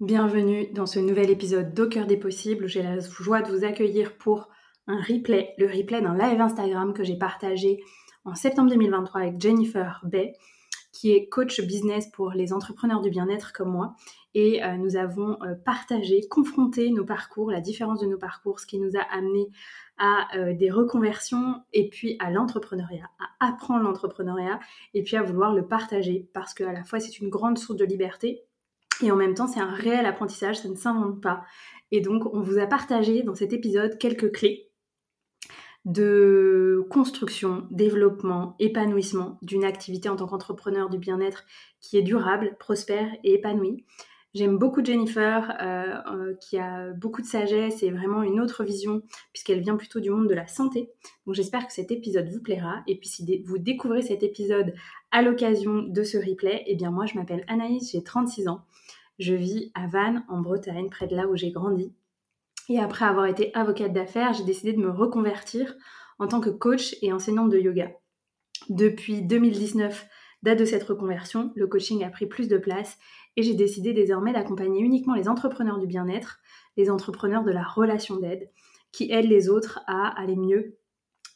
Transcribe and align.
Bienvenue 0.00 0.66
dans 0.72 0.86
ce 0.86 0.98
nouvel 0.98 1.28
épisode 1.28 1.74
d'Au 1.74 1.84
des 1.84 2.16
possibles. 2.16 2.66
J'ai 2.66 2.82
la 2.82 3.00
joie 3.00 3.42
de 3.42 3.52
vous 3.52 3.66
accueillir 3.66 4.16
pour 4.16 4.48
un 4.86 4.98
replay, 4.98 5.52
le 5.58 5.66
replay 5.66 6.00
d'un 6.00 6.16
live 6.16 6.40
Instagram 6.40 6.94
que 6.94 7.04
j'ai 7.04 7.18
partagé 7.18 7.82
en 8.24 8.34
septembre 8.34 8.70
2023 8.70 9.20
avec 9.20 9.38
Jennifer 9.38 10.00
Bay, 10.04 10.32
qui 10.90 11.12
est 11.12 11.28
coach 11.28 11.60
business 11.60 12.10
pour 12.14 12.30
les 12.30 12.54
entrepreneurs 12.54 13.02
du 13.02 13.10
bien-être 13.10 13.52
comme 13.52 13.72
moi. 13.72 13.94
Et 14.32 14.64
euh, 14.64 14.78
nous 14.78 14.96
avons 14.96 15.36
euh, 15.42 15.54
partagé, 15.66 16.22
confronté 16.30 16.88
nos 16.88 17.04
parcours, 17.04 17.50
la 17.50 17.60
différence 17.60 18.00
de 18.00 18.06
nos 18.06 18.16
parcours, 18.16 18.58
ce 18.58 18.66
qui 18.66 18.78
nous 18.78 18.96
a 18.96 19.02
amené 19.14 19.48
à 19.98 20.28
euh, 20.34 20.54
des 20.54 20.70
reconversions 20.70 21.56
et 21.74 21.90
puis 21.90 22.16
à 22.20 22.30
l'entrepreneuriat, 22.30 23.10
à 23.18 23.48
apprendre 23.48 23.84
l'entrepreneuriat 23.84 24.60
et 24.94 25.02
puis 25.02 25.18
à 25.18 25.22
vouloir 25.22 25.52
le 25.52 25.68
partager 25.68 26.30
parce 26.32 26.54
qu'à 26.54 26.72
la 26.72 26.84
fois 26.84 27.00
c'est 27.00 27.18
une 27.18 27.28
grande 27.28 27.58
source 27.58 27.76
de 27.76 27.84
liberté 27.84 28.46
et 29.02 29.10
en 29.10 29.16
même 29.16 29.34
temps, 29.34 29.46
c'est 29.46 29.60
un 29.60 29.72
réel 29.72 30.06
apprentissage, 30.06 30.60
ça 30.60 30.68
ne 30.68 30.74
s'invente 30.74 31.20
pas. 31.20 31.42
Et 31.92 32.00
donc, 32.00 32.32
on 32.32 32.40
vous 32.40 32.58
a 32.58 32.66
partagé 32.66 33.22
dans 33.22 33.34
cet 33.34 33.52
épisode 33.52 33.98
quelques 33.98 34.32
clés 34.32 34.70
de 35.86 36.86
construction, 36.90 37.66
développement, 37.70 38.54
épanouissement 38.58 39.38
d'une 39.42 39.64
activité 39.64 40.08
en 40.08 40.16
tant 40.16 40.26
qu'entrepreneur 40.26 40.90
du 40.90 40.98
bien-être 40.98 41.44
qui 41.80 41.96
est 41.96 42.02
durable, 42.02 42.56
prospère 42.58 43.08
et 43.24 43.34
épanouie. 43.34 43.84
J'aime 44.32 44.58
beaucoup 44.58 44.84
Jennifer, 44.84 45.50
euh, 45.60 46.12
euh, 46.12 46.34
qui 46.34 46.56
a 46.56 46.92
beaucoup 46.92 47.20
de 47.20 47.26
sagesse 47.26 47.82
et 47.82 47.90
vraiment 47.90 48.22
une 48.22 48.40
autre 48.40 48.62
vision, 48.62 49.02
puisqu'elle 49.32 49.60
vient 49.60 49.76
plutôt 49.76 49.98
du 49.98 50.10
monde 50.10 50.28
de 50.28 50.34
la 50.34 50.46
santé. 50.46 50.92
Donc 51.26 51.34
j'espère 51.34 51.66
que 51.66 51.72
cet 51.72 51.90
épisode 51.90 52.28
vous 52.28 52.40
plaira. 52.40 52.84
Et 52.86 52.96
puis 52.96 53.08
si 53.08 53.42
vous 53.44 53.58
découvrez 53.58 54.02
cet 54.02 54.22
épisode 54.22 54.72
à 55.10 55.22
l'occasion 55.22 55.82
de 55.82 56.02
ce 56.04 56.16
replay, 56.16 56.62
eh 56.66 56.76
bien 56.76 56.92
moi 56.92 57.06
je 57.06 57.14
m'appelle 57.14 57.44
Anaïs, 57.48 57.90
j'ai 57.90 58.04
36 58.04 58.46
ans. 58.46 58.60
Je 59.20 59.34
vis 59.34 59.70
à 59.74 59.86
Vannes, 59.86 60.24
en 60.30 60.40
Bretagne, 60.40 60.88
près 60.88 61.06
de 61.06 61.14
là 61.14 61.28
où 61.28 61.36
j'ai 61.36 61.50
grandi. 61.50 61.92
Et 62.70 62.78
après 62.78 63.04
avoir 63.04 63.26
été 63.26 63.54
avocate 63.54 63.92
d'affaires, 63.92 64.32
j'ai 64.32 64.44
décidé 64.44 64.72
de 64.72 64.80
me 64.80 64.90
reconvertir 64.90 65.76
en 66.18 66.26
tant 66.26 66.40
que 66.40 66.48
coach 66.48 66.96
et 67.02 67.12
enseignante 67.12 67.50
de 67.50 67.58
yoga. 67.58 67.92
Depuis 68.70 69.20
2019, 69.20 70.06
date 70.42 70.58
de 70.58 70.64
cette 70.64 70.84
reconversion, 70.84 71.52
le 71.54 71.66
coaching 71.66 72.02
a 72.02 72.08
pris 72.08 72.24
plus 72.24 72.48
de 72.48 72.56
place 72.56 72.96
et 73.36 73.42
j'ai 73.42 73.52
décidé 73.52 73.92
désormais 73.92 74.32
d'accompagner 74.32 74.80
uniquement 74.80 75.14
les 75.14 75.28
entrepreneurs 75.28 75.78
du 75.78 75.86
bien-être, 75.86 76.40
les 76.78 76.90
entrepreneurs 76.90 77.44
de 77.44 77.52
la 77.52 77.62
relation 77.62 78.16
d'aide, 78.16 78.48
qui 78.90 79.12
aident 79.12 79.28
les 79.28 79.50
autres 79.50 79.80
à 79.86 80.18
aller 80.18 80.36
mieux, 80.36 80.78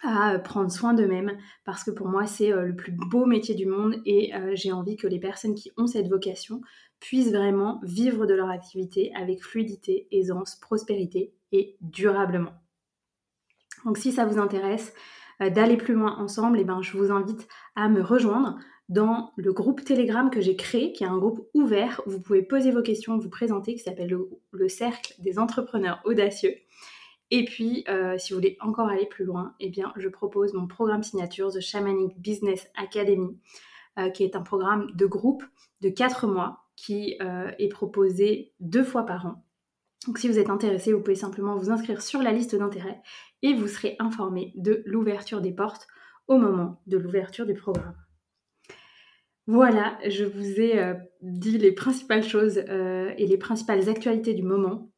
à 0.04 0.38
prendre 0.38 0.70
soin 0.70 0.94
d'eux-mêmes, 0.94 1.36
parce 1.64 1.82
que 1.82 1.90
pour 1.90 2.08
moi 2.08 2.26
c'est 2.26 2.52
euh, 2.52 2.66
le 2.66 2.76
plus 2.76 2.92
beau 2.92 3.26
métier 3.26 3.54
du 3.54 3.66
monde 3.66 3.96
et 4.04 4.34
euh, 4.34 4.52
j'ai 4.54 4.72
envie 4.72 4.96
que 4.96 5.06
les 5.06 5.18
personnes 5.18 5.54
qui 5.54 5.72
ont 5.76 5.86
cette 5.86 6.08
vocation 6.08 6.60
puissent 7.00 7.32
vraiment 7.32 7.80
vivre 7.82 8.26
de 8.26 8.34
leur 8.34 8.50
activité 8.50 9.12
avec 9.14 9.42
fluidité, 9.42 10.06
aisance, 10.10 10.56
prospérité 10.56 11.34
et 11.52 11.76
durablement. 11.80 12.52
Donc 13.84 13.98
si 13.98 14.12
ça 14.12 14.24
vous 14.24 14.38
intéresse 14.38 14.94
euh, 15.40 15.50
d'aller 15.50 15.76
plus 15.76 15.94
loin 15.94 16.16
ensemble, 16.18 16.58
eh 16.60 16.64
ben, 16.64 16.80
je 16.82 16.96
vous 16.96 17.10
invite 17.10 17.48
à 17.76 17.88
me 17.88 18.02
rejoindre 18.02 18.58
dans 18.88 19.32
le 19.36 19.52
groupe 19.52 19.84
Telegram 19.84 20.30
que 20.30 20.40
j'ai 20.40 20.56
créé, 20.56 20.92
qui 20.92 21.04
est 21.04 21.08
un 21.08 21.18
groupe 21.18 21.48
ouvert 21.54 22.02
où 22.06 22.10
vous 22.10 22.20
pouvez 22.20 22.42
poser 22.42 22.70
vos 22.70 22.82
questions, 22.82 23.18
vous 23.18 23.30
présenter, 23.30 23.74
qui 23.74 23.82
s'appelle 23.82 24.16
le, 24.52 24.68
Cercle 24.68 25.14
des 25.18 25.38
entrepreneurs 25.38 26.00
audacieux. 26.04 26.54
Et 27.30 27.44
puis, 27.44 27.84
euh, 27.88 28.18
si 28.18 28.32
vous 28.32 28.38
voulez 28.38 28.56
encore 28.60 28.88
aller 28.88 29.06
plus 29.06 29.24
loin, 29.24 29.54
eh 29.60 29.70
bien, 29.70 29.92
je 29.96 30.08
propose 30.08 30.52
mon 30.52 30.66
programme 30.66 31.02
signature, 31.02 31.52
The 31.52 31.60
Shamanic 31.60 32.18
Business 32.18 32.68
Academy, 32.76 33.38
euh, 33.98 34.10
qui 34.10 34.24
est 34.24 34.36
un 34.36 34.42
programme 34.42 34.90
de 34.94 35.06
groupe 35.06 35.44
de 35.80 35.88
4 35.88 36.26
mois 36.26 36.64
qui 36.76 37.16
euh, 37.22 37.50
est 37.58 37.68
proposé 37.68 38.52
deux 38.60 38.84
fois 38.84 39.06
par 39.06 39.26
an. 39.26 39.44
Donc, 40.06 40.18
si 40.18 40.28
vous 40.28 40.38
êtes 40.38 40.50
intéressé, 40.50 40.92
vous 40.92 41.00
pouvez 41.00 41.14
simplement 41.14 41.56
vous 41.56 41.70
inscrire 41.70 42.02
sur 42.02 42.22
la 42.22 42.32
liste 42.32 42.54
d'intérêt 42.54 43.00
et 43.42 43.54
vous 43.54 43.68
serez 43.68 43.96
informé 43.98 44.52
de 44.56 44.82
l'ouverture 44.84 45.40
des 45.40 45.52
portes 45.52 45.86
au 46.28 46.36
moment 46.36 46.82
de 46.86 46.98
l'ouverture 46.98 47.46
du 47.46 47.54
programme. 47.54 47.96
Voilà, 49.46 49.98
je 50.08 50.24
vous 50.24 50.60
ai 50.60 50.94
dit 51.20 51.58
les 51.58 51.72
principales 51.72 52.22
choses 52.22 52.58
et 52.58 53.26
les 53.26 53.36
principales 53.36 53.90
actualités 53.90 54.32
du 54.32 54.42
moment. 54.42 54.90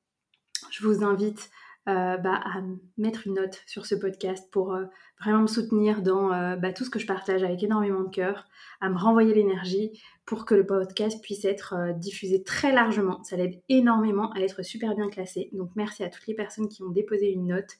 Je 0.70 0.86
vous 0.86 1.02
invite 1.02 1.50
euh, 1.88 2.16
bah, 2.16 2.40
à 2.44 2.62
mettre 2.98 3.26
une 3.26 3.34
note 3.34 3.62
sur 3.66 3.86
ce 3.86 3.94
podcast 3.94 4.48
pour 4.50 4.76
vraiment 5.20 5.42
me 5.42 5.46
soutenir 5.46 6.02
dans 6.02 6.56
bah, 6.56 6.72
tout 6.72 6.84
ce 6.84 6.90
que 6.90 6.98
je 6.98 7.06
partage 7.06 7.42
avec 7.42 7.62
énormément 7.62 8.02
de 8.02 8.10
cœur, 8.10 8.46
à 8.80 8.88
me 8.88 8.98
renvoyer 8.98 9.34
l'énergie 9.34 10.00
pour 10.24 10.44
que 10.44 10.54
le 10.54 10.66
podcast 10.66 11.22
puisse 11.22 11.44
être 11.44 11.74
diffusé 11.96 12.42
très 12.42 12.72
largement. 12.72 13.22
Ça 13.22 13.36
l'aide 13.36 13.62
énormément 13.68 14.32
à 14.32 14.40
être 14.40 14.64
super 14.64 14.94
bien 14.94 15.08
classé. 15.08 15.48
Donc 15.52 15.70
merci 15.76 16.02
à 16.02 16.08
toutes 16.08 16.26
les 16.26 16.34
personnes 16.34 16.68
qui 16.68 16.82
ont 16.82 16.90
déposé 16.90 17.30
une 17.30 17.46
note. 17.46 17.76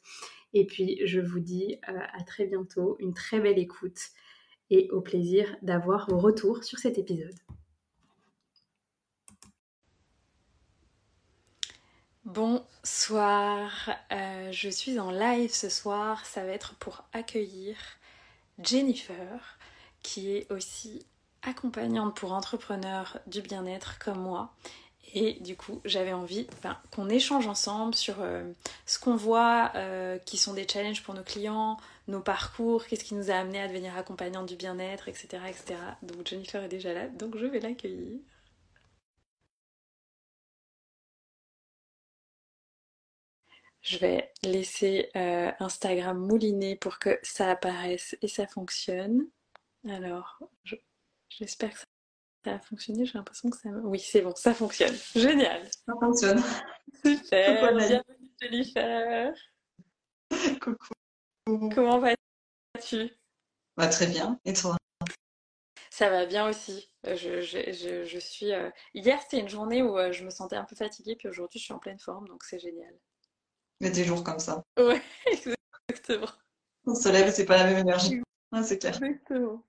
Et 0.54 0.66
puis 0.66 1.00
je 1.04 1.20
vous 1.20 1.40
dis 1.40 1.78
à 1.86 2.22
très 2.24 2.46
bientôt, 2.46 2.96
une 3.00 3.12
très 3.12 3.40
belle 3.40 3.58
écoute 3.58 3.98
et 4.70 4.88
au 4.90 5.00
plaisir 5.00 5.56
d'avoir 5.62 6.08
vos 6.08 6.18
retours 6.18 6.64
sur 6.64 6.78
cet 6.78 6.98
épisode. 6.98 7.34
Bonsoir, 12.36 13.88
euh, 14.12 14.52
je 14.52 14.68
suis 14.68 15.00
en 15.00 15.10
live 15.10 15.54
ce 15.54 15.70
soir, 15.70 16.26
ça 16.26 16.44
va 16.44 16.52
être 16.52 16.74
pour 16.74 17.02
accueillir 17.14 17.76
Jennifer, 18.62 19.58
qui 20.02 20.36
est 20.36 20.52
aussi 20.52 21.06
accompagnante 21.40 22.14
pour 22.14 22.32
entrepreneurs 22.34 23.20
du 23.26 23.40
bien-être 23.40 23.98
comme 23.98 24.20
moi 24.20 24.52
et 25.14 25.38
du 25.40 25.56
coup, 25.56 25.80
j'avais 25.86 26.12
envie 26.12 26.46
ben, 26.62 26.76
qu'on 26.94 27.08
échange 27.08 27.46
ensemble 27.46 27.94
sur 27.94 28.16
euh, 28.20 28.52
ce 28.84 28.98
qu'on 28.98 29.16
voit, 29.16 29.72
euh, 29.74 30.18
qui 30.18 30.36
sont 30.36 30.52
des 30.52 30.68
challenges 30.68 31.02
pour 31.02 31.14
nos 31.14 31.22
clients, 31.22 31.78
nos 32.06 32.20
parcours, 32.20 32.84
qu'est-ce 32.84 33.04
qui 33.04 33.14
nous 33.14 33.30
a 33.30 33.34
amené 33.34 33.62
à 33.62 33.66
devenir 33.66 33.96
accompagnant 33.96 34.42
du 34.42 34.56
bien-être, 34.56 35.08
etc., 35.08 35.38
etc. 35.48 35.80
Donc 36.02 36.26
Jennifer 36.26 36.62
est 36.62 36.68
déjà 36.68 36.92
là, 36.92 37.06
donc 37.06 37.38
je 37.38 37.46
vais 37.46 37.60
l'accueillir. 37.60 38.18
Je 43.86 43.98
vais 43.98 44.32
laisser 44.42 45.10
euh, 45.14 45.52
Instagram 45.60 46.18
mouliner 46.18 46.74
pour 46.74 46.98
que 46.98 47.20
ça 47.22 47.52
apparaisse 47.52 48.16
et 48.20 48.26
ça 48.26 48.48
fonctionne. 48.48 49.28
Alors, 49.88 50.40
j'espère 51.28 51.70
que 51.70 51.78
ça 51.78 51.84
ça 52.44 52.54
a 52.54 52.58
fonctionné, 52.60 53.04
j'ai 53.04 53.14
l'impression 53.14 53.50
que 53.50 53.56
ça... 53.56 53.68
Oui, 53.82 53.98
c'est 53.98 54.22
bon, 54.22 54.32
ça 54.36 54.54
fonctionne. 54.54 54.94
Génial. 55.16 55.68
Ça 55.84 55.92
fonctionne. 56.00 56.40
Super. 57.04 57.74
Bienvenue 57.74 58.02
Jennifer. 58.40 59.34
Coucou. 60.60 60.92
Comment 61.74 61.98
vas-tu? 61.98 63.10
Bah, 63.76 63.88
Très 63.88 64.06
bien. 64.06 64.38
Et 64.44 64.52
toi? 64.52 64.76
Ça 65.90 66.08
va 66.08 66.24
bien 66.26 66.48
aussi. 66.48 66.88
Je, 67.02 67.40
je, 67.40 68.04
je, 68.04 68.18
suis. 68.20 68.52
Euh, 68.52 68.70
hier, 68.94 69.20
c'était 69.22 69.40
une 69.40 69.48
journée 69.48 69.82
où 69.82 69.98
euh, 69.98 70.12
je 70.12 70.24
me 70.24 70.30
sentais 70.30 70.54
un 70.54 70.64
peu 70.64 70.76
fatiguée, 70.76 71.16
puis 71.16 71.26
aujourd'hui, 71.26 71.58
je 71.58 71.64
suis 71.64 71.74
en 71.74 71.80
pleine 71.80 71.98
forme, 71.98 72.28
donc 72.28 72.44
c'est 72.44 72.60
génial. 72.60 72.94
Il 73.80 73.86
y 73.86 73.90
a 73.90 73.92
des 73.92 74.04
jours 74.04 74.24
comme 74.24 74.38
ça. 74.38 74.62
Ouais, 74.78 75.02
exactement. 75.26 76.30
On 76.86 76.94
se 76.94 77.08
lève, 77.08 77.32
c'est 77.32 77.46
pas 77.46 77.56
la 77.58 77.64
même 77.64 77.78
énergie. 77.78 78.22
c'est 78.62 78.78
clair. 78.78 78.94
Exactement. 79.02 79.62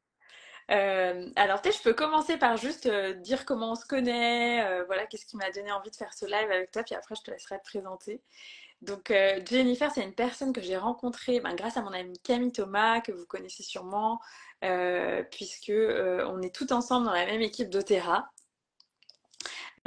Euh, 0.69 1.29
alors 1.37 1.61
peut-être 1.61 1.77
je 1.77 1.83
peux 1.83 1.93
commencer 1.93 2.37
par 2.37 2.57
juste 2.57 2.87
euh, 2.87 3.13
dire 3.13 3.45
comment 3.45 3.71
on 3.71 3.75
se 3.75 3.85
connaît, 3.85 4.65
euh, 4.65 4.83
voilà, 4.85 5.05
qu'est-ce 5.05 5.25
qui 5.25 5.37
m'a 5.37 5.49
donné 5.51 5.71
envie 5.71 5.91
de 5.91 5.95
faire 5.95 6.13
ce 6.13 6.25
live 6.25 6.51
avec 6.51 6.71
toi, 6.71 6.83
puis 6.83 6.93
après 6.93 7.15
je 7.15 7.21
te 7.21 7.31
laisserai 7.31 7.57
te 7.59 7.63
présenter. 7.63 8.21
Donc 8.81 9.11
Jennifer, 9.49 9.91
c'est 9.91 10.03
une 10.03 10.13
personne 10.13 10.53
que 10.53 10.61
j'ai 10.61 10.77
rencontrée 10.77 11.39
ben, 11.39 11.55
grâce 11.55 11.77
à 11.77 11.81
mon 11.81 11.93
amie 11.93 12.19
Camille 12.19 12.51
Thomas, 12.51 13.01
que 13.01 13.11
vous 13.11 13.25
connaissez 13.25 13.63
sûrement, 13.63 14.19
puisque 15.31 15.71
on 15.71 16.41
est 16.43 16.53
tout 16.53 16.71
ensemble 16.71 17.07
dans 17.07 17.13
la 17.13 17.25
même 17.25 17.41
équipe 17.41 17.71
d'Otera. 17.71 18.29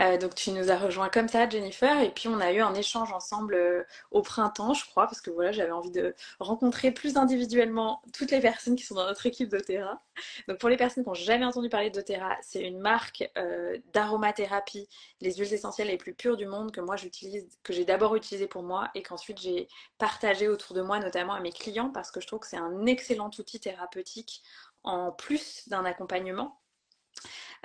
Euh, 0.01 0.17
donc 0.17 0.35
tu 0.35 0.51
nous 0.53 0.71
as 0.71 0.79
rejoint 0.79 1.11
comme 1.11 1.29
ça, 1.29 1.49
Jennifer, 1.49 2.01
et 2.01 2.11
puis 2.11 2.29
on 2.29 2.41
a 2.41 2.53
eu 2.53 2.61
un 2.61 2.75
échange 2.75 3.13
ensemble 3.13 3.55
euh, 3.55 3.83
au 4.11 4.23
printemps, 4.23 4.73
je 4.73 4.87
crois, 4.87 5.05
parce 5.07 5.21
que 5.21 5.31
voilà, 5.31 5.53
j'avais 5.53 5.73
envie 5.73 5.91
de 5.91 6.15
rencontrer 6.39 6.91
plus 6.91 7.17
individuellement 7.19 8.01
toutes 8.15 8.31
les 8.31 8.41
personnes 8.41 8.77
qui 8.77 8.85
sont 8.85 8.95
dans 8.95 9.05
notre 9.05 9.27
équipe 9.27 9.51
d'Otera. 9.51 10.01
Donc 10.49 10.59
pour 10.59 10.71
les 10.71 10.79
personnes 10.79 11.05
qui 11.05 11.09
n'ont 11.11 11.15
jamais 11.15 11.45
entendu 11.45 11.69
parler 11.69 11.91
d'Otera, 11.91 12.37
c'est 12.41 12.63
une 12.63 12.81
marque 12.81 13.31
euh, 13.37 13.77
d'aromathérapie, 13.93 14.89
les 15.21 15.35
huiles 15.35 15.53
essentielles 15.53 15.89
les 15.89 15.99
plus 15.99 16.15
pures 16.15 16.37
du 16.37 16.47
monde 16.47 16.73
que 16.73 16.81
moi 16.81 16.97
j'utilise, 16.97 17.47
que 17.63 17.73
j'ai 17.75 17.85
d'abord 17.85 18.17
utilisé 18.17 18.47
pour 18.47 18.63
moi 18.63 18.89
et 18.95 19.03
qu'ensuite 19.03 19.41
j'ai 19.41 19.69
partagé 19.99 20.49
autour 20.49 20.75
de 20.75 20.83
moi, 20.83 20.99
notamment 20.99 21.35
à 21.35 21.41
mes 21.41 21.53
clients, 21.53 21.91
parce 21.91 22.11
que 22.11 22.21
je 22.21 22.27
trouve 22.27 22.41
que 22.41 22.47
c'est 22.47 22.57
un 22.57 22.87
excellent 22.87 23.31
outil 23.39 23.61
thérapeutique 23.61 24.43
en 24.83 25.13
plus 25.13 25.69
d'un 25.69 25.85
accompagnement. 25.85 26.60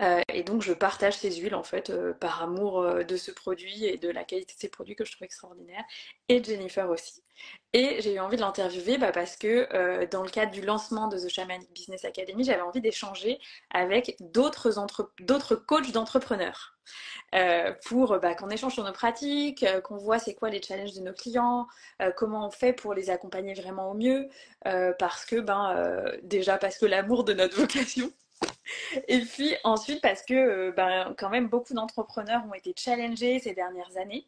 Euh, 0.01 0.21
et 0.33 0.43
donc 0.43 0.61
je 0.61 0.73
partage 0.73 1.17
ces 1.17 1.31
huiles 1.31 1.55
en 1.55 1.63
fait 1.63 1.89
euh, 1.89 2.13
par 2.13 2.43
amour 2.43 2.81
euh, 2.81 3.03
de 3.03 3.15
ce 3.15 3.31
produit 3.31 3.85
et 3.85 3.97
de 3.97 4.09
la 4.09 4.25
qualité 4.25 4.53
de 4.53 4.59
ces 4.59 4.67
produits 4.67 4.95
que 4.95 5.05
je 5.05 5.11
trouve 5.13 5.23
extraordinaire. 5.23 5.83
Et 6.27 6.43
Jennifer 6.43 6.89
aussi. 6.89 7.23
Et 7.73 8.01
j'ai 8.01 8.15
eu 8.15 8.19
envie 8.19 8.35
de 8.37 8.41
l'interviewer 8.41 8.97
bah, 8.97 9.11
parce 9.11 9.35
que 9.35 10.05
dans 10.05 10.23
le 10.23 10.29
cadre 10.29 10.53
du 10.53 10.61
lancement 10.61 11.09
de 11.09 11.17
The 11.17 11.27
Shamanic 11.27 11.69
Business 11.73 12.05
Academy, 12.05 12.45
j'avais 12.45 12.61
envie 12.61 12.79
d'échanger 12.79 13.39
avec 13.71 14.15
d'autres 14.21 14.79
entre... 14.79 15.11
coachs 15.67 15.91
d'entrepreneurs. 15.91 16.77
pour 17.85 18.17
bah, 18.19 18.35
qu'on 18.35 18.49
échange 18.49 18.73
sur 18.73 18.85
nos 18.85 18.93
pratiques, 18.93 19.65
qu'on 19.83 19.97
voit 19.97 20.17
c'est 20.17 20.33
quoi 20.33 20.49
les 20.49 20.61
challenges 20.61 20.93
de 20.93 21.01
nos 21.01 21.11
clients, 21.11 21.67
comment 22.15 22.47
on 22.47 22.51
fait 22.51 22.71
pour 22.71 22.93
les 22.93 23.09
accompagner 23.09 23.53
vraiment 23.53 23.91
au 23.91 23.95
mieux, 23.95 24.29
parce 24.97 25.25
que 25.25 25.41
ben 25.41 26.05
déjà 26.23 26.57
parce 26.57 26.77
que 26.77 26.85
l'amour 26.85 27.25
de 27.25 27.33
notre 27.33 27.57
vocation, 27.57 28.13
et 29.07 29.19
puis 29.19 29.55
ensuite 29.63 30.01
parce 30.01 30.23
que 30.23 30.33
euh, 30.33 30.71
ben, 30.71 31.13
quand 31.17 31.29
même 31.29 31.47
beaucoup 31.47 31.73
d'entrepreneurs 31.73 32.43
ont 32.49 32.53
été 32.53 32.73
challengés 32.77 33.39
ces 33.39 33.53
dernières 33.53 33.97
années 33.97 34.27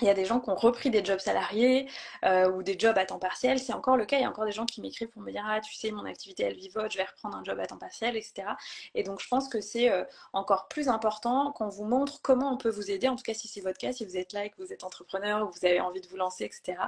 il 0.00 0.06
y 0.06 0.10
a 0.10 0.14
des 0.14 0.24
gens 0.24 0.40
qui 0.40 0.50
ont 0.50 0.56
repris 0.56 0.90
des 0.90 1.04
jobs 1.04 1.20
salariés 1.20 1.88
euh, 2.24 2.50
ou 2.50 2.62
des 2.62 2.76
jobs 2.78 2.98
à 2.98 3.06
temps 3.06 3.18
partiel. 3.18 3.58
C'est 3.58 3.72
encore 3.72 3.96
le 3.96 4.04
cas. 4.06 4.18
Il 4.18 4.22
y 4.22 4.24
a 4.24 4.28
encore 4.28 4.44
des 4.44 4.52
gens 4.52 4.66
qui 4.66 4.80
m'écrivent 4.80 5.08
pour 5.08 5.22
me 5.22 5.30
dire 5.30 5.44
Ah, 5.46 5.60
tu 5.60 5.74
sais, 5.74 5.90
mon 5.92 6.04
activité 6.04 6.42
elle 6.44 6.56
vivote, 6.56 6.90
je 6.90 6.98
vais 6.98 7.04
reprendre 7.04 7.36
un 7.36 7.44
job 7.44 7.58
à 7.60 7.66
temps 7.66 7.78
partiel, 7.78 8.16
etc. 8.16 8.48
Et 8.94 9.04
donc, 9.04 9.20
je 9.20 9.28
pense 9.28 9.48
que 9.48 9.60
c'est 9.60 9.90
euh, 9.90 10.04
encore 10.32 10.66
plus 10.68 10.88
important 10.88 11.52
qu'on 11.52 11.68
vous 11.68 11.84
montre 11.84 12.20
comment 12.22 12.52
on 12.52 12.56
peut 12.56 12.70
vous 12.70 12.90
aider. 12.90 13.08
En 13.08 13.16
tout 13.16 13.22
cas, 13.22 13.34
si 13.34 13.46
c'est 13.46 13.60
votre 13.60 13.78
cas, 13.78 13.92
si 13.92 14.04
vous 14.04 14.16
êtes 14.16 14.32
là 14.32 14.44
et 14.44 14.50
que 14.50 14.56
vous 14.58 14.72
êtes 14.72 14.84
entrepreneur 14.84 15.46
ou 15.46 15.52
vous 15.52 15.64
avez 15.64 15.80
envie 15.80 16.00
de 16.00 16.08
vous 16.08 16.16
lancer, 16.16 16.44
etc. 16.44 16.78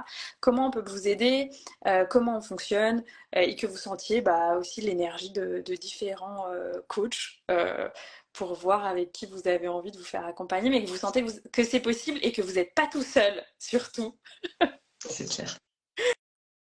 Comment 0.41 0.67
on 0.67 0.71
peut 0.71 0.83
vous 0.85 1.07
aider, 1.07 1.49
euh, 1.87 2.05
comment 2.05 2.37
on 2.37 2.41
fonctionne 2.41 3.03
et 3.33 3.55
que 3.55 3.67
vous 3.67 3.77
sentiez 3.77 4.21
bah, 4.21 4.55
aussi 4.57 4.81
l'énergie 4.81 5.31
de, 5.31 5.61
de 5.65 5.75
différents 5.75 6.45
coachs 6.87 7.41
pour 8.37 8.53
voir 8.53 8.85
avec 8.85 9.11
qui 9.11 9.25
vous 9.25 9.47
avez 9.47 9.67
envie 9.67 9.91
de 9.91 9.97
vous 9.97 10.03
faire 10.03 10.23
accompagner, 10.23 10.69
mais 10.69 10.83
que 10.83 10.89
vous 10.89 10.97
sentez 10.97 11.25
que 11.51 11.63
c'est 11.63 11.79
possible 11.79 12.19
et 12.21 12.31
que 12.31 12.43
vous 12.43 12.53
n'êtes 12.53 12.75
pas 12.75 12.85
tout 12.85 13.01
seul, 13.01 13.43
surtout. 13.59 14.15
C'est 14.99 15.27
clair. 15.27 15.57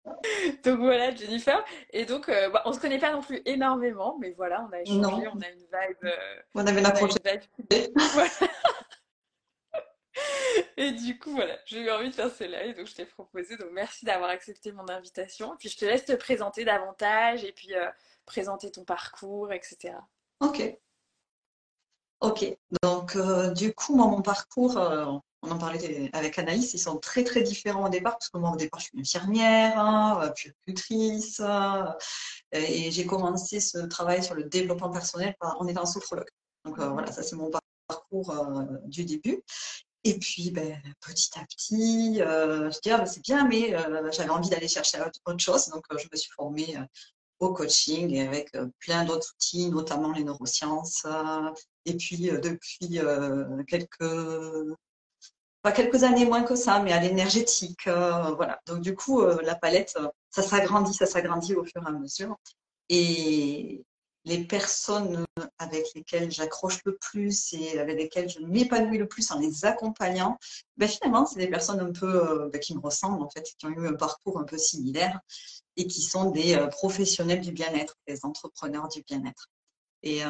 donc 0.64 0.78
voilà, 0.78 1.14
Jennifer. 1.14 1.62
Et 1.90 2.06
donc, 2.06 2.30
euh, 2.30 2.48
bah, 2.48 2.62
on 2.64 2.72
se 2.72 2.80
connaît 2.80 2.98
pas 2.98 3.12
non 3.12 3.20
plus 3.20 3.42
énormément, 3.44 4.16
mais 4.18 4.30
voilà, 4.30 4.66
on 4.66 4.72
a 4.72 4.80
échangé, 4.80 5.28
on 5.28 5.38
a 5.40 5.50
une 5.50 5.58
vibe. 5.58 6.04
Euh, 6.04 6.40
on 6.54 6.66
avait 6.66 6.80
Et 10.78 10.92
du 10.92 11.18
coup, 11.18 11.32
voilà, 11.32 11.58
j'ai 11.66 11.80
eu 11.80 11.90
envie 11.90 12.08
de 12.08 12.14
faire 12.14 12.30
ce 12.30 12.44
live, 12.44 12.74
donc 12.74 12.86
je 12.86 12.94
t'ai 12.94 13.04
proposé. 13.04 13.58
Donc 13.58 13.68
merci 13.72 14.06
d'avoir 14.06 14.30
accepté 14.30 14.72
mon 14.72 14.88
invitation. 14.88 15.52
Et 15.52 15.58
puis 15.58 15.68
je 15.68 15.76
te 15.76 15.84
laisse 15.84 16.06
te 16.06 16.14
présenter 16.14 16.64
davantage 16.64 17.44
et 17.44 17.52
puis 17.52 17.74
euh, 17.74 17.90
présenter 18.24 18.70
ton 18.70 18.84
parcours, 18.84 19.52
etc. 19.52 19.92
Ok. 20.40 20.78
Ok. 22.20 22.56
Donc 22.82 23.16
du 23.54 23.74
coup, 23.74 23.94
moi, 23.94 24.06
mon 24.06 24.22
parcours, 24.22 24.76
on 25.42 25.50
en 25.50 25.58
parlait 25.58 26.10
avec 26.12 26.38
Anaïs, 26.38 26.74
ils 26.74 26.78
sont 26.78 26.98
très 26.98 27.24
très 27.24 27.42
différents 27.42 27.86
au 27.86 27.88
départ, 27.88 28.14
parce 28.18 28.30
que 28.30 28.38
moi 28.38 28.52
au 28.52 28.56
départ 28.56 28.80
je 28.80 28.86
suis 28.86 29.00
infirmière, 29.00 29.78
hein, 29.78 30.32
puéricultrice, 30.34 31.40
et 32.52 32.90
j'ai 32.90 33.06
commencé 33.06 33.60
ce 33.60 33.78
travail 33.78 34.24
sur 34.24 34.34
le 34.34 34.44
développement 34.44 34.90
personnel 34.90 35.34
en 35.40 35.66
étant 35.66 35.86
sophrologue. 35.86 36.30
Donc 36.66 36.78
euh, 36.80 36.88
voilà, 36.88 37.12
ça 37.12 37.22
c'est 37.22 37.36
mon 37.36 37.50
parcours 37.88 38.30
euh, 38.30 38.64
du 38.84 39.04
début. 39.04 39.42
Et 40.04 40.18
puis 40.18 40.50
ben, 40.50 40.80
petit 41.00 41.30
à 41.38 41.44
petit, 41.44 42.20
euh, 42.20 42.70
je 42.70 42.78
dis 42.80 42.90
ah, 42.90 42.98
ben, 42.98 43.06
c'est 43.06 43.22
bien, 43.22 43.46
mais 43.46 43.76
j'avais 44.12 44.30
envie 44.30 44.50
d'aller 44.50 44.68
chercher 44.68 44.98
autre 45.00 45.38
chose, 45.38 45.68
donc 45.68 45.84
je 45.90 46.06
me 46.10 46.16
suis 46.16 46.30
formée 46.32 46.76
au 47.38 47.52
coaching 47.52 48.18
avec 48.20 48.56
plein 48.78 49.04
d'autres 49.04 49.34
outils, 49.34 49.70
notamment 49.70 50.12
les 50.12 50.24
neurosciences. 50.24 51.06
et 51.84 51.94
puis 51.94 52.30
depuis 52.42 53.00
quelques 53.68 54.76
quelques 55.72 56.02
années 56.02 56.24
moins 56.24 56.42
que 56.42 56.56
ça, 56.56 56.80
mais 56.80 56.92
à 56.92 57.00
l'énergétique. 57.00 57.86
Euh, 57.86 58.34
voilà. 58.34 58.60
Donc 58.66 58.80
du 58.80 58.94
coup, 58.94 59.22
euh, 59.22 59.40
la 59.42 59.54
palette, 59.54 59.94
euh, 59.98 60.08
ça 60.30 60.42
s'agrandit, 60.42 60.94
ça 60.94 61.06
s'agrandit 61.06 61.54
au 61.54 61.64
fur 61.64 61.82
et 61.82 61.88
à 61.88 61.92
mesure. 61.92 62.36
Et 62.88 63.84
les 64.24 64.44
personnes 64.44 65.24
avec 65.58 65.86
lesquelles 65.94 66.30
j'accroche 66.32 66.80
le 66.84 66.96
plus 66.96 67.52
et 67.52 67.78
avec 67.78 67.96
lesquelles 67.96 68.28
je 68.28 68.40
m'épanouis 68.40 68.98
le 68.98 69.06
plus 69.06 69.30
en 69.30 69.38
les 69.38 69.64
accompagnant, 69.64 70.36
ben 70.76 70.88
finalement, 70.88 71.26
c'est 71.26 71.38
des 71.38 71.46
personnes 71.48 71.80
un 71.80 71.92
peu 71.92 72.50
ben, 72.52 72.60
qui 72.60 72.74
me 72.74 72.80
ressemblent 72.80 73.22
en 73.22 73.30
fait, 73.30 73.42
qui 73.56 73.66
ont 73.66 73.70
eu 73.70 73.86
un 73.86 73.94
parcours 73.94 74.40
un 74.40 74.44
peu 74.44 74.58
similaire 74.58 75.20
et 75.76 75.86
qui 75.86 76.02
sont 76.02 76.30
des 76.30 76.56
professionnels 76.70 77.40
du 77.40 77.52
bien-être, 77.52 77.96
des 78.06 78.24
entrepreneurs 78.24 78.88
du 78.88 79.02
bien-être. 79.02 79.48
Et, 80.02 80.20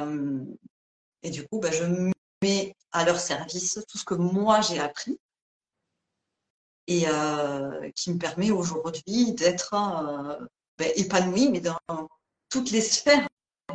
et 1.23 1.31
du 1.31 1.47
coup, 1.47 1.61
ben, 1.61 1.73
je 1.73 2.13
mets 2.43 2.75
à 2.93 3.05
leur 3.05 3.21
service 3.21 3.81
tout 3.89 3.99
ce 3.99 4.05
que 4.05 4.15
moi 4.15 4.61
j'ai 4.61 4.79
appris 4.79 5.19
et 6.87 7.05
euh, 7.09 7.91
qui 7.95 8.13
me 8.13 8.19
permet 8.19 8.51
aujourd'hui 8.51 9.33
d'être 9.33 9.75
euh, 9.75 10.47
ben, 10.79 10.91
épanouie, 10.97 11.51
mais 11.51 11.61
dans 11.61 11.79
toutes 12.49 12.71
les 12.71 12.81
sphères 12.81 13.27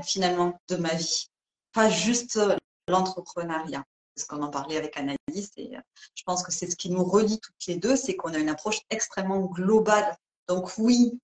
finalement 0.04 0.60
de 0.70 0.78
ma 0.78 0.94
vie, 0.96 1.28
pas 1.74 1.90
juste 1.90 2.40
l'entrepreneuriat. 2.88 3.84
Parce 4.16 4.28
qu'on 4.28 4.42
en 4.42 4.50
parlait 4.50 4.78
avec 4.78 4.98
Annalise 4.98 5.51
et 5.58 5.75
euh, 5.75 5.82
je 6.16 6.24
pense 6.24 6.44
que 6.44 6.51
c'est 6.51 6.70
ce 6.70 6.75
qui 6.75 6.90
nous 6.90 7.04
relie 7.04 7.40
toutes 7.40 7.66
les 7.68 7.75
deux, 7.75 7.96
c'est 7.96 8.16
qu'on 8.16 8.34
a 8.34 8.38
une 8.40 8.50
approche 8.50 8.82
extrêmement 8.90 9.40
globale. 9.40 10.16
Donc 10.48 10.72
oui, 10.78 11.20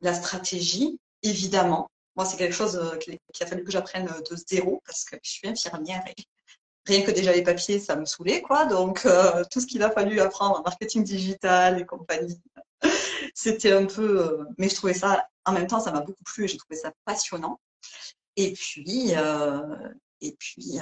la 0.00 0.14
stratégie, 0.14 0.98
évidemment. 1.22 1.90
Moi, 2.16 2.24
c'est 2.24 2.36
quelque 2.36 2.54
chose 2.54 2.80
qui 3.32 3.42
a 3.42 3.46
fallu 3.46 3.64
que 3.64 3.72
j'apprenne 3.72 4.06
de 4.06 4.36
zéro 4.48 4.82
parce 4.86 5.04
que 5.04 5.16
je 5.22 5.30
suis 5.30 5.48
infirmière 5.48 6.04
et 6.06 6.14
rien 6.86 7.02
que 7.02 7.10
déjà 7.10 7.32
les 7.32 7.42
papiers, 7.42 7.80
ça 7.80 7.96
me 7.96 8.04
saoulait, 8.04 8.42
quoi. 8.42 8.66
Donc, 8.66 9.06
euh, 9.06 9.42
tout 9.50 9.60
ce 9.60 9.66
qu'il 9.66 9.82
a 9.82 9.90
fallu 9.90 10.20
apprendre 10.20 10.60
en 10.60 10.62
marketing 10.62 11.02
digital 11.02 11.80
et 11.80 11.86
compagnie, 11.86 12.40
c'était 13.34 13.72
un 13.72 13.86
peu. 13.86 14.20
Euh, 14.20 14.44
mais 14.58 14.68
je 14.68 14.74
trouvais 14.74 14.94
ça, 14.94 15.26
en 15.44 15.52
même 15.52 15.66
temps, 15.66 15.80
ça 15.80 15.92
m'a 15.92 16.00
beaucoup 16.00 16.24
plu 16.24 16.44
et 16.44 16.48
j'ai 16.48 16.58
trouvé 16.58 16.76
ça 16.76 16.92
passionnant. 17.04 17.58
Et 18.36 18.52
puis, 18.52 19.12
euh, 19.14 19.88
et 20.20 20.36
puis 20.38 20.80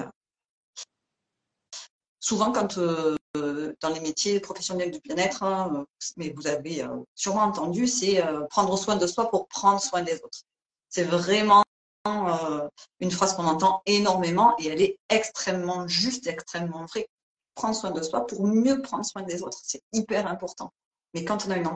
souvent, 2.23 2.53
quand 2.53 2.79
dans 2.79 3.89
les 3.91 4.01
métiers 4.01 4.41
professionnels 4.41 4.91
du 4.91 5.01
bien-être, 5.01 5.43
hein, 5.43 5.85
mais 6.17 6.31
vous 6.31 6.47
avez 6.47 6.87
sûrement 7.15 7.43
entendu, 7.43 7.87
c'est 7.87 8.23
prendre 8.49 8.79
soin 8.79 8.97
de 8.97 9.07
soi 9.07 9.29
pour 9.31 9.49
prendre 9.49 9.81
soin 9.81 10.03
des 10.03 10.15
autres. 10.23 10.43
C'est 10.89 11.05
vraiment 11.05 11.63
euh, 12.07 12.69
une 12.99 13.13
phrase 13.13 13.35
qu'on 13.35 13.47
entend 13.47 13.81
énormément 13.87 14.57
et 14.59 14.67
elle 14.67 14.83
est 14.83 14.99
extrêmement 15.09 15.87
juste, 15.87 16.27
extrêmement 16.27 16.85
vraie. 16.87 17.09
Prendre 17.55 17.77
soin 17.77 17.93
de 17.93 18.03
soi 18.03 18.27
pour 18.27 18.45
mieux 18.45 18.83
prendre 18.83 19.05
soin 19.05 19.23
des 19.23 19.43
autres, 19.43 19.61
c'est 19.63 19.83
hyper 19.93 20.27
important. 20.27 20.73
Mais 21.15 21.25
quand 21.25 21.47
on 21.47 21.51
a 21.51 21.57
une 21.57 21.69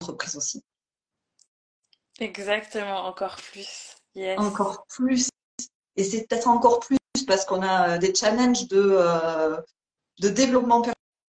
entreprise 0.00 0.36
aussi. 0.36 0.62
Exactement, 2.18 3.06
encore 3.06 3.36
plus. 3.36 3.96
Encore 4.36 4.84
plus. 4.88 5.30
Et 5.96 6.04
c'est 6.04 6.26
peut-être 6.26 6.48
encore 6.48 6.80
plus 6.80 6.98
parce 7.26 7.44
qu'on 7.46 7.62
a 7.62 7.98
des 7.98 8.14
challenges 8.14 8.68
de, 8.68 8.80
euh, 8.80 9.60
de 10.22 10.28
développement 10.28 10.82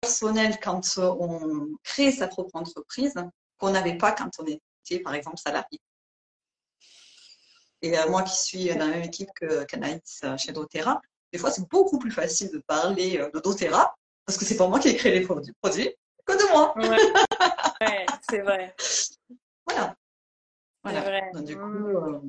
personnel 0.00 0.59
quand 0.61 0.99
on 0.99 1.68
crée 1.85 2.11
sa 2.11 2.26
propre 2.26 2.56
entreprise 2.56 3.14
qu'on 3.56 3.70
n'avait 3.70 3.97
pas 3.97 4.12
quand 4.12 4.30
on 4.40 4.44
était, 4.47 4.99
par 5.00 5.14
exemple, 5.14 5.38
salarié. 5.38 5.80
Et 7.82 7.97
euh, 7.97 8.11
moi 8.11 8.23
qui 8.25 8.37
suis 8.37 8.68
dans 8.70 8.87
la 8.87 8.88
même 8.88 9.04
équipe 9.04 9.30
que 9.35 9.64
qu'Anaïs 9.64 10.20
euh, 10.25 10.37
chez 10.37 10.52
doTERRA, 10.52 11.00
des 11.32 11.38
fois 11.38 11.50
c'est 11.50 11.66
beaucoup 11.68 11.99
plus 11.99 12.11
facile 12.11 12.50
de 12.50 12.59
parler 12.59 13.18
euh, 13.18 13.30
de 13.32 13.40
doTERRA 13.40 13.94
parce 14.26 14.37
que 14.37 14.44
c'est 14.44 14.56
pas 14.56 14.68
moi 14.68 14.78
qui 14.78 14.88
ai 14.88 14.97
créé 14.97 15.18
les 15.18 15.26
produits, 15.26 15.54
que 16.26 16.32
de 16.32 16.52
moi. 16.52 16.75
Ouais, 17.80 18.04
c'est 18.28 18.40
vrai. 18.40 18.75
Voilà. 19.66 19.97
Voilà. 20.82 21.00
Vrai. 21.00 21.30
du 21.42 21.56
coup, 21.56 21.64
mmh. 21.64 22.20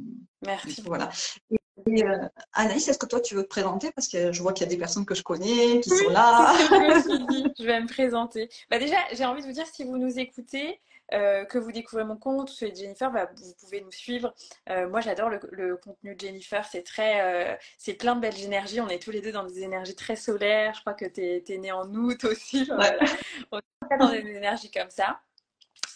Merci. 0.46 0.82
voilà. 0.86 1.10
Et, 1.50 1.58
Anaïs, 2.54 2.88
est-ce 2.88 2.98
que 2.98 3.06
toi 3.06 3.20
tu 3.20 3.36
veux 3.36 3.44
te 3.44 3.50
présenter? 3.50 3.92
Parce 3.92 4.08
que 4.08 4.32
je 4.32 4.42
vois 4.42 4.54
qu'il 4.54 4.66
y 4.66 4.70
a 4.70 4.70
des 4.70 4.78
personnes 4.78 5.06
que 5.06 5.16
je 5.16 5.24
connais 5.24 5.80
qui 5.82 5.90
sont 5.90 6.10
là. 6.10 6.54
je, 6.58 7.54
je 7.60 7.64
vais 7.66 7.82
me 7.82 7.88
présenter. 7.88 8.50
Bah 8.70 8.80
déjà, 8.80 8.98
j'ai 9.14 9.26
envie 9.26 9.42
de 9.42 9.48
vous 9.48 9.54
dire, 9.54 9.66
si 9.68 9.84
vous 9.84 9.98
nous 9.98 10.20
écoutez, 10.20 10.80
euh, 11.14 11.44
que 11.44 11.58
vous 11.58 11.72
découvrez 11.74 12.06
mon 12.06 12.16
compte, 12.16 12.50
celui 12.50 12.72
de 12.72 12.78
Jennifer, 12.78 13.12
bah, 13.12 13.30
vous 13.36 13.54
pouvez 13.60 13.82
nous 13.82 13.92
suivre. 13.92 14.34
Euh, 14.70 14.88
moi, 14.88 15.02
j'adore 15.02 15.30
le, 15.30 15.76
contenu 15.76 16.16
de 16.16 16.20
Jennifer. 16.20 16.64
C'est 16.66 16.84
très, 16.84 17.22
euh, 17.22 17.56
c'est 17.78 17.96
plein 17.96 18.16
de 18.16 18.22
belles 18.22 18.42
énergies. 18.42 18.80
On 18.80 18.88
est 18.88 19.02
tous 19.02 19.12
les 19.12 19.22
deux 19.22 19.34
dans 19.34 19.44
des 19.44 19.62
énergies 19.62 19.96
très 19.96 20.16
solaires. 20.16 20.74
Je 20.74 20.82
crois 20.82 20.94
que 20.94 21.06
tu 21.06 21.22
es, 21.22 21.58
née 21.58 21.72
en 21.72 21.94
août 21.94 22.24
aussi. 22.24 22.66
On 23.52 23.60
est 23.60 23.98
dans 23.98 24.10
des 24.10 24.20
énergies 24.20 24.72
comme 24.72 24.90
ça. 24.90 25.20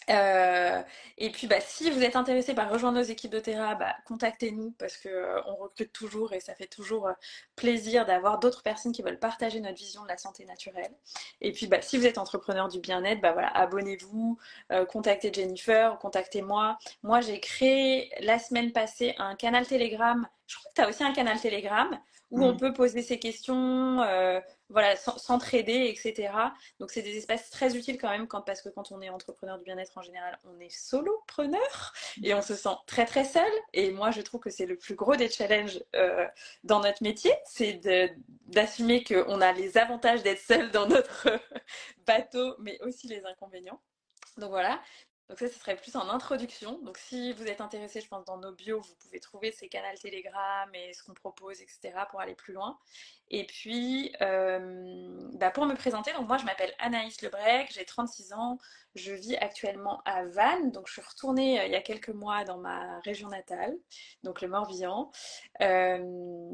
Euh, 0.10 0.82
et 1.18 1.32
puis, 1.32 1.48
bah, 1.48 1.60
si 1.60 1.90
vous 1.90 2.04
êtes 2.04 2.16
intéressé 2.16 2.54
par 2.54 2.70
rejoindre 2.70 2.98
nos 3.00 3.04
équipes 3.04 3.32
de 3.32 3.40
terrain, 3.40 3.76
bah, 3.76 3.96
contactez-nous 4.06 4.72
parce 4.78 4.98
qu'on 4.98 5.10
euh, 5.10 5.42
recrute 5.60 5.92
toujours 5.92 6.34
et 6.34 6.40
ça 6.40 6.54
fait 6.56 6.68
toujours 6.68 7.08
euh, 7.08 7.14
plaisir 7.56 8.06
d'avoir 8.06 8.40
d'autres 8.40 8.64
personnes 8.64 8.92
qui 8.92 9.02
veulent 9.02 9.20
partager 9.20 9.60
notre 9.60 9.78
vision 9.78 10.04
de 10.04 10.08
la 10.08 10.18
santé 10.18 10.46
naturelle. 10.46 10.92
Et 11.42 11.52
puis, 11.52 11.68
bah, 11.68 11.82
si 11.82 11.98
vous 11.98 12.06
êtes 12.06 12.18
entrepreneur 12.18 12.68
du 12.68 12.80
bien-être, 12.80 13.22
bah, 13.22 13.32
voilà, 13.32 13.50
abonnez-vous, 13.50 14.38
contactez 14.90 15.32
Jennifer, 15.34 15.98
contactez-moi. 16.00 16.78
Moi, 17.04 17.22
j'ai 17.22 17.40
créé 17.40 18.12
la 18.20 18.40
semaine 18.40 18.72
passée 18.72 19.16
un 19.18 19.36
canal 19.36 19.66
Telegram. 19.66 20.28
Je 20.48 20.58
crois 20.58 20.70
que 20.70 20.76
tu 20.76 20.82
as 20.82 20.90
aussi 20.90 21.04
un 21.04 21.14
canal 21.14 21.40
Telegram 21.40 22.00
où 22.32 22.44
on 22.44 22.54
mm. 22.54 22.58
peut 22.58 22.74
poser 22.74 23.02
ses 23.02 23.20
questions, 23.20 24.02
voilà, 24.70 24.96
s'entraider, 24.96 25.94
etc. 25.96 26.34
Donc 26.80 26.92
c'est 26.92 27.02
des 27.02 27.18
espaces 27.18 27.50
très 27.50 27.76
utiles 27.76 27.98
quand 27.98 28.10
même, 28.10 28.28
parce 28.46 28.62
que 28.62 28.70
quand 28.70 28.92
on 28.92 29.02
est 29.02 29.10
entrepreneur 29.10 29.58
du 29.58 29.64
bien-être 29.64 29.98
en 29.98 30.02
général, 30.02 30.40
on 30.44 30.60
est 30.60 30.70
solopreneur 30.70 31.94
et 32.24 32.34
on 32.34 32.42
se 32.42 32.56
sent 32.56 32.76
très 32.88 33.06
très 33.06 33.24
seul. 33.24 33.52
Et 33.74 33.92
moi, 33.92 34.12
je 34.12 34.22
trouve 34.22 34.42
que 34.42 34.50
c'est 34.50 34.66
le 34.66 34.78
plus 34.78 34.96
gros 34.96 35.16
des 35.16 35.30
challenges 35.30 35.84
euh, 35.96 36.26
dans 36.64 36.80
notre 36.80 37.04
métier, 37.04 37.32
c'est 37.46 37.80
d'assumer 38.48 39.04
qu'on 39.04 39.42
a 39.42 39.52
les 39.54 39.78
avantages 39.78 40.24
d'être 40.24 40.42
seul 40.42 40.72
dans 40.72 40.88
notre 40.88 41.28
bateau, 42.08 42.56
mais 42.60 42.80
aussi 42.82 43.08
les 43.08 43.24
inconvénients. 43.26 43.82
Donc 44.38 44.50
voilà, 44.50 44.82
donc 45.28 45.40
ça, 45.40 45.48
ce 45.48 45.58
serait 45.58 45.76
plus 45.76 45.96
en 45.96 46.08
introduction. 46.10 46.80
Donc 46.84 47.00
si 47.00 47.34
vous 47.34 47.48
êtes 47.48 47.60
intéressé, 47.60 48.00
je 48.00 48.08
pense, 48.08 48.26
dans 48.26 48.38
nos 48.38 48.52
bios, 48.52 48.82
vous 48.82 48.96
pouvez 49.00 49.20
trouver 49.20 49.52
ces 49.52 49.68
canaux 49.68 49.88
Telegram 50.00 50.70
et 50.76 50.94
ce 50.94 51.04
qu'on 51.04 51.14
propose, 51.14 51.62
etc. 51.62 51.94
pour 52.12 52.22
aller 52.22 52.36
plus 52.36 52.54
loin. 52.54 52.78
Et 53.32 53.46
puis, 53.48 54.14
euh, 54.22 55.30
bah, 55.34 55.50
pour 55.50 55.66
me 55.66 55.74
présenter, 55.74 56.14
donc 56.14 56.28
moi, 56.28 56.38
je 56.38 56.46
m'appelle 56.46 56.72
Anaïs 56.78 57.24
Lebrec, 57.24 57.72
j'ai 57.74 57.86
36 57.86 58.34
ans, 58.34 58.60
je 58.94 59.14
vis 59.14 59.36
actuellement 59.38 60.04
à 60.06 60.26
Vannes. 60.26 60.72
Donc 60.72 60.88
je 60.88 60.94
suis 60.94 61.02
retournée 61.02 61.60
euh, 61.60 61.66
il 61.66 61.72
y 61.72 61.76
a 61.76 61.82
quelques 61.82 62.10
mois 62.10 62.44
dans 62.44 62.60
ma 62.60 63.00
région 63.00 63.28
natale, 63.30 63.76
donc 64.24 64.42
le 64.42 64.48
Morbihan. 64.48 65.12
Euh, 65.62 66.52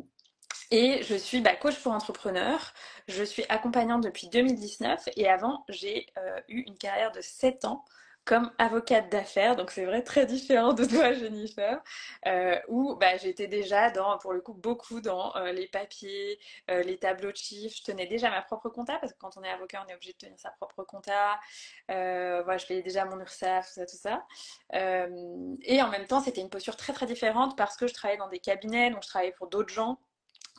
et 0.71 1.03
je 1.03 1.15
suis 1.15 1.41
bah, 1.41 1.57
coach 1.57 1.77
pour 1.83 1.91
entrepreneurs. 1.91 2.73
Je 3.09 3.23
suis 3.23 3.43
accompagnante 3.49 4.01
depuis 4.01 4.29
2019 4.29 5.09
et 5.17 5.27
avant, 5.27 5.65
j'ai 5.67 6.05
eu 6.47 6.61
une 6.61 6.77
carrière 6.77 7.11
de 7.11 7.19
7 7.19 7.65
ans 7.65 7.83
comme 8.25 8.51
avocate 8.59 9.09
d'affaires, 9.09 9.55
donc 9.55 9.71
c'est 9.71 9.85
vrai 9.85 10.03
très 10.03 10.25
différent 10.25 10.73
de 10.73 10.85
toi 10.85 11.13
Jennifer, 11.13 11.81
euh, 12.27 12.59
où 12.67 12.95
bah, 12.95 13.17
j'étais 13.17 13.47
déjà 13.47 13.89
dans, 13.91 14.17
pour 14.19 14.33
le 14.33 14.41
coup, 14.41 14.53
beaucoup 14.53 15.01
dans 15.01 15.35
euh, 15.35 15.51
les 15.51 15.67
papiers, 15.67 16.39
euh, 16.69 16.83
les 16.83 16.97
tableaux 16.97 17.31
de 17.31 17.37
chiffres. 17.37 17.75
Je 17.77 17.83
tenais 17.83 18.07
déjà 18.07 18.29
ma 18.29 18.41
propre 18.41 18.69
compta, 18.69 18.99
parce 18.99 19.13
que 19.13 19.17
quand 19.19 19.37
on 19.37 19.43
est 19.43 19.49
avocat, 19.49 19.83
on 19.85 19.89
est 19.89 19.95
obligé 19.95 20.13
de 20.13 20.17
tenir 20.17 20.39
sa 20.39 20.51
propre 20.51 20.83
compta. 20.83 21.39
voilà, 21.87 22.57
je 22.57 22.65
payais 22.67 22.83
déjà 22.83 23.05
mon 23.05 23.19
URSAF, 23.19 23.67
tout 23.67 23.73
ça, 23.73 23.85
tout 23.85 23.97
ça. 23.97 24.25
et 24.73 25.81
en 25.81 25.89
même 25.89 26.05
temps, 26.07 26.21
c'était 26.21 26.41
une 26.41 26.49
posture 26.49 26.77
très 26.77 26.93
très 26.93 27.05
différente 27.05 27.57
parce 27.57 27.75
que 27.77 27.87
je 27.87 27.93
travaillais 27.93 28.19
dans 28.19 28.29
des 28.29 28.39
cabinets, 28.39 28.91
donc 28.91 29.03
je 29.03 29.07
travaillais 29.07 29.33
pour 29.33 29.47
d'autres 29.47 29.73
gens 29.73 29.99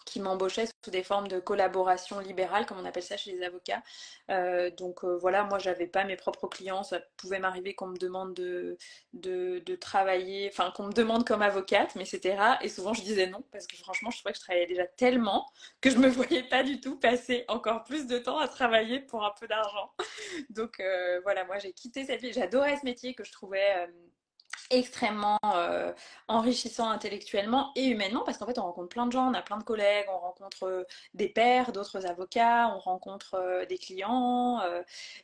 qui 0.04 0.20
m'embauchaient 0.20 0.66
sous 0.66 0.90
des 0.90 1.02
formes 1.02 1.28
de 1.28 1.38
collaboration 1.38 2.18
libérale, 2.18 2.66
comme 2.66 2.78
on 2.78 2.84
appelle 2.84 3.02
ça 3.02 3.16
chez 3.16 3.32
les 3.32 3.42
avocats. 3.42 3.82
Euh, 4.30 4.70
donc 4.70 5.04
euh, 5.04 5.16
voilà, 5.16 5.44
moi 5.44 5.58
j'avais 5.58 5.86
pas 5.86 6.04
mes 6.04 6.16
propres 6.16 6.48
clients, 6.48 6.82
ça 6.82 7.00
pouvait 7.16 7.38
m'arriver 7.38 7.74
qu'on 7.74 7.88
me 7.88 7.96
demande 7.98 8.34
de, 8.34 8.76
de, 9.12 9.76
travailler, 9.76 10.48
enfin 10.52 10.70
qu'on 10.70 10.84
me 10.84 10.92
demande 10.92 11.26
comme 11.26 11.42
avocate, 11.42 11.94
mais 11.96 12.04
c'était 12.04 12.36
et 12.62 12.68
souvent 12.68 12.94
je 12.94 13.02
disais 13.02 13.26
non 13.26 13.42
parce 13.52 13.66
que 13.66 13.76
franchement 13.76 14.10
je 14.10 14.18
trouvais 14.18 14.32
que 14.32 14.38
je 14.38 14.44
travaillais 14.44 14.66
déjà 14.66 14.86
tellement 14.86 15.46
que 15.80 15.90
je 15.90 15.96
me 15.96 16.08
voyais 16.08 16.42
pas 16.42 16.62
du 16.62 16.80
tout 16.80 16.98
passer 16.98 17.44
encore 17.48 17.84
plus 17.84 18.06
de 18.06 18.18
temps 18.18 18.38
à 18.38 18.48
travailler 18.48 19.00
pour 19.00 19.24
un 19.24 19.32
peu 19.38 19.46
d'argent. 19.46 19.92
Donc 20.50 20.80
euh, 20.80 21.20
voilà, 21.22 21.44
moi 21.44 21.58
j'ai 21.58 21.72
quitté 21.72 22.04
cette 22.04 22.20
vie, 22.20 22.32
j'adorais 22.32 22.76
ce 22.76 22.84
métier 22.84 23.14
que 23.14 23.24
je 23.24 23.32
trouvais 23.32 23.88
extrêmement 24.70 25.38
euh, 25.54 25.92
enrichissant 26.28 26.90
intellectuellement 26.90 27.72
et 27.76 27.86
humainement 27.86 28.22
parce 28.24 28.38
qu'en 28.38 28.46
fait 28.46 28.58
on 28.58 28.62
rencontre 28.62 28.88
plein 28.88 29.06
de 29.06 29.12
gens, 29.12 29.30
on 29.30 29.34
a 29.34 29.42
plein 29.42 29.58
de 29.58 29.64
collègues, 29.64 30.06
on 30.08 30.18
rencontre 30.18 30.64
euh, 30.64 30.84
des 31.14 31.28
pairs, 31.28 31.72
d'autres 31.72 32.06
avocats, 32.06 32.72
on 32.74 32.78
rencontre 32.78 33.34
euh, 33.34 33.66
des 33.66 33.78
clients 33.78 34.60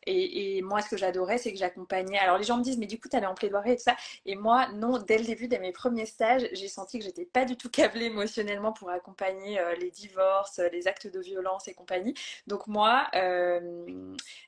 et, 0.07 0.61
moi 0.63 0.83
ce 0.83 0.89
que 0.91 0.97
j'adorais 0.97 1.39
c'est 1.39 1.53
que 1.53 1.59
j'accompagnais, 1.59 2.19
alors 2.19 2.39
les 2.39 2.45
gens 2.45 2.59
me 2.59 2.63
disent 2.63 2.79
mais 2.79 2.87
du 2.87 3.01
coup 3.01 3.09
t'allais 3.09 3.27
en 3.27 3.35
plaidoirie 3.35 3.73
et 3.73 3.77
tout 3.77 3.83
ça. 3.83 3.97
Et 4.27 4.37
moi 4.37 4.69
non, 4.75 4.99
dès 4.99 5.19
le 5.19 5.25
début, 5.25 5.49
dès 5.49 5.59
mes 5.59 5.73
premiers 5.73 6.07
stages 6.07 6.47
j'ai 6.53 6.69
senti 6.69 6.99
que 6.99 7.05
j'étais 7.05 7.25
pas 7.25 7.45
du 7.45 7.57
tout 7.57 7.71
câblée 7.71 8.07
émotionnellement 8.07 8.73
pour 8.73 8.91
accompagner 8.91 9.61
les 9.81 9.91
divorces, 9.91 10.61
les 10.73 10.89
actes 10.89 11.07
de 11.07 11.21
violence 11.21 11.69
et 11.69 11.75
compagnie. 11.75 12.15
Donc 12.47 12.67
moi 12.67 13.09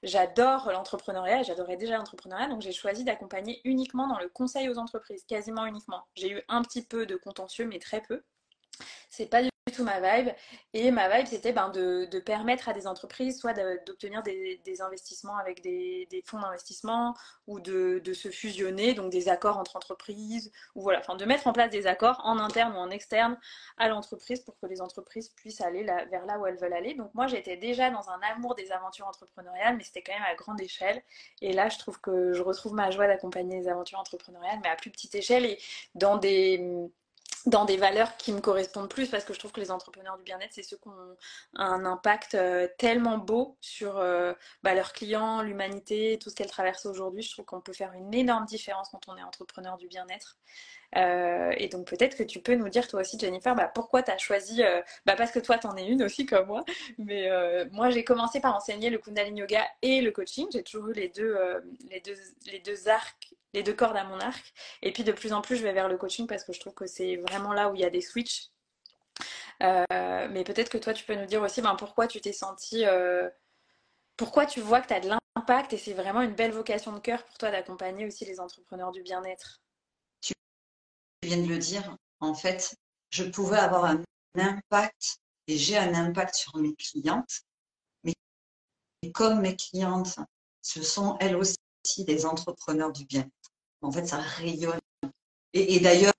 j'adore 0.02 0.70
l'entrepreneuriat, 0.72 1.42
j'adorais 1.42 1.76
déjà 1.76 1.96
l'entrepreneuriat. 1.96 2.48
Donc 2.48 2.60
j'ai 2.60 2.72
choisi 2.72 3.04
d'accompagner 3.04 3.60
uniquement 3.64 4.06
dans 4.06 4.18
le 4.18 4.28
conseil 4.28 4.68
entreprises, 4.78 5.24
quasiment 5.24 5.66
uniquement. 5.66 6.06
J'ai 6.14 6.30
eu 6.30 6.42
un 6.48 6.62
petit 6.62 6.82
peu 6.82 7.06
de 7.06 7.16
contentieux, 7.16 7.66
mais 7.66 7.78
très 7.78 8.02
peu. 8.02 8.22
C'est 9.08 9.26
pas 9.26 9.42
du 9.66 9.72
tout 9.74 9.84
ma 9.84 10.00
vibe. 10.00 10.32
Et 10.72 10.90
ma 10.90 11.08
vibe, 11.14 11.26
c'était 11.26 11.52
ben, 11.52 11.68
de, 11.68 12.18
permettre 12.20 12.68
à 12.68 12.72
des 12.72 12.86
entreprises 12.86 13.38
soit 13.38 13.54
d'obtenir 13.86 14.22
des, 14.22 14.80
investissements 14.80 15.36
avec 15.36 15.62
des, 15.62 16.22
fonds 16.24 16.40
d'investissement 16.40 17.14
ou 17.46 17.60
de, 17.60 18.12
se 18.12 18.28
fusionner, 18.28 18.94
donc 18.94 19.10
des 19.10 19.28
accords 19.28 19.58
entre 19.58 19.76
entreprises, 19.76 20.50
ou 20.74 20.82
voilà, 20.82 21.00
enfin 21.00 21.16
de 21.16 21.24
mettre 21.24 21.46
en 21.46 21.52
place 21.52 21.70
des 21.70 21.86
accords 21.86 22.20
en 22.24 22.38
interne 22.38 22.74
ou 22.74 22.78
en 22.78 22.90
externe 22.90 23.38
à 23.78 23.88
l'entreprise 23.88 24.40
pour 24.40 24.58
que 24.58 24.66
les 24.66 24.80
entreprises 24.80 25.28
puissent 25.30 25.60
aller 25.60 25.84
vers 25.84 26.26
là 26.26 26.38
où 26.38 26.46
elles 26.46 26.58
veulent 26.58 26.72
aller. 26.72 26.94
Donc 26.94 27.12
moi, 27.14 27.26
j'étais 27.26 27.56
déjà 27.56 27.90
dans 27.90 28.08
un 28.10 28.20
amour 28.34 28.54
des 28.54 28.72
aventures 28.72 29.06
entrepreneuriales, 29.06 29.76
mais 29.76 29.84
c'était 29.84 30.02
quand 30.02 30.14
même 30.14 30.26
à 30.30 30.34
grande 30.34 30.60
échelle. 30.60 31.02
Et 31.40 31.52
là, 31.52 31.68
je 31.68 31.78
trouve 31.78 32.00
que 32.00 32.32
je 32.32 32.42
retrouve 32.42 32.74
ma 32.74 32.90
joie 32.90 33.06
d'accompagner 33.06 33.58
les 33.58 33.68
aventures 33.68 33.98
entrepreneuriales, 33.98 34.60
mais 34.62 34.70
à 34.70 34.76
plus 34.76 34.90
petite 34.90 35.14
échelle 35.14 35.44
et 35.44 35.58
dans 35.94 36.16
des 36.16 36.90
dans 37.46 37.64
des 37.64 37.76
valeurs 37.76 38.16
qui 38.16 38.32
me 38.32 38.40
correspondent 38.40 38.88
plus 38.88 39.08
parce 39.08 39.24
que 39.24 39.32
je 39.32 39.38
trouve 39.38 39.52
que 39.52 39.60
les 39.60 39.70
entrepreneurs 39.70 40.16
du 40.16 40.24
bien-être, 40.24 40.52
c'est 40.52 40.62
ceux 40.62 40.76
qui 40.76 40.88
ont 40.88 41.16
un 41.54 41.84
impact 41.84 42.34
euh, 42.34 42.68
tellement 42.78 43.18
beau 43.18 43.56
sur 43.60 43.98
euh, 43.98 44.34
bah, 44.62 44.74
leurs 44.74 44.92
clients, 44.92 45.42
l'humanité, 45.42 46.18
tout 46.20 46.30
ce 46.30 46.34
qu'elle 46.34 46.50
traverse 46.50 46.86
aujourd'hui. 46.86 47.22
Je 47.22 47.32
trouve 47.32 47.44
qu'on 47.44 47.60
peut 47.60 47.72
faire 47.72 47.92
une 47.92 48.12
énorme 48.12 48.44
différence 48.44 48.90
quand 48.90 49.08
on 49.08 49.16
est 49.16 49.22
entrepreneur 49.22 49.78
du 49.78 49.88
bien-être. 49.88 50.36
Euh, 50.96 51.52
et 51.56 51.68
donc 51.68 51.86
peut-être 51.86 52.16
que 52.16 52.24
tu 52.24 52.40
peux 52.40 52.56
nous 52.56 52.68
dire 52.68 52.88
toi 52.88 53.00
aussi, 53.00 53.18
Jennifer, 53.18 53.54
bah, 53.54 53.70
pourquoi 53.72 54.02
tu 54.02 54.10
as 54.10 54.18
choisi, 54.18 54.62
bah, 55.06 55.16
parce 55.16 55.30
que 55.30 55.38
toi, 55.38 55.56
tu 55.56 55.66
en 55.66 55.76
es 55.76 55.86
une 55.86 56.02
aussi 56.02 56.26
comme 56.26 56.46
moi, 56.46 56.64
mais 56.98 57.30
moi, 57.72 57.90
j'ai 57.90 58.04
commencé 58.04 58.40
par 58.40 58.54
enseigner 58.54 58.90
le 58.90 58.98
Kundalini 58.98 59.40
Yoga 59.40 59.64
et 59.82 60.00
le 60.02 60.10
coaching. 60.10 60.46
J'ai 60.52 60.62
toujours 60.62 60.88
eu 60.88 60.94
les 60.94 61.08
deux, 61.08 61.36
les 61.90 62.00
deux, 62.00 62.16
les 62.46 62.58
deux 62.58 62.88
arcs 62.88 63.34
les 63.52 63.62
deux 63.62 63.74
cordes 63.74 63.96
à 63.96 64.04
mon 64.04 64.18
arc. 64.20 64.52
Et 64.82 64.92
puis 64.92 65.04
de 65.04 65.12
plus 65.12 65.32
en 65.32 65.40
plus, 65.40 65.56
je 65.56 65.62
vais 65.62 65.72
vers 65.72 65.88
le 65.88 65.96
coaching 65.96 66.26
parce 66.26 66.44
que 66.44 66.52
je 66.52 66.60
trouve 66.60 66.74
que 66.74 66.86
c'est 66.86 67.16
vraiment 67.16 67.52
là 67.52 67.70
où 67.70 67.74
il 67.74 67.80
y 67.80 67.84
a 67.84 67.90
des 67.90 68.00
switches. 68.00 68.50
Euh, 69.62 70.28
mais 70.30 70.44
peut-être 70.44 70.70
que 70.70 70.78
toi, 70.78 70.94
tu 70.94 71.04
peux 71.04 71.14
nous 71.14 71.26
dire 71.26 71.42
aussi 71.42 71.60
ben, 71.60 71.74
pourquoi 71.74 72.06
tu 72.06 72.20
t'es 72.20 72.32
senti. 72.32 72.84
Euh, 72.86 73.28
pourquoi 74.16 74.46
tu 74.46 74.60
vois 74.60 74.80
que 74.80 74.88
tu 74.88 74.94
as 74.94 75.00
de 75.00 75.08
l'impact 75.08 75.72
et 75.72 75.78
c'est 75.78 75.94
vraiment 75.94 76.22
une 76.22 76.34
belle 76.34 76.52
vocation 76.52 76.92
de 76.92 76.98
cœur 76.98 77.24
pour 77.24 77.38
toi 77.38 77.50
d'accompagner 77.50 78.06
aussi 78.06 78.24
les 78.24 78.40
entrepreneurs 78.40 78.92
du 78.92 79.02
bien-être? 79.02 79.60
Tu 80.20 80.32
viens 81.22 81.38
de 81.38 81.48
le 81.48 81.58
dire. 81.58 81.96
En 82.20 82.34
fait, 82.34 82.74
je 83.10 83.24
pouvais 83.24 83.58
avoir 83.58 83.84
un 83.84 84.02
impact 84.36 85.18
et 85.46 85.56
j'ai 85.56 85.76
un 85.76 85.94
impact 85.94 86.34
sur 86.34 86.56
mes 86.56 86.74
clientes. 86.74 87.42
Mais 88.04 88.14
comme 89.12 89.40
mes 89.40 89.56
clientes, 89.56 90.18
ce 90.62 90.82
sont 90.82 91.16
elles 91.18 91.36
aussi 91.36 91.56
des 91.98 92.26
entrepreneurs 92.26 92.92
du 92.92 93.04
bien. 93.04 93.28
En 93.82 93.90
fait, 93.92 94.06
ça 94.06 94.18
rayonne. 94.18 94.78
Et, 95.52 95.80
d'ailleurs, 95.80 96.12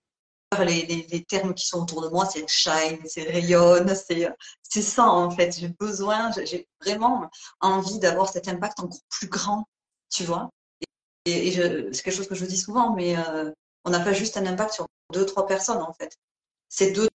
les, 0.59 1.25
termes 1.27 1.53
qui 1.53 1.65
sont 1.65 1.81
autour 1.81 2.01
de 2.01 2.09
moi, 2.09 2.25
c'est 2.25 2.47
shine, 2.47 2.99
c'est 3.05 3.23
rayonne, 3.23 3.93
c'est 3.95 4.81
ça 4.81 5.07
en 5.07 5.31
fait. 5.31 5.57
J'ai 5.57 5.69
besoin, 5.69 6.31
j'ai 6.31 6.67
vraiment 6.81 7.29
envie 7.61 7.99
d'avoir 7.99 8.29
cet 8.31 8.47
impact 8.47 8.79
encore 8.79 8.99
plus 9.09 9.27
grand, 9.27 9.65
tu 10.09 10.25
vois. 10.25 10.49
Et, 11.25 11.51
c'est 11.53 12.03
quelque 12.03 12.15
chose 12.15 12.27
que 12.27 12.35
je 12.35 12.45
dis 12.45 12.57
souvent, 12.57 12.93
mais 12.93 13.17
euh, 13.17 13.51
on 13.85 13.91
n'a 13.91 13.99
pas 13.99 14.13
juste 14.13 14.37
un 14.37 14.45
impact 14.45 14.73
sur 14.73 14.87
deux, 15.13 15.25
trois 15.25 15.45
personnes 15.47 15.81
en 15.81 15.93
fait. 15.93 16.17
Ces 16.69 16.91
deux, 16.91 17.07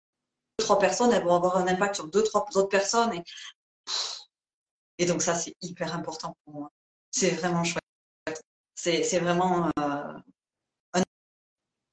trois 0.59 0.79
personnes, 0.79 1.13
elles 1.13 1.25
vont 1.25 1.35
avoir 1.35 1.57
un 1.57 1.67
impact 1.67 1.97
sur 1.97 2.09
deux, 2.09 2.23
trois 2.23 2.47
autres 2.55 2.69
personnes. 2.69 3.23
Et, 4.99 5.07
donc 5.07 5.23
ça, 5.23 5.35
c'est 5.35 5.55
hyper 5.61 5.95
important 5.95 6.37
pour 6.45 6.55
moi. 6.55 6.71
C'est 7.11 7.31
vraiment 7.31 7.65
chouette. 7.65 7.83
C'est 8.75 9.19
vraiment 9.19 9.71
euh, 9.79 10.13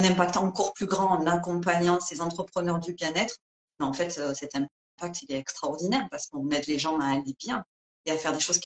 impact 0.05 0.37
encore 0.37 0.73
plus 0.73 0.85
grand 0.85 1.09
en 1.09 1.27
accompagnant 1.27 1.99
ces 1.99 2.21
entrepreneurs 2.21 2.79
du 2.79 2.93
bien-être. 2.93 3.37
Mais 3.79 3.85
en 3.85 3.93
fait, 3.93 4.17
euh, 4.17 4.33
cet 4.33 4.55
impact, 4.55 5.21
il 5.23 5.31
est 5.31 5.37
extraordinaire 5.37 6.07
parce 6.11 6.27
qu'on 6.27 6.49
aide 6.49 6.67
les 6.67 6.79
gens 6.79 6.99
à 6.99 7.07
aller 7.07 7.35
bien 7.39 7.63
et 8.05 8.11
à 8.11 8.17
faire 8.17 8.33
des 8.33 8.39
choses 8.39 8.59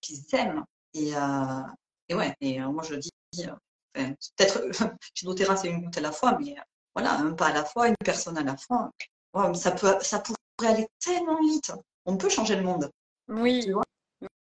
qu'ils 0.00 0.22
aiment. 0.34 0.64
Et, 0.94 1.16
euh, 1.16 1.62
et, 2.08 2.14
ouais, 2.14 2.34
et 2.40 2.60
moi 2.60 2.82
je 2.82 2.94
dis, 2.96 3.10
peut-être, 3.94 4.62
Chidotera, 5.14 5.56
c'est 5.56 5.68
une 5.68 5.82
goutte 5.82 5.98
à 5.98 6.00
la 6.02 6.12
fois, 6.12 6.38
mais 6.38 6.54
voilà, 6.94 7.14
un 7.14 7.32
pas 7.32 7.48
à 7.48 7.52
la 7.52 7.64
fois, 7.64 7.88
une 7.88 7.96
personne 8.04 8.36
à 8.38 8.42
la 8.42 8.56
fois. 8.56 8.90
ça, 9.54 9.70
peut, 9.72 9.96
ça 10.00 10.20
pourrait 10.20 10.70
aller 10.70 10.86
tellement 11.00 11.40
vite. 11.40 11.72
On 12.04 12.16
peut 12.16 12.28
changer 12.28 12.56
le 12.56 12.62
monde. 12.62 12.90
Oui. 13.28 13.62
Tu 13.64 13.72
vois? 13.72 13.84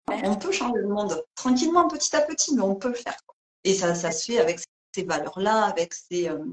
On 0.07 0.35
peut 0.35 0.51
changer 0.51 0.79
le 0.79 0.89
monde 0.89 1.23
tranquillement, 1.35 1.87
petit 1.87 2.15
à 2.15 2.21
petit, 2.21 2.55
mais 2.55 2.61
on 2.61 2.75
peut 2.75 2.89
le 2.89 2.95
faire. 2.95 3.17
Et 3.63 3.73
ça, 3.73 3.95
ça 3.95 4.11
se 4.11 4.25
fait 4.25 4.39
avec 4.39 4.59
ces 4.93 5.03
valeurs-là, 5.03 5.65
avec 5.65 5.93
ces, 5.93 6.29
euh, 6.29 6.43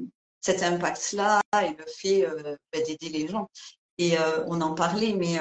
cet 0.41 0.63
impact-là 0.63 1.41
et 1.63 1.75
le 1.75 1.85
fait 1.87 2.27
euh, 2.27 2.57
bah, 2.73 2.81
d'aider 2.81 3.09
les 3.09 3.29
gens. 3.29 3.49
Et 3.99 4.19
euh, 4.19 4.45
on 4.47 4.61
en 4.61 4.75
parlait, 4.75 5.13
mais 5.15 5.41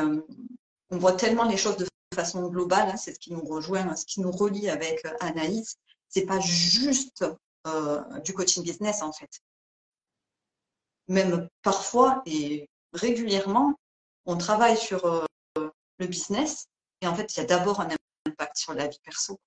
on 0.90 0.98
voit 0.98 1.14
tellement 1.14 1.46
les 1.46 1.58
choses 1.58 1.78
de 1.78 1.88
façon 2.16 2.48
globale. 2.48 2.90
Hein, 2.90 2.98
c'est 2.98 3.14
ce 3.14 3.20
qui 3.20 3.32
nous 3.32 3.46
rejoint, 3.46 3.96
ce 3.96 4.06
qui 4.06 4.22
nous 4.22 4.32
relie 4.32 4.70
avec 4.70 5.06
Anaïs. 5.20 5.78
C'est 6.10 6.26
pas 6.26 6.40
juste 6.40 7.26
du 8.24 8.34
coaching 8.34 8.64
business 8.64 9.02
en 9.02 9.12
fait. 9.12 9.30
Même 11.10 11.48
parfois 11.62 12.22
et 12.26 12.70
régulièrement, 12.94 13.74
on 14.26 14.38
travaille 14.38 14.78
sur 14.78 15.28
le 15.56 16.08
business 16.08 16.68
et 17.02 17.08
en 17.08 17.16
fait, 17.16 17.36
il 17.36 17.38
y 17.38 17.44
a 17.44 17.46
d'abord 17.46 17.82
un 17.82 17.90
impact 18.26 18.58
sur 18.58 18.74
la 18.74 18.88
vie 18.88 19.00
perso. 19.04 19.40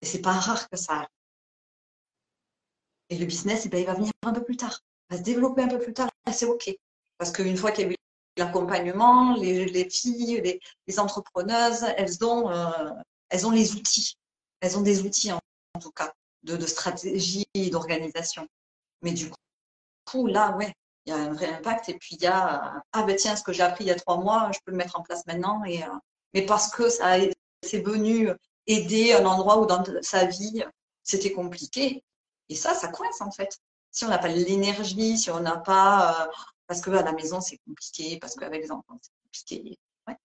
Et 0.00 0.06
c'est 0.06 0.20
pas 0.20 0.32
rare 0.32 0.68
que 0.68 0.76
ça 0.76 0.92
arrive. 0.92 1.23
Et 3.10 3.18
le 3.18 3.26
business, 3.26 3.62
eh 3.66 3.68
ben, 3.68 3.78
il 3.78 3.86
va 3.86 3.94
venir 3.94 4.10
un 4.22 4.32
peu 4.32 4.42
plus 4.42 4.56
tard, 4.56 4.80
il 5.10 5.14
va 5.14 5.18
se 5.18 5.24
développer 5.24 5.62
un 5.62 5.68
peu 5.68 5.78
plus 5.78 5.92
tard, 5.92 6.10
c'est 6.32 6.46
OK. 6.46 6.70
Parce 7.18 7.30
qu'une 7.32 7.56
fois 7.56 7.70
qu'il 7.70 7.86
y 7.86 7.88
a 7.88 7.92
eu 7.92 7.96
l'accompagnement, 8.36 9.36
les, 9.36 9.88
filles, 9.90 10.60
les, 10.86 10.98
entrepreneuses, 10.98 11.84
elles 11.96 12.24
ont, 12.24 12.50
euh, 12.50 12.90
elles 13.28 13.46
ont 13.46 13.50
les 13.50 13.74
outils. 13.74 14.16
Elles 14.60 14.76
ont 14.78 14.82
des 14.82 15.02
outils, 15.02 15.30
en, 15.30 15.40
tout 15.80 15.92
cas, 15.92 16.12
de, 16.42 16.56
de 16.56 16.66
stratégie 16.66 17.46
et 17.54 17.70
d'organisation. 17.70 18.46
Mais 19.02 19.12
du 19.12 19.30
coup, 20.06 20.26
là, 20.26 20.56
ouais, 20.56 20.72
il 21.06 21.10
y 21.10 21.12
a 21.12 21.16
un 21.16 21.32
vrai 21.32 21.46
impact. 21.46 21.88
Et 21.88 21.94
puis 21.94 22.16
il 22.16 22.22
y 22.22 22.26
a, 22.26 22.82
ah 22.92 23.02
ben 23.02 23.16
tiens, 23.16 23.36
ce 23.36 23.42
que 23.42 23.52
j'ai 23.52 23.62
appris 23.62 23.84
il 23.84 23.88
y 23.88 23.90
a 23.90 23.94
trois 23.94 24.18
mois, 24.18 24.50
je 24.52 24.58
peux 24.64 24.72
le 24.72 24.76
mettre 24.76 24.98
en 24.98 25.02
place 25.02 25.26
maintenant. 25.26 25.62
Et, 25.64 25.82
euh, 25.82 25.88
mais 26.32 26.46
parce 26.46 26.70
que 26.70 26.88
ça 26.88 27.16
c'est 27.62 27.80
venu 27.80 28.30
aider 28.66 29.12
un 29.14 29.24
endroit 29.24 29.58
où 29.58 29.66
dans 29.66 29.82
sa 30.02 30.24
vie, 30.26 30.62
c'était 31.02 31.32
compliqué. 31.32 32.02
Et 32.48 32.54
ça, 32.54 32.74
ça 32.74 32.88
coince 32.88 33.20
en 33.20 33.30
fait. 33.30 33.58
Si 33.90 34.04
on 34.04 34.08
n'a 34.08 34.18
pas 34.18 34.28
l'énergie, 34.28 35.18
si 35.18 35.30
on 35.30 35.40
n'a 35.40 35.56
pas, 35.56 36.26
euh, 36.26 36.32
parce 36.66 36.80
que 36.80 36.90
à 36.90 37.02
la 37.02 37.12
maison 37.12 37.40
c'est 37.40 37.58
compliqué, 37.66 38.18
parce 38.18 38.34
qu'avec 38.34 38.62
les 38.62 38.70
enfants 38.72 38.98
c'est 39.00 39.12
compliqué. 39.22 39.78
Ouais. 40.08 40.16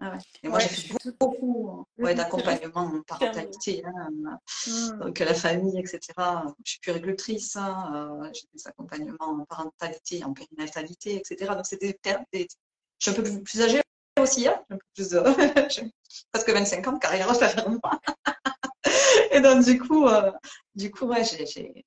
Ah 0.00 0.18
et 0.42 0.48
moi, 0.48 0.58
j'ai 0.58 0.68
fait 0.68 0.94
beaucoup 1.20 1.86
d'accompagnement 1.98 2.80
en 2.80 3.02
parentalité, 3.02 3.84
hein, 3.86 4.08
mmh. 4.66 4.98
donc 4.98 5.18
la 5.20 5.34
famille, 5.34 5.78
etc. 5.78 6.00
Je 6.64 6.70
suis 6.72 6.80
puéricultrice, 6.80 7.54
hein, 7.54 8.18
euh, 8.22 8.30
j'ai 8.32 8.42
des 8.52 8.66
accompagnements 8.66 9.16
en 9.20 9.44
parentalité, 9.44 10.24
en 10.24 10.32
périnatalité, 10.32 11.16
etc. 11.16 11.54
Donc, 11.54 11.66
c'était 11.66 11.96
des... 12.32 12.48
Je 12.98 13.10
suis 13.10 13.20
un 13.20 13.22
peu 13.22 13.42
plus, 13.42 13.62
âgée 13.62 13.80
aussi, 14.20 14.48
hein, 14.48 14.60
un 14.70 14.76
peu 14.76 14.84
plus, 14.94 15.14
euh, 15.14 15.22
presque 16.32 16.50
25 16.50 16.88
ans 16.88 16.92
de 16.92 16.98
carrière, 16.98 17.34
ça 17.36 17.48
fait 17.48 17.68
moi. 17.68 18.00
Et 19.30 19.40
donc, 19.40 19.64
du 19.64 19.78
coup, 19.78 20.06
euh, 20.06 20.32
du 20.74 20.90
coup 20.90 21.06
ouais, 21.06 21.24
j'ai 21.24 21.84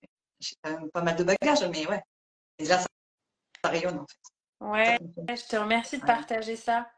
quand 0.63 0.71
même 0.71 0.89
pas 0.91 1.01
mal 1.01 1.15
de 1.15 1.23
bagages, 1.23 1.63
mais 1.71 1.87
ouais. 1.87 2.01
Et 2.59 2.65
là, 2.65 2.79
ça 2.79 3.69
rayonne, 3.69 3.99
en 3.99 4.05
fait. 4.05 4.17
Ouais, 4.61 4.97
je 5.29 5.47
te 5.47 5.55
remercie 5.55 5.97
de 5.97 6.05
partager 6.05 6.55
ça. 6.55 6.89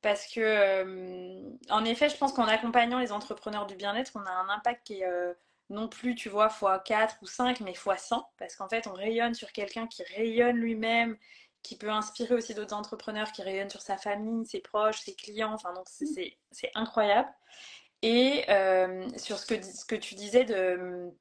Parce 0.00 0.26
que, 0.26 0.40
euh, 0.40 1.50
en 1.70 1.84
effet, 1.84 2.08
je 2.08 2.16
pense 2.16 2.32
qu'en 2.32 2.46
accompagnant 2.46 3.00
les 3.00 3.10
entrepreneurs 3.10 3.66
du 3.66 3.74
bien-être, 3.74 4.12
on 4.14 4.24
a 4.24 4.30
un 4.30 4.48
impact 4.48 4.86
qui 4.86 5.00
est 5.00 5.06
euh, 5.06 5.34
non 5.70 5.88
plus, 5.88 6.14
tu 6.14 6.28
vois, 6.28 6.48
fois 6.48 6.78
4 6.78 7.16
ou 7.22 7.26
5, 7.26 7.60
mais 7.60 7.74
fois 7.74 7.96
100. 7.96 8.28
Parce 8.38 8.54
qu'en 8.54 8.68
fait, 8.68 8.86
on 8.86 8.92
rayonne 8.92 9.34
sur 9.34 9.50
quelqu'un 9.52 9.86
qui 9.88 10.04
rayonne 10.04 10.56
lui-même, 10.56 11.16
qui 11.62 11.76
peut 11.76 11.90
inspirer 11.90 12.34
aussi 12.34 12.54
d'autres 12.54 12.76
entrepreneurs, 12.76 13.32
qui 13.32 13.42
rayonnent 13.42 13.70
sur 13.70 13.82
sa 13.82 13.96
famille, 13.96 14.46
ses 14.46 14.60
proches, 14.60 15.00
ses 15.00 15.16
clients. 15.16 15.52
Enfin, 15.52 15.72
donc, 15.74 15.86
c'est 15.88 16.70
incroyable. 16.74 17.28
Et 18.02 18.44
euh, 18.48 19.08
sur 19.16 19.38
ce 19.38 19.46
que, 19.46 19.62
ce 19.62 19.84
que 19.84 19.96
tu 19.96 20.14
disais 20.14 20.44
de 20.44 21.12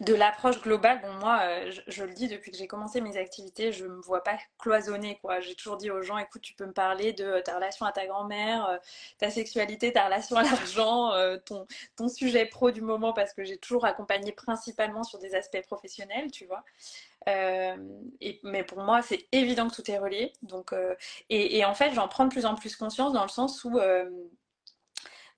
de 0.00 0.14
l'approche 0.14 0.60
globale, 0.60 1.00
bon 1.00 1.12
moi, 1.14 1.40
euh, 1.42 1.72
je, 1.86 2.04
le 2.04 2.12
dis 2.12 2.28
depuis 2.28 2.50
que 2.50 2.56
j'ai 2.56 2.66
commencé 2.66 3.00
mes 3.00 3.16
activités, 3.16 3.72
je 3.72 3.86
me 3.86 4.00
vois 4.00 4.22
pas 4.22 4.36
cloisonner 4.58 5.18
quoi. 5.22 5.40
J'ai 5.40 5.54
toujours 5.54 5.76
dit 5.76 5.90
aux 5.90 6.02
gens, 6.02 6.18
écoute, 6.18 6.42
tu 6.42 6.54
peux 6.54 6.66
me 6.66 6.72
parler 6.72 7.12
de 7.12 7.40
ta 7.40 7.54
relation 7.56 7.86
à 7.86 7.92
ta 7.92 8.06
grand-mère, 8.06 8.66
euh, 8.68 8.78
ta 9.18 9.30
sexualité, 9.30 9.92
ta 9.92 10.04
relation 10.06 10.36
à 10.36 10.42
l'argent, 10.42 11.12
euh, 11.12 11.38
ton, 11.38 11.66
ton 11.96 12.08
sujet 12.08 12.46
pro 12.46 12.70
du 12.70 12.82
moment, 12.82 13.12
parce 13.12 13.32
que 13.32 13.44
j'ai 13.44 13.56
toujours 13.56 13.84
accompagné 13.86 14.32
principalement 14.32 15.02
sur 15.02 15.18
des 15.18 15.34
aspects 15.34 15.62
professionnels, 15.62 16.30
tu 16.30 16.46
vois. 16.46 16.62
et, 17.26 18.40
mais 18.42 18.64
pour 18.64 18.82
moi, 18.82 19.02
c'est 19.02 19.26
évident 19.32 19.68
que 19.68 19.74
tout 19.74 19.90
est 19.90 19.98
relié. 19.98 20.32
Donc, 20.42 20.72
et, 21.30 21.58
et, 21.58 21.64
en 21.64 21.74
fait, 21.74 21.92
j'en 21.92 22.08
prends 22.08 22.24
de 22.24 22.30
plus 22.30 22.46
en 22.46 22.54
plus 22.54 22.76
conscience 22.76 23.12
dans 23.12 23.22
le 23.22 23.28
sens 23.28 23.64
où 23.64 23.78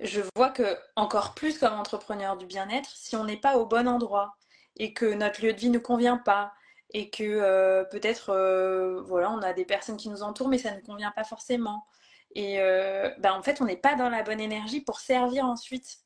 je 0.01 0.21
vois 0.37 0.51
que 0.51 0.79
encore 0.97 1.35
plus 1.35 1.59
comme 1.59 1.75
entrepreneur 1.75 2.37
du 2.37 2.47
bien-être, 2.47 2.91
si 2.95 3.17
on 3.17 3.25
n'est 3.25 3.37
pas 3.37 3.57
au 3.57 3.67
bon 3.67 3.89
endroit, 3.89 4.37
et 4.79 4.93
que 4.93 5.07
notre 5.07 5.43
lieu 5.43 5.53
de 5.53 5.59
vie 5.59 5.71
ne 5.71 5.79
convient 5.79 6.19
pas 6.19 6.53
et 6.95 7.11
que 7.11 7.23
euh, 7.25 7.85
peut-être 7.85 8.31
euh, 8.31 9.03
voilà 9.03 9.31
on 9.31 9.43
a 9.43 9.53
des 9.53 9.65
personnes 9.65 9.97
qui 9.97 10.09
nous 10.09 10.23
entourent 10.23 10.49
mais 10.49 10.59
ça 10.59 10.75
ne 10.75 10.81
convient 10.81 11.13
pas 11.13 11.25
forcément. 11.25 11.87
Et 12.35 12.61
euh, 12.61 13.11
ben, 13.19 13.33
en 13.33 13.43
fait 13.43 13.61
on 13.61 13.65
n'est 13.65 13.77
pas 13.77 13.95
dans 13.95 14.09
la 14.09 14.23
bonne 14.23 14.41
énergie 14.41 14.81
pour 14.81 15.01
servir 15.01 15.45
ensuite. 15.45 15.99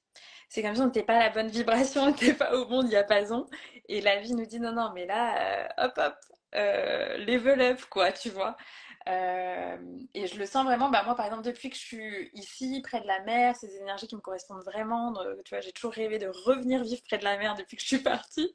C'est 0.49 0.63
comme 0.63 0.75
si 0.75 0.81
on 0.83 0.87
n'était 0.87 1.03
pas 1.03 1.17
à 1.17 1.21
la 1.21 1.31
bonne 1.31 1.49
vibration 1.49 2.03
on 2.05 2.07
n'était 2.09 2.35
pas 2.35 2.55
au 2.57 2.67
bon 2.67 2.83
diapason. 2.83 3.47
Et 3.89 4.01
la 4.01 4.21
vie 4.21 4.35
nous 4.35 4.47
dit 4.47 4.61
non 4.61 4.73
non 4.73 4.93
mais 4.95 5.07
là 5.07 5.69
hop 5.79 5.93
hop 5.99 6.15
level 6.53 7.61
up 7.61 7.81
quoi 7.89 8.13
tu 8.13 8.31
vois 8.31 8.57
et 9.07 10.27
je 10.27 10.39
le 10.39 10.47
sens 10.47 10.65
vraiment, 10.65 10.91
bah 10.91 11.03
moi 11.05 11.15
par 11.15 11.27
exemple, 11.27 11.43
depuis 11.43 11.71
que 11.71 11.77
je 11.77 11.81
suis 11.81 12.31
ici, 12.35 12.81
près 12.83 13.01
de 13.01 13.07
la 13.07 13.21
mer, 13.23 13.57
ces 13.57 13.77
énergies 13.77 14.07
qui 14.07 14.17
me 14.17 14.21
correspondent 14.21 14.63
vraiment, 14.65 15.15
tu 15.45 15.55
vois, 15.55 15.61
j'ai 15.61 15.73
toujours 15.73 15.93
rêvé 15.93 16.19
de 16.19 16.29
revenir 16.29 16.83
vivre 16.83 17.03
près 17.03 17.19
de 17.19 17.25
la 17.25 17.37
mer 17.37 17.55
depuis 17.55 17.77
que 17.77 17.83
je 17.83 17.89
suis 17.89 17.99
partie. 17.99 18.55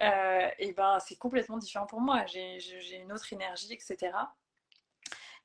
Euh, 0.00 0.48
et 0.58 0.72
ben 0.72 0.98
c'est 1.00 1.16
complètement 1.16 1.58
différent 1.58 1.86
pour 1.86 2.00
moi, 2.00 2.24
j'ai 2.26 2.58
une 2.96 3.12
autre 3.12 3.30
énergie, 3.32 3.72
etc. 3.72 4.12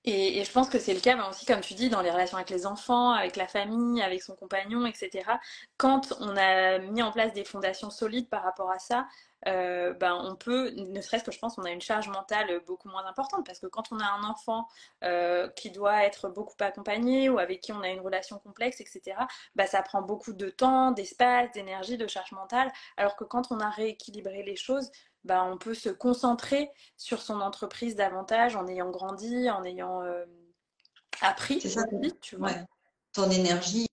Et, 0.06 0.44
je 0.44 0.52
pense 0.52 0.70
que 0.70 0.80
c'est 0.80 0.94
le 0.94 1.02
cas 1.02 1.18
aussi, 1.30 1.46
comme 1.46 1.62
tu 1.62 1.74
dis, 1.74 1.90
dans 1.90 2.02
les 2.02 2.10
relations 2.12 2.38
avec 2.38 2.50
les 2.50 2.66
enfants, 2.66 3.12
avec 3.12 3.36
la 3.36 3.48
famille, 3.48 4.02
avec 4.02 4.24
son 4.24 4.36
compagnon, 4.36 4.86
etc. 4.86 5.30
Quand 5.78 6.14
on 6.20 6.38
a 6.38 6.80
mis 6.80 7.04
en 7.04 7.12
place 7.12 7.34
des 7.34 7.44
fondations 7.44 7.90
solides 7.90 8.30
par 8.30 8.44
rapport 8.44 8.72
à 8.72 8.80
ça, 8.80 9.08
euh, 9.48 9.94
ben, 9.94 10.16
on 10.22 10.36
peut, 10.36 10.72
ne 10.72 11.02
serait-ce 11.02 11.24
que 11.24 11.32
je 11.32 11.40
pense, 11.40 11.58
on 11.58 11.64
a 11.64 11.72
une 11.72 11.82
charge 11.82 12.10
mentale 12.10 12.62
beaucoup 12.66 12.90
moins 12.90 13.06
importante 13.06 13.46
parce 13.46 13.60
que 13.60 13.68
quand 13.68 13.92
on 13.92 14.00
a 14.00 14.06
un 14.06 14.24
enfant 14.24 14.68
euh, 15.04 15.48
qui 15.50 15.72
doit 15.72 16.04
être 16.04 16.30
beaucoup 16.30 16.56
accompagné 16.60 17.30
ou 17.30 17.40
avec 17.40 17.62
qui 17.62 17.72
on 17.72 17.82
a 17.82 17.90
une 17.90 18.02
relation 18.02 18.38
complexe, 18.40 18.82
etc., 18.82 19.18
ben, 19.56 19.68
ça 19.68 19.82
prend 19.82 20.02
beaucoup 20.02 20.34
de 20.34 20.50
temps, 20.50 20.92
d'espace, 20.92 21.52
d'énergie, 21.54 21.98
de 21.98 22.08
charge 22.08 22.32
mentale, 22.34 22.72
alors 22.98 23.16
que 23.16 23.24
quand 23.24 23.52
on 23.52 23.60
a 23.60 23.70
rééquilibré 23.70 24.44
les 24.44 24.56
choses, 24.56 24.92
bah, 25.24 25.44
on 25.44 25.58
peut 25.58 25.74
se 25.74 25.90
concentrer 25.90 26.70
sur 26.98 27.22
son 27.22 27.42
entreprise 27.42 27.96
davantage 27.96 28.56
en 28.56 28.68
ayant 28.68 28.90
grandi, 28.90 29.50
en 29.50 29.64
ayant 29.64 30.02
euh, 30.02 30.26
appris. 31.22 31.60
C'est 31.62 31.70
ça, 31.70 31.84
tu 32.22 32.38
vois. 32.38 32.52
Ton 33.14 33.30
énergie, 33.30 33.88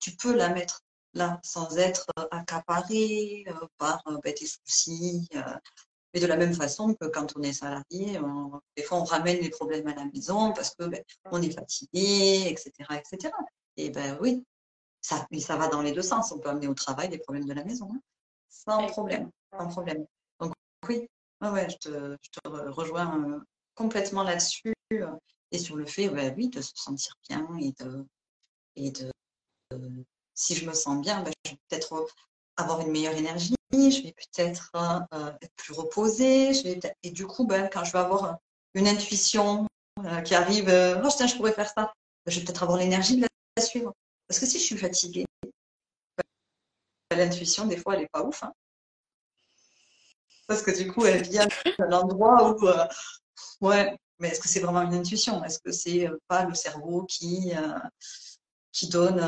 tu 0.00 0.16
peux 0.16 0.34
la 0.34 0.50
mettre 0.50 0.80
là 1.14 1.40
sans 1.42 1.76
être 1.78 2.06
accaparé 2.30 3.44
euh, 3.48 3.66
par 3.78 4.02
euh, 4.08 4.18
bah, 4.22 4.32
tes 4.32 4.46
soucis. 4.46 5.28
mais 6.12 6.20
de 6.20 6.26
la 6.26 6.36
même 6.36 6.54
façon 6.54 6.94
que 6.94 7.06
quand 7.06 7.34
on 7.36 7.42
est 7.42 7.52
salarié, 7.52 8.18
des 8.76 8.82
fois 8.82 8.98
on 8.98 9.04
ramène 9.04 9.40
les 9.40 9.50
problèmes 9.50 9.86
à 9.86 9.94
la 9.94 10.04
maison 10.06 10.52
parce 10.52 10.74
que 10.74 10.84
ben, 10.84 11.02
on 11.30 11.40
est 11.40 11.52
fatigué, 11.52 12.48
etc., 12.48 12.72
etc. 12.90 13.32
Et 13.76 13.90
ben 13.90 14.18
oui, 14.20 14.44
ça, 15.00 15.26
ça 15.40 15.56
va 15.56 15.68
dans 15.68 15.82
les 15.82 15.92
deux 15.92 16.02
sens. 16.02 16.32
On 16.32 16.38
peut 16.38 16.48
amener 16.48 16.68
au 16.68 16.74
travail 16.74 17.08
des 17.08 17.18
problèmes 17.18 17.46
de 17.46 17.54
la 17.54 17.64
maison, 17.64 17.88
hein. 17.92 18.00
sans 18.48 18.86
problème, 18.86 19.30
sans 19.56 19.68
problème. 19.68 20.06
Oui, 20.88 21.08
ouais, 21.40 21.68
je 21.70 21.76
te, 21.76 22.18
rejoins 22.48 23.18
euh, 23.28 23.40
complètement 23.74 24.22
là-dessus 24.22 24.74
euh, 24.92 25.06
et 25.50 25.58
sur 25.58 25.76
le 25.76 25.86
fait, 25.86 26.08
oui, 26.08 26.48
de 26.48 26.60
se 26.60 26.72
sentir 26.74 27.14
bien 27.28 27.46
et 27.58 27.72
de, 27.82 28.06
et 28.76 28.90
de, 28.90 29.10
si 30.34 30.54
je 30.54 30.66
me 30.66 30.74
sens 30.74 31.00
bien, 31.00 31.22
bah, 31.22 31.30
je 31.44 31.52
vais 31.52 31.58
peut-être 31.68 32.06
avoir 32.56 32.80
une 32.80 32.90
meilleure 32.90 33.14
énergie, 33.14 33.54
je 33.72 34.02
vais 34.02 34.12
peut-être 34.12 34.70
euh, 34.76 35.32
être 35.40 35.54
plus 35.56 35.74
reposée, 35.74 36.54
je 36.54 36.62
vais 36.64 36.80
et 37.02 37.10
du 37.10 37.26
coup, 37.26 37.46
ben, 37.46 37.68
quand 37.72 37.84
je 37.84 37.92
vais 37.92 38.00
avoir 38.00 38.38
une 38.74 38.88
intuition 38.88 39.66
qui 40.24 40.34
arrive, 40.34 40.68
oh 41.04 41.08
tiens, 41.16 41.26
je 41.26 41.36
pourrais 41.36 41.52
faire 41.52 41.70
ça, 41.70 41.92
je 42.26 42.38
vais 42.38 42.44
peut-être 42.44 42.64
avoir 42.64 42.78
l'énergie 42.78 43.16
de 43.16 43.26
la 43.56 43.62
suivre. 43.62 43.92
Parce 44.26 44.40
que 44.40 44.46
si 44.46 44.58
je 44.58 44.64
suis 44.64 44.76
fatiguée, 44.76 45.24
l'intuition, 47.10 47.66
des 47.66 47.76
fois, 47.76 47.94
elle 47.94 48.00
n'est 48.00 48.08
pas 48.08 48.24
ouf. 48.24 48.42
Hein. 48.42 48.52
Parce 50.46 50.62
que 50.62 50.76
du 50.76 50.90
coup, 50.92 51.04
elle 51.06 51.22
vient 51.22 51.46
d'un 51.78 51.92
endroit 51.92 52.50
où, 52.50 52.68
euh, 52.68 52.86
ouais, 53.60 53.96
mais 54.18 54.28
est-ce 54.28 54.40
que 54.40 54.48
c'est 54.48 54.60
vraiment 54.60 54.82
une 54.82 54.94
intuition? 54.94 55.42
Est-ce 55.44 55.58
que 55.58 55.72
c'est 55.72 56.08
euh, 56.08 56.18
pas 56.28 56.44
le 56.44 56.54
cerveau 56.54 57.04
qui, 57.04 57.52
euh, 57.56 57.78
qui 58.72 58.88
donne, 58.88 59.26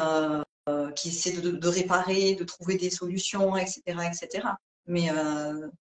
qui 0.97 1.09
essaie 1.09 1.33
de, 1.33 1.69
réparer, 1.69 2.35
de 2.35 2.45
trouver 2.45 2.77
des 2.77 2.91
solutions, 2.91 3.57
etc., 3.57 3.83
etc. 3.87 4.49
Mais 4.87 5.09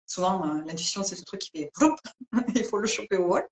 souvent, 0.05 0.43
l'intuition, 0.65 1.03
c'est 1.03 1.15
ce 1.15 1.23
truc 1.23 1.39
qui 1.41 1.51
fait 1.51 1.71
il 2.55 2.65
faut 2.65 2.77
le 2.77 2.88
choper 2.88 3.17
au 3.17 3.27
vol. 3.27 3.47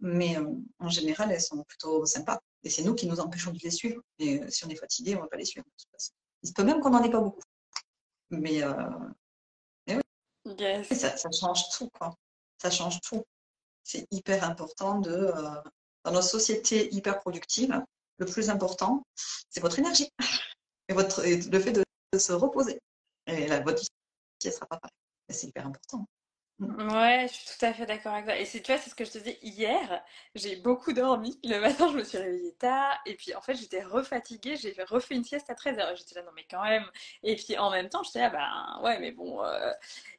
Mais 0.00 0.36
en 0.78 0.88
général, 0.90 1.32
elles 1.32 1.40
sont 1.40 1.62
plutôt 1.64 2.04
sympas. 2.04 2.38
Et 2.62 2.68
c'est 2.68 2.82
nous 2.82 2.94
qui 2.94 3.06
nous 3.06 3.20
empêchons 3.20 3.52
de 3.52 3.58
les 3.62 3.70
suivre. 3.70 4.02
Et 4.18 4.42
si 4.50 4.66
on 4.66 4.68
est 4.68 4.76
fatigué, 4.76 5.14
on 5.14 5.18
ne 5.18 5.22
va 5.22 5.28
pas 5.28 5.38
les 5.38 5.46
suivre. 5.46 5.66
Il 6.42 6.48
se 6.48 6.52
peut 6.52 6.64
même 6.64 6.80
qu'on 6.80 6.90
n'en 6.90 7.02
ait 7.02 7.10
pas 7.10 7.20
beaucoup. 7.20 7.40
Mais 8.30 8.62
ça, 10.90 11.30
change 11.30 11.68
tout, 11.70 11.88
quoi. 11.90 12.14
Ça 12.60 12.70
change 12.70 13.00
tout. 13.00 13.24
C'est 13.82 14.06
hyper 14.10 14.44
important 14.44 14.98
de, 14.98 15.10
euh, 15.10 15.62
dans 16.04 16.12
nos 16.12 16.22
sociétés 16.22 16.94
hyper 16.94 17.20
productives, 17.20 17.82
le 18.18 18.26
plus 18.26 18.50
important, 18.50 19.02
c'est 19.50 19.60
votre 19.60 19.78
énergie 19.78 20.10
et, 20.88 20.92
votre, 20.92 21.22
le 21.22 21.60
fait 21.60 21.72
de, 21.72 21.84
se 22.16 22.32
reposer. 22.32 22.78
Et 23.26 23.48
la, 23.48 23.60
votre 23.60 23.80
vie 23.80 23.88
ne 24.44 24.50
sera 24.50 24.66
pas 24.66 24.76
pareille. 24.76 24.94
C'est 25.30 25.48
hyper 25.48 25.66
important. 25.66 26.06
Mm. 26.60 26.92
Ouais, 26.92 27.26
je 27.28 27.34
suis 27.34 27.58
tout 27.58 27.64
à 27.64 27.72
fait 27.72 27.84
d'accord 27.86 28.12
avec 28.12 28.26
toi. 28.26 28.36
Et 28.36 28.44
c'est, 28.44 28.60
tu 28.62 28.72
vois, 28.72 28.80
c'est 28.80 28.90
ce 28.90 28.94
que 28.94 29.04
je 29.04 29.10
te 29.10 29.18
disais 29.18 29.38
hier. 29.42 30.04
J'ai 30.34 30.56
beaucoup 30.56 30.92
dormi. 30.92 31.38
Le 31.44 31.58
matin, 31.60 31.88
je 31.90 31.96
me 31.98 32.04
suis 32.04 32.18
réveillée 32.18 32.54
tard. 32.54 32.96
Et 33.06 33.14
puis, 33.14 33.34
en 33.34 33.40
fait, 33.40 33.54
j'étais 33.54 33.82
refatiguée. 33.82 34.56
J'ai 34.56 34.74
refait 34.84 35.16
une 35.16 35.24
sieste 35.24 35.50
à 35.50 35.54
13h. 35.54 35.96
J'étais 35.96 36.14
là, 36.16 36.22
non, 36.22 36.30
mais 36.34 36.46
quand 36.48 36.62
même. 36.62 36.84
Et 37.22 37.36
puis, 37.36 37.58
en 37.58 37.70
même 37.70 37.88
temps, 37.88 38.02
j'étais 38.04 38.20
là, 38.20 38.30
bah, 38.30 38.80
ouais, 38.82 38.98
mais 39.00 39.10
bon. 39.12 39.42
Euh, 39.42 39.72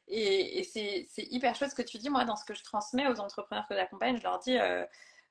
et, 0.08 0.62
c'est, 0.64 1.06
hyper 1.30 1.54
chouette 1.54 1.70
ce 1.70 1.74
que 1.74 1.82
tu 1.82 1.98
dis. 1.98 2.10
Moi, 2.10 2.24
dans 2.24 2.36
ce 2.36 2.44
que 2.44 2.54
je 2.54 2.62
transmets 2.62 3.06
aux 3.08 3.20
entrepreneurs 3.20 3.66
que 3.68 3.74
j'accompagne, 3.74 4.18
je 4.18 4.22
leur 4.22 4.38
dis, 4.38 4.58
euh, 4.58 4.84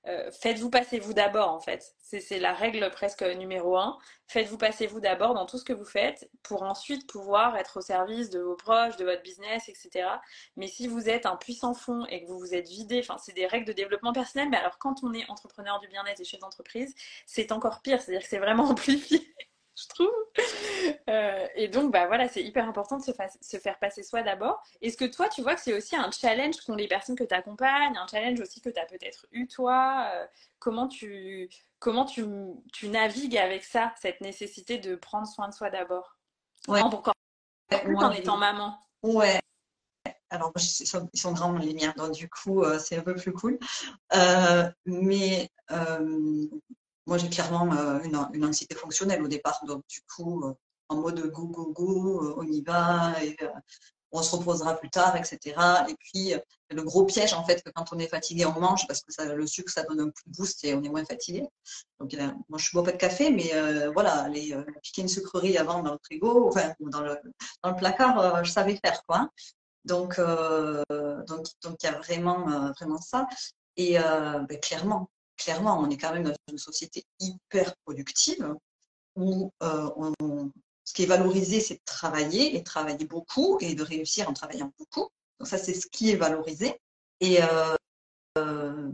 euh, 0.08 0.30
faites-vous 0.32 0.70
passer 0.70 1.00
vous 1.00 1.14
d'abord 1.14 1.50
en 1.50 1.60
fait. 1.60 1.96
C'est 2.00 2.40
la 2.40 2.54
règle 2.54 2.90
presque 2.92 3.24
numéro 3.24 3.78
un. 3.78 3.98
Faites-vous 4.28 4.58
passer 4.58 4.86
vous 4.88 5.00
d'abord 5.00 5.34
dans 5.34 5.46
tout 5.46 5.58
ce 5.58 5.66
que 5.66 5.74
vous 5.74 5.86
faites 5.86 6.30
pour 6.44 6.64
ensuite 6.64 7.08
pouvoir 7.08 7.58
être 7.58 7.78
au 7.78 7.82
service 7.82 8.30
de 8.30 8.40
vos 8.40 8.56
proches, 8.56 8.98
de 8.98 9.06
votre 9.06 9.24
business, 9.24 9.68
etc. 9.68 10.08
Mais 10.58 10.68
si 10.68 10.88
vous 10.88 11.10
êtes 11.10 11.26
un 11.26 11.36
puissant 11.36 11.74
fond 11.74 12.06
et 12.06 12.24
que 12.24 12.28
vous 12.28 12.38
vous 12.38 12.54
êtes 12.54 12.68
vidé, 12.68 13.00
enfin 13.00 13.18
c'est 13.18 13.34
des 13.34 13.48
règles 13.48 13.66
de 13.66 13.74
développement 13.74 14.14
personnel, 14.14 14.50
mais 14.50 14.58
alors 14.58 14.78
quand 14.78 15.04
on 15.04 15.14
est 15.14 15.30
entrepreneur 15.30 15.80
du 15.80 15.88
bien-être 15.88 16.22
et 16.22 16.26
chef 16.26 16.40
d'entreprise, 16.40 16.94
c'est 17.26 17.52
encore 17.52 17.82
pire, 17.82 18.02
c'est-à-dire 18.02 18.22
que 18.22 18.30
c'est 18.30 18.40
vraiment 18.40 18.66
amplifié. 18.70 19.35
je 19.82 19.88
trouve. 19.88 20.12
Euh, 21.10 21.48
et 21.56 21.68
donc, 21.68 21.92
bah 21.92 22.08
voilà, 22.08 22.28
c'est 22.28 22.44
hyper 22.44 22.68
important 22.68 22.98
de 22.98 23.04
se, 23.04 23.12
se, 23.42 23.58
faire 23.58 23.78
passer 23.80 24.04
soi 24.04 24.22
d'abord. 24.22 24.62
Est-ce 24.82 24.98
que 24.98 25.06
toi, 25.06 25.30
tu 25.30 25.42
vois 25.42 25.56
que 25.56 25.62
c'est 25.62 25.74
aussi 25.74 25.96
un 25.96 26.10
challenge 26.12 26.58
qu'ont 26.62 26.76
les 26.76 26.88
personnes 26.88 27.16
que 27.16 27.24
tu 27.24 27.34
accompagnes, 27.34 27.98
un 27.98 28.08
challenge 28.08 28.40
aussi 28.40 28.62
que 28.62 28.70
tu 28.70 28.80
as 28.80 28.86
peut-être 28.86 29.26
eu 29.32 29.48
toi 29.48 30.08
euh, 30.14 30.26
Comment, 30.60 30.88
tu, 30.88 31.50
comment 31.80 32.06
tu, 32.06 32.26
tu, 32.74 32.88
navigues 32.88 33.38
avec 33.38 33.64
ça, 33.64 33.94
cette 34.02 34.22
nécessité 34.22 34.78
de 34.78 34.96
prendre 34.96 35.28
soin 35.28 35.50
de 35.50 35.54
soi 35.54 35.70
d'abord? 35.70 36.18
Ouais. 36.68 36.82
Encore 36.82 37.14
plus 37.84 37.98
en 37.98 38.12
étant 38.12 38.38
maman. 38.38 38.80
Ouais, 39.04 39.40
alors, 40.32 40.52
ils 40.56 40.88
sont, 40.88 41.10
ils 41.14 41.20
sont, 41.20 41.34
grands, 41.34 41.54
les 41.54 41.74
miens, 41.74 41.94
donc 41.98 42.14
du 42.14 42.30
coup, 42.30 42.64
euh, 42.64 42.80
c'est 42.80 42.98
un 42.98 43.02
peu 43.02 43.16
plus 43.16 43.34
cool. 43.34 43.60
mais 44.86 45.50
moi, 47.06 47.18
j'ai 47.18 47.30
clairement 47.30 47.72
euh, 47.74 48.00
une, 48.02 48.46
anxiété 48.46 48.76
fonctionnelle 48.76 49.22
au 49.24 49.28
départ. 49.28 49.62
Donc, 49.66 49.84
du 49.88 50.02
coup, 50.02 50.44
euh, 50.44 50.54
en 50.90 50.98
mode 50.98 51.20
go, 51.32 51.48
go, 51.48 51.72
go, 51.72 52.24
euh, 52.24 52.36
on 52.38 52.44
y 52.44 52.62
va, 52.62 53.14
on 54.12 54.24
se 54.24 54.36
reposera 54.36 54.76
plus 54.76 54.90
tard, 54.90 55.16
etc. 55.16 55.56
Et 55.90 55.96
puis, 56.00 56.34
le 56.72 56.84
gros 56.84 57.06
piège, 57.06 57.34
en 57.34 57.44
fait, 57.46 57.62
que 57.64 57.70
quand 57.70 57.86
on 57.92 58.00
est 58.00 58.08
fatigué, 58.08 58.46
on 58.46 58.60
mange 58.60 58.88
parce 58.88 59.02
que 59.02 59.24
le 59.24 59.46
sucre, 59.46 59.72
ça 59.72 59.84
donne 59.84 60.00
un 60.00 60.06
coup 60.06 60.22
de 60.26 60.32
boost 60.38 60.64
et 60.64 60.74
on 60.74 60.84
est 60.84 60.90
moins 60.90 61.06
fatigué. 61.06 61.48
Donc, 62.00 62.16
moi, 62.50 62.58
je 62.58 62.70
ne 62.70 62.72
bois 62.74 62.84
pas 62.84 62.92
de 62.92 62.98
café, 62.98 63.30
mais 63.30 63.52
voilà, 63.94 64.28
les, 64.30 64.56
piquer 64.82 65.02
une 65.02 65.10
sucrerie 65.10 65.58
avant 65.58 65.84
dans 65.84 65.94
le 65.94 66.00
frigo, 66.04 66.48
enfin, 66.48 66.74
dans 66.80 67.02
le, 67.02 67.18
dans 67.64 67.72
le 67.72 67.76
placard, 67.76 68.44
je 68.44 68.52
savais 68.52 68.78
faire, 68.78 69.04
quoi. 69.06 69.18
Hein. 69.18 69.30
Donc, 69.84 70.18
donc, 70.18 71.46
donc, 71.62 71.76
il 71.84 71.86
y 71.86 71.90
a 71.90 71.98
vraiment, 72.00 72.72
vraiment 72.80 73.02
ça. 73.02 73.28
Et 73.76 73.98
ben, 73.98 74.60
clairement, 74.62 75.10
clairement, 75.38 75.80
on 75.80 75.90
est 75.90 75.98
quand 75.98 76.14
même 76.14 76.24
dans 76.24 76.36
une 76.50 76.58
société 76.58 77.04
hyper 77.20 77.76
productive 77.86 78.56
où 79.16 79.52
euh, 79.64 79.90
ce 80.84 80.94
qui 80.94 81.04
est 81.04 81.08
valorisé, 81.08 81.62
c'est 81.62 81.76
de 81.76 81.82
travailler 81.86 82.56
et 82.56 82.60
de 82.60 82.64
travailler 82.64 83.06
beaucoup 83.06 83.58
et 83.62 83.76
de 83.76 83.84
réussir 83.84 84.30
en 84.30 84.34
travaillant 84.34 84.72
beaucoup. 84.78 85.10
Donc 85.40 85.48
ça, 85.48 85.58
c'est 85.58 85.74
ce 85.74 85.88
qui 85.88 86.12
est 86.12 86.16
valorisé. 86.16 86.80
Et 87.22 87.42
euh, 87.42 87.76
euh, 88.38 88.92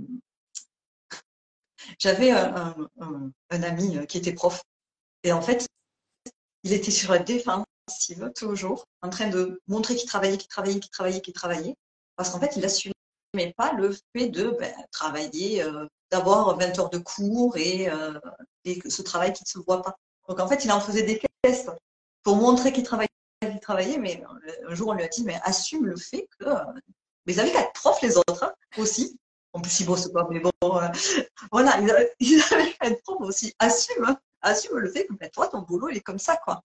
j'avais 1.97 2.31
un, 2.31 2.75
ami 3.49 4.05
qui 4.07 4.17
était 4.17 4.33
prof 4.33 4.63
et 5.23 5.31
en 5.31 5.41
fait, 5.41 5.67
il 6.63 6.73
était 6.73 6.91
sur 6.91 7.11
la 7.11 7.19
défensive 7.19 8.31
toujours, 8.35 8.85
en 9.01 9.09
train 9.09 9.29
de 9.29 9.61
montrer 9.67 9.95
qu'il 9.95 10.07
travaillait, 10.07 10.37
qu'il 10.37 10.47
travaillait, 10.47 10.79
qu'il 10.79 10.91
travaillait, 10.91 11.21
qu'il 11.21 11.33
travaillait, 11.33 11.75
parce 12.15 12.29
qu'en 12.29 12.39
fait, 12.39 12.55
il 12.55 12.65
n'assumait 13.33 13.53
pas 13.53 13.73
le 13.73 13.95
fait 14.15 14.29
de 14.29 14.51
ben, 14.59 14.73
travailler 14.91 15.63
d'avoir 16.11 16.57
20 16.57 16.79
heures 16.79 16.89
de 16.89 16.97
cours 16.97 17.57
et, 17.57 17.89
euh, 17.89 18.19
ce 18.87 19.01
travail 19.01 19.33
qui 19.33 19.43
ne 19.43 19.47
se 19.47 19.65
voit 19.65 19.81
pas. 19.81 19.95
Donc 20.27 20.39
en 20.39 20.47
fait, 20.47 20.65
il 20.65 20.71
en 20.71 20.79
faisait 20.81 21.03
des 21.03 21.19
caisses 21.43 21.67
pour 22.23 22.35
montrer 22.35 22.71
qu'il 22.73 22.83
travaillait, 22.83 23.09
travaillait, 23.61 23.97
mais 23.97 24.21
un 24.67 24.75
jour 24.75 24.89
on 24.89 24.93
lui 24.93 25.03
a 25.03 25.07
dit, 25.07 25.23
mais 25.23 25.39
assume 25.43 25.85
le 25.85 25.95
fait 25.95 26.27
que. 26.37 26.45
Euh, 26.45 26.63
mais 27.25 27.33
ils 27.33 27.39
avaient 27.39 27.51
qu'à 27.51 27.61
être 27.61 27.73
profs 27.73 28.01
les 28.01 28.17
autres 28.17 28.43
hein, 28.43 28.53
aussi. 28.77 29.17
En 29.53 29.61
plus, 29.61 29.81
ils 29.81 29.85
bossent 29.85 30.11
pas, 30.11 30.27
mais 30.29 30.39
bon, 30.39 30.51
euh, 30.63 30.87
voilà, 31.51 31.77
ils 31.79 31.91
avaient, 31.91 32.73
qu'à 32.79 32.87
être 32.87 33.01
profs 33.03 33.21
aussi. 33.21 33.53
Assume, 33.59 34.05
hein, 34.05 34.17
assume 34.41 34.77
le 34.77 34.89
fait 34.91 35.05
que 35.05 35.13
ben, 35.13 35.29
toi, 35.29 35.47
ton 35.47 35.59
boulot, 35.59 35.89
il 35.89 35.97
est 35.97 36.01
comme 36.01 36.19
ça, 36.19 36.37
quoi. 36.37 36.61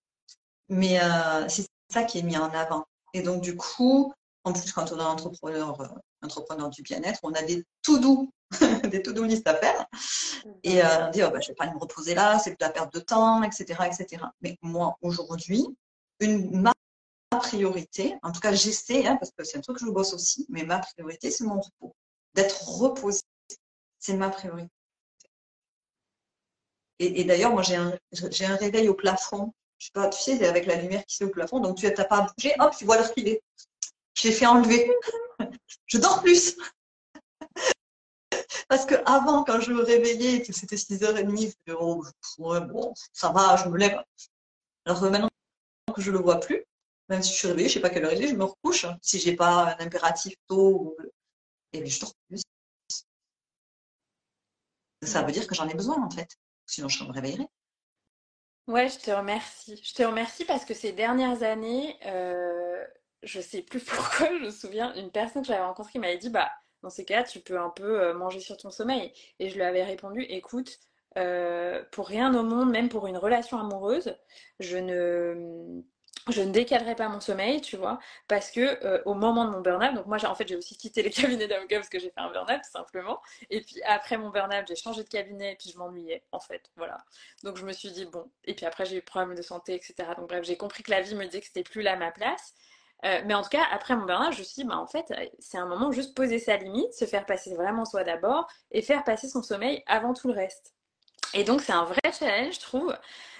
Mais 0.69 0.99
c'est 1.47 1.65
ça 1.91 2.03
qui 2.03 2.19
est 2.19 2.23
mis 2.23 2.37
en 2.37 2.49
avant. 2.49 2.85
Et 3.13 3.21
donc, 3.21 3.41
du 3.41 3.55
coup, 3.55 4.13
en 4.47 4.53
plus, 4.53 4.71
quand 4.71 4.91
on 4.93 4.99
est 4.99 5.03
entrepreneur, 5.03 5.77
entrepreneur 6.23 6.69
du 6.69 6.81
bien-être, 6.81 7.19
on 7.23 7.33
a 7.33 7.41
des 7.41 7.65
tout 7.83 7.99
doux 7.99 8.31
des 8.89 9.01
to-do 9.01 9.23
list 9.23 9.45
à 9.47 9.55
faire. 9.55 9.85
Et 10.63 10.83
euh, 10.83 11.09
dit, 11.09 11.21
oh, 11.23 11.29
bah, 11.29 11.39
je 11.41 11.47
ne 11.47 11.49
vais 11.49 11.55
pas 11.55 11.71
me 11.71 11.77
reposer 11.77 12.15
là, 12.15 12.39
c'est 12.39 12.51
de 12.51 12.57
la 12.61 12.69
perte 12.69 12.93
de 12.93 12.99
temps, 12.99 13.43
etc. 13.43 13.65
etc. 13.85 14.23
Mais 14.41 14.57
moi, 14.61 14.97
aujourd'hui, 15.01 15.65
une, 16.21 16.61
ma 16.61 16.73
priorité, 17.39 18.15
en 18.23 18.31
tout 18.31 18.39
cas 18.39 18.53
j'essaie, 18.53 19.05
hein, 19.05 19.17
parce 19.17 19.31
que 19.31 19.43
c'est 19.43 19.57
un 19.57 19.61
truc 19.61 19.77
que 19.77 19.85
je 19.85 19.91
bosse 19.91 20.13
aussi, 20.13 20.45
mais 20.49 20.63
ma 20.63 20.79
priorité, 20.79 21.29
c'est 21.29 21.43
mon 21.43 21.59
repos. 21.59 21.93
D'être 22.33 22.67
reposé, 22.67 23.21
c'est 23.99 24.15
ma 24.15 24.29
priorité. 24.29 24.69
Et, 26.99 27.23
d'ailleurs, 27.25 27.51
moi, 27.51 27.61
j'ai 27.61 27.75
un, 27.75 28.55
réveil 28.55 28.87
au 28.87 28.95
plafond. 28.95 29.53
Je 29.77 29.85
sais 29.85 29.91
pas, 29.93 30.09
tu 30.09 30.19
sais, 30.19 30.47
avec 30.47 30.65
la 30.65 30.75
lumière 30.75 31.05
qui 31.05 31.21
est 31.21 31.25
au 31.27 31.29
plafond, 31.29 31.59
donc 31.59 31.77
tu 31.77 31.85
n'as 31.85 32.05
pas 32.05 32.17
à 32.17 32.21
bouger, 32.21 32.55
hop, 32.59 32.73
tu 32.75 32.85
vois 32.85 32.97
l'heure 32.97 33.13
qu'il 33.13 33.27
l'ai 34.23 34.33
fait 34.33 34.45
enlever. 34.45 34.89
je 35.85 35.97
dors 35.97 36.21
plus. 36.21 36.57
Parce 38.67 38.85
que 38.85 38.95
avant, 39.05 39.43
quand 39.43 39.61
je 39.61 39.71
me 39.71 39.81
réveillais, 39.81 40.41
que 40.41 40.51
c'était 40.53 40.75
6h30, 40.75 41.53
je 41.65 41.73
oh, 41.73 42.03
ouais, 42.39 42.61
bon, 42.61 42.93
ça 43.13 43.29
va, 43.29 43.55
je 43.57 43.69
me 43.69 43.77
lève. 43.77 44.01
Alors 44.85 45.01
maintenant 45.01 45.29
que 45.93 46.01
je 46.01 46.11
ne 46.11 46.17
le 46.17 46.23
vois 46.23 46.39
plus, 46.39 46.63
même 47.09 47.21
si 47.21 47.33
je 47.33 47.37
suis 47.37 47.47
réveillée, 47.47 47.69
je 47.69 47.79
ne 47.79 47.81
sais 47.81 47.87
pas 47.87 47.89
quelle 47.89 48.05
heure 48.05 48.13
il 48.13 48.23
est, 48.23 48.27
je 48.27 48.35
me 48.35 48.43
recouche. 48.43 48.85
Si 49.01 49.19
je 49.19 49.29
n'ai 49.29 49.35
pas 49.35 49.75
un 49.75 49.85
impératif 49.85 50.35
tôt, 50.47 50.97
et 51.73 51.85
je 51.85 51.99
dors 52.01 52.13
plus. 52.27 52.41
Ça 55.03 55.21
veut 55.23 55.31
dire 55.31 55.47
que 55.47 55.55
j'en 55.55 55.67
ai 55.67 55.73
besoin, 55.73 56.03
en 56.03 56.09
fait. 56.09 56.37
Sinon, 56.65 56.89
je 56.89 57.03
me 57.03 57.11
réveillerai. 57.11 57.47
Ouais, 58.67 58.89
je 58.89 58.99
te 58.99 59.11
remercie. 59.11 59.79
Je 59.81 59.93
te 59.93 60.03
remercie 60.03 60.43
parce 60.43 60.65
que 60.65 60.73
ces 60.73 60.91
dernières 60.91 61.43
années, 61.43 61.97
euh, 62.05 62.85
je 63.23 63.41
sais 63.41 63.61
plus 63.61 63.79
pourquoi, 63.85 64.27
je 64.37 64.45
me 64.45 64.51
souviens, 64.51 64.93
une 64.95 65.11
personne 65.11 65.41
que 65.41 65.47
j'avais 65.47 65.63
rencontrée 65.63 65.99
m'avait 65.99 66.17
dit, 66.17 66.29
bah, 66.29 66.51
dans 66.83 66.89
ces 66.89 67.05
cas, 67.05 67.23
tu 67.23 67.39
peux 67.39 67.59
un 67.59 67.69
peu 67.69 68.01
euh, 68.01 68.13
manger 68.13 68.39
sur 68.39 68.57
ton 68.57 68.71
sommeil. 68.71 69.11
Et 69.39 69.49
je 69.49 69.55
lui 69.55 69.63
avais 69.63 69.83
répondu, 69.83 70.21
écoute, 70.29 70.79
euh, 71.17 71.83
pour 71.91 72.07
rien 72.07 72.33
au 72.35 72.43
monde, 72.43 72.69
même 72.71 72.89
pour 72.89 73.07
une 73.07 73.17
relation 73.17 73.59
amoureuse, 73.59 74.15
je 74.59 74.77
ne, 74.77 75.81
je 76.29 76.41
ne 76.41 76.51
décalerai 76.51 76.95
pas 76.95 77.09
mon 77.09 77.19
sommeil, 77.19 77.61
tu 77.61 77.77
vois, 77.77 77.99
parce 78.27 78.51
que 78.51 78.83
euh, 78.85 79.01
au 79.05 79.13
moment 79.13 79.45
de 79.45 79.51
mon 79.51 79.61
burn-out, 79.61 79.95
donc 79.95 80.05
moi 80.07 80.17
en 80.25 80.35
fait 80.35 80.47
j'ai 80.47 80.55
aussi 80.55 80.77
quitté 80.77 81.01
les 81.01 81.09
cabinets 81.11 81.47
d'avocat 81.47 81.77
parce 81.77 81.89
que 81.89 81.99
j'ai 81.99 82.09
fait 82.09 82.19
un 82.19 82.29
burn-out 82.31 82.61
tout 82.63 82.71
simplement, 82.71 83.21
et 83.49 83.61
puis 83.61 83.81
après 83.83 84.17
mon 84.17 84.29
burn-out 84.29 84.65
j'ai 84.67 84.75
changé 84.75 85.03
de 85.03 85.09
cabinet 85.09 85.53
et 85.53 85.55
puis 85.55 85.71
je 85.71 85.77
m'ennuyais 85.77 86.23
en 86.31 86.39
fait, 86.39 86.69
voilà. 86.75 86.97
Donc 87.43 87.57
je 87.57 87.65
me 87.65 87.71
suis 87.71 87.91
dit 87.91 88.05
bon, 88.05 88.29
et 88.45 88.53
puis 88.53 88.65
après 88.65 88.85
j'ai 88.85 88.93
eu 88.93 88.99
des 88.99 89.01
problèmes 89.01 89.35
de 89.35 89.41
santé, 89.41 89.73
etc. 89.75 89.95
Donc 90.17 90.29
bref, 90.29 90.43
j'ai 90.43 90.57
compris 90.57 90.83
que 90.83 90.91
la 90.91 91.01
vie 91.01 91.15
me 91.15 91.25
disait 91.25 91.39
que 91.39 91.47
c'était 91.47 91.63
plus 91.63 91.81
là 91.81 91.95
ma 91.95 92.11
place, 92.11 92.53
euh, 93.05 93.21
mais 93.25 93.33
en 93.33 93.43
tout 93.43 93.49
cas, 93.49 93.63
après 93.71 93.95
mon 93.95 94.05
burn-out, 94.05 94.33
je 94.33 94.39
me 94.39 94.43
suis 94.43 94.63
dit, 94.63 94.63
bah, 94.63 94.77
en 94.77 94.87
fait, 94.87 95.13
c'est 95.39 95.57
un 95.57 95.67
moment 95.67 95.91
juste 95.91 96.15
poser 96.15 96.39
sa 96.39 96.57
limite, 96.57 96.93
se 96.93 97.05
faire 97.05 97.25
passer 97.25 97.53
vraiment 97.55 97.85
soi 97.85 98.03
d'abord 98.03 98.47
et 98.71 98.81
faire 98.81 99.03
passer 99.03 99.27
son 99.27 99.43
sommeil 99.43 99.83
avant 99.87 100.13
tout 100.13 100.27
le 100.27 100.33
reste. 100.33 100.73
Et 101.33 101.43
donc, 101.43 101.61
c'est 101.61 101.73
un 101.73 101.83
vrai 101.83 101.99
challenge, 102.17 102.55
je 102.55 102.59
trouve, 102.59 102.95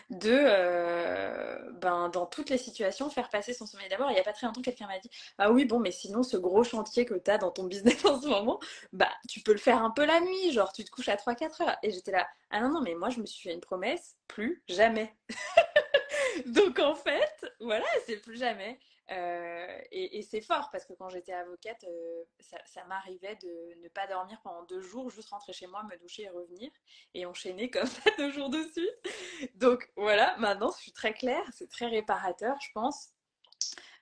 de, 0.10 0.32
euh, 0.32 1.58
ben, 1.74 2.10
dans 2.10 2.26
toutes 2.26 2.50
les 2.50 2.58
situations, 2.58 3.10
faire 3.10 3.30
passer 3.30 3.54
son 3.54 3.66
sommeil 3.66 3.90
d'abord. 3.90 4.10
Il 4.10 4.14
n'y 4.14 4.20
a 4.20 4.24
pas 4.24 4.34
très 4.34 4.46
longtemps, 4.48 4.62
quelqu'un 4.62 4.88
m'a 4.88 5.00
dit, 5.00 5.10
ah 5.38 5.52
oui, 5.52 5.66
bon, 5.66 5.80
mais 5.80 5.92
sinon, 5.92 6.24
ce 6.24 6.38
gros 6.38 6.64
chantier 6.64 7.06
que 7.06 7.16
tu 7.16 7.32
as 7.32 7.38
dans 7.38 7.52
ton 7.52 7.64
business 7.64 8.06
en 8.06 8.22
ce 8.22 8.28
moment, 8.28 8.60
bah, 8.94 9.12
tu 9.28 9.42
peux 9.42 9.54
le 9.54 9.58
faire 9.58 9.82
un 9.84 9.92
peu 9.92 10.06
la 10.06 10.20
nuit, 10.20 10.52
genre, 10.52 10.72
tu 10.72 10.84
te 10.84 10.92
couches 10.92 11.10
à 11.10 11.16
3-4 11.16 11.64
heures. 11.64 11.78
Et 11.84 11.92
j'étais 11.92 12.12
là, 12.12 12.28
ah 12.52 12.62
non, 12.62 12.70
non, 12.70 12.82
mais 12.82 12.96
moi, 12.96 13.10
je 13.10 13.20
me 13.20 13.26
suis 13.26 13.50
fait 13.50 13.54
une 13.54 13.62
promesse, 13.62 14.18
plus 14.28 14.64
jamais. 14.68 15.16
donc, 16.46 16.80
en 16.80 16.96
fait, 16.96 17.46
voilà, 17.60 17.86
c'est 18.06 18.18
plus 18.18 18.38
jamais. 18.38 18.80
Euh, 19.10 19.78
et, 19.92 20.22
c'est 20.22 20.42
fort 20.42 20.70
parce 20.72 20.86
que 20.86 20.94
quand 20.94 21.10
j'étais 21.10 21.32
avocate, 21.32 21.84
euh, 21.86 22.24
ça, 22.66 22.84
m'arrivait 22.86 23.38
de 23.42 23.82
ne 23.82 23.88
pas 23.90 24.06
dormir 24.08 24.40
pendant 24.44 24.64
deux 24.64 24.82
jours, 24.82 25.10
juste 25.10 25.30
rentrer 25.30 25.54
chez 25.54 25.68
moi, 25.68 25.84
me 25.84 25.98
doucher 25.98 26.24
et 26.24 26.30
revenir, 26.30 26.70
et 27.14 27.26
enchaîner 27.26 27.70
comme 27.70 27.86
ça 27.86 28.10
deux 28.18 28.32
jours 28.32 28.50
de 28.50 28.62
suite. 28.64 29.56
Donc 29.56 29.90
voilà, 29.96 30.36
maintenant 30.38 30.72
je 30.72 30.82
suis 30.82 30.92
très 30.92 31.14
claire, 31.14 31.44
c'est 31.54 31.70
très 31.70 31.88
réparateur, 31.88 32.58
je 32.62 32.70
pense. 32.74 33.10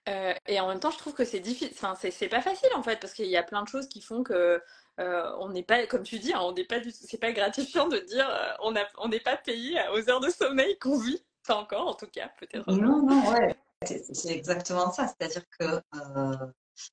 Euh, 0.08 0.34
et 0.48 0.60
en 0.60 0.68
même 0.68 0.80
temps, 0.80 0.92
je 0.92 0.98
trouve 0.98 1.14
que 1.14 1.26
c'est 1.26 1.40
difficile, 1.40 1.72
enfin, 1.74 1.96
c'est 1.96 2.28
pas 2.28 2.42
facile 2.42 2.70
en 2.76 2.84
fait, 2.84 3.00
parce 3.00 3.14
qu'il 3.14 3.28
y 3.28 3.38
a 3.38 3.44
plein 3.44 3.64
de 3.64 3.68
choses 3.68 3.88
qui 3.88 4.02
font 4.02 4.24
que 4.24 4.62
on 4.98 5.50
n'est 5.50 5.64
pas, 5.64 5.86
comme 5.86 6.04
tu 6.04 6.18
dis, 6.18 6.34
hein, 6.34 6.40
on 6.42 6.54
n'est 6.54 6.64
pas 6.64 6.80
du 6.80 6.90
c'est 6.90 7.20
pas 7.20 7.32
gratifiant 7.32 7.88
de 7.88 8.00
dire 8.00 8.28
on 8.60 8.72
n'est 9.08 9.20
pas 9.20 9.38
payé 9.38 9.80
aux 9.94 10.10
heures 10.10 10.20
de 10.20 10.30
sommeil 10.30 10.80
qu'on 10.80 10.98
vit, 10.98 11.24
pas 11.46 11.58
encore 11.58 11.88
en 11.88 11.94
tout 11.94 12.08
cas, 12.08 12.32
peut-être. 12.40 12.72
Non, 12.72 13.04
non, 13.04 13.32
ouais. 13.32 13.56
C'est 13.86 14.30
exactement 14.30 14.92
ça. 14.92 15.08
C'est-à-dire 15.08 15.44
que, 15.60 15.82
euh, 15.96 16.52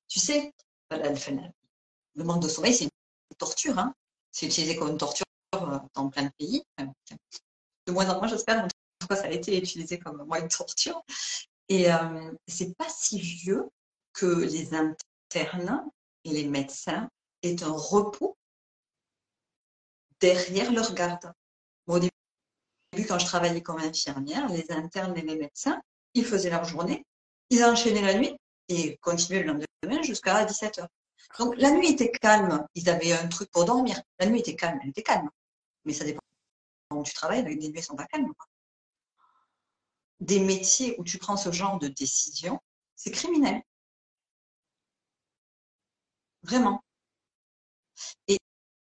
tu 0.08 0.20
sais, 0.20 0.52
le 0.90 2.24
manque 2.24 2.42
de 2.42 2.48
sommeil, 2.48 2.74
c'est 2.74 2.84
une 2.84 3.36
torture. 3.38 3.78
Hein. 3.78 3.94
C'est 4.30 4.46
utilisé 4.46 4.76
comme 4.76 4.90
une 4.90 4.98
torture 4.98 5.26
euh, 5.54 5.78
dans 5.94 6.08
plein 6.08 6.24
de 6.24 6.32
pays. 6.38 6.62
De 7.86 7.92
moins 7.92 8.08
en 8.10 8.18
moins, 8.18 8.28
j'espère. 8.28 8.64
En 8.64 8.68
ça 9.14 9.24
a 9.24 9.30
été 9.30 9.58
utilisé 9.58 9.98
comme 9.98 10.24
moyen 10.24 10.44
de 10.44 10.54
torture. 10.54 11.02
Et 11.68 11.92
euh, 11.92 12.32
c'est 12.46 12.76
pas 12.76 12.88
si 12.88 13.18
vieux 13.18 13.68
que 14.12 14.26
les 14.26 14.74
internes 14.74 15.84
et 16.24 16.30
les 16.30 16.44
médecins 16.46 17.08
aient 17.42 17.62
un 17.62 17.72
repos 17.72 18.36
derrière 20.20 20.70
leur 20.72 20.94
garde. 20.94 21.32
au 21.86 21.98
début, 21.98 23.06
quand 23.08 23.18
je 23.18 23.26
travaillais 23.26 23.62
comme 23.62 23.78
infirmière, 23.78 24.48
les 24.48 24.70
internes 24.70 25.16
et 25.16 25.22
les 25.22 25.36
médecins, 25.36 25.82
ils 26.14 26.24
faisaient 26.24 26.50
leur 26.50 26.64
journée, 26.64 27.04
ils 27.50 27.64
enchaînaient 27.64 28.02
la 28.02 28.14
nuit 28.14 28.36
et 28.68 28.96
continuaient 28.98 29.42
le 29.42 29.52
lendemain 29.52 30.02
jusqu'à 30.02 30.44
17h. 30.44 30.86
Donc 31.38 31.54
la 31.56 31.70
nuit 31.70 31.88
était 31.88 32.10
calme, 32.10 32.66
ils 32.74 32.88
avaient 32.88 33.12
un 33.12 33.28
truc 33.28 33.50
pour 33.50 33.64
dormir. 33.64 34.00
La 34.18 34.26
nuit 34.26 34.40
était 34.40 34.56
calme, 34.56 34.78
elle 34.82 34.90
était 34.90 35.02
calme. 35.02 35.30
Mais 35.84 35.92
ça 35.92 36.04
dépend 36.04 36.20
où 36.90 37.02
tu 37.02 37.14
travailles, 37.14 37.44
les 37.44 37.56
nuits 37.56 37.72
ne 37.72 37.80
sont 37.80 37.96
pas 37.96 38.06
calmes. 38.06 38.32
des 40.20 40.40
métiers 40.40 40.94
où 40.98 41.04
tu 41.04 41.18
prends 41.18 41.36
ce 41.36 41.50
genre 41.52 41.78
de 41.78 41.88
décision, 41.88 42.60
c'est 42.94 43.10
criminel. 43.10 43.62
Vraiment. 46.42 46.82
Et, 48.28 48.38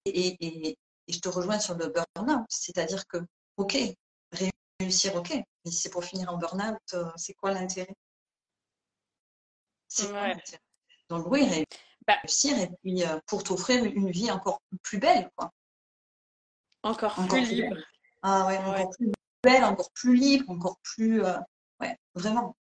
et, 0.06 0.78
je 1.08 1.20
te 1.20 1.30
rejoins 1.30 1.60
sur 1.60 1.76
le 1.76 1.88
burn-out, 1.88 2.46
c'est-à-dire 2.50 3.06
que, 3.08 3.18
ok, 3.58 3.78
réussir, 4.82 5.16
ok, 5.16 5.30
mais 5.32 5.72
si 5.72 5.78
c'est 5.78 5.90
pour 5.90 6.04
finir 6.04 6.32
en 6.32 6.38
burn-out, 6.38 6.78
euh, 6.94 7.06
c'est 7.16 7.34
quoi 7.34 7.52
l'intérêt? 7.52 7.96
C'est 9.88 10.10
quoi 10.10 10.28
l'intérêt? 10.28 10.62
Donc 11.10 11.28
oui, 11.28 11.66
bah 12.08 12.16
réussir 12.22 12.58
et 12.58 12.70
puis 12.82 13.04
euh, 13.04 13.20
pour 13.28 13.44
t'offrir 13.44 13.84
une 13.84 14.10
vie 14.10 14.32
encore 14.32 14.62
plus 14.82 14.98
belle, 14.98 15.30
quoi. 15.36 15.52
Encore, 16.84 17.14
plus, 17.28 17.52
libre. 17.52 17.78
Ah 18.24 18.48
ouais, 18.48 18.58
encore 18.58 18.90
plus 18.92 19.12
belle, 19.44 19.64
encore 19.64 19.92
plus 19.92 20.16
libre, 20.16 20.50
encore 20.50 20.80
plus. 20.82 21.24
Euh, 21.24 21.38
ouais, 21.80 21.96
vraiment. 22.16 22.56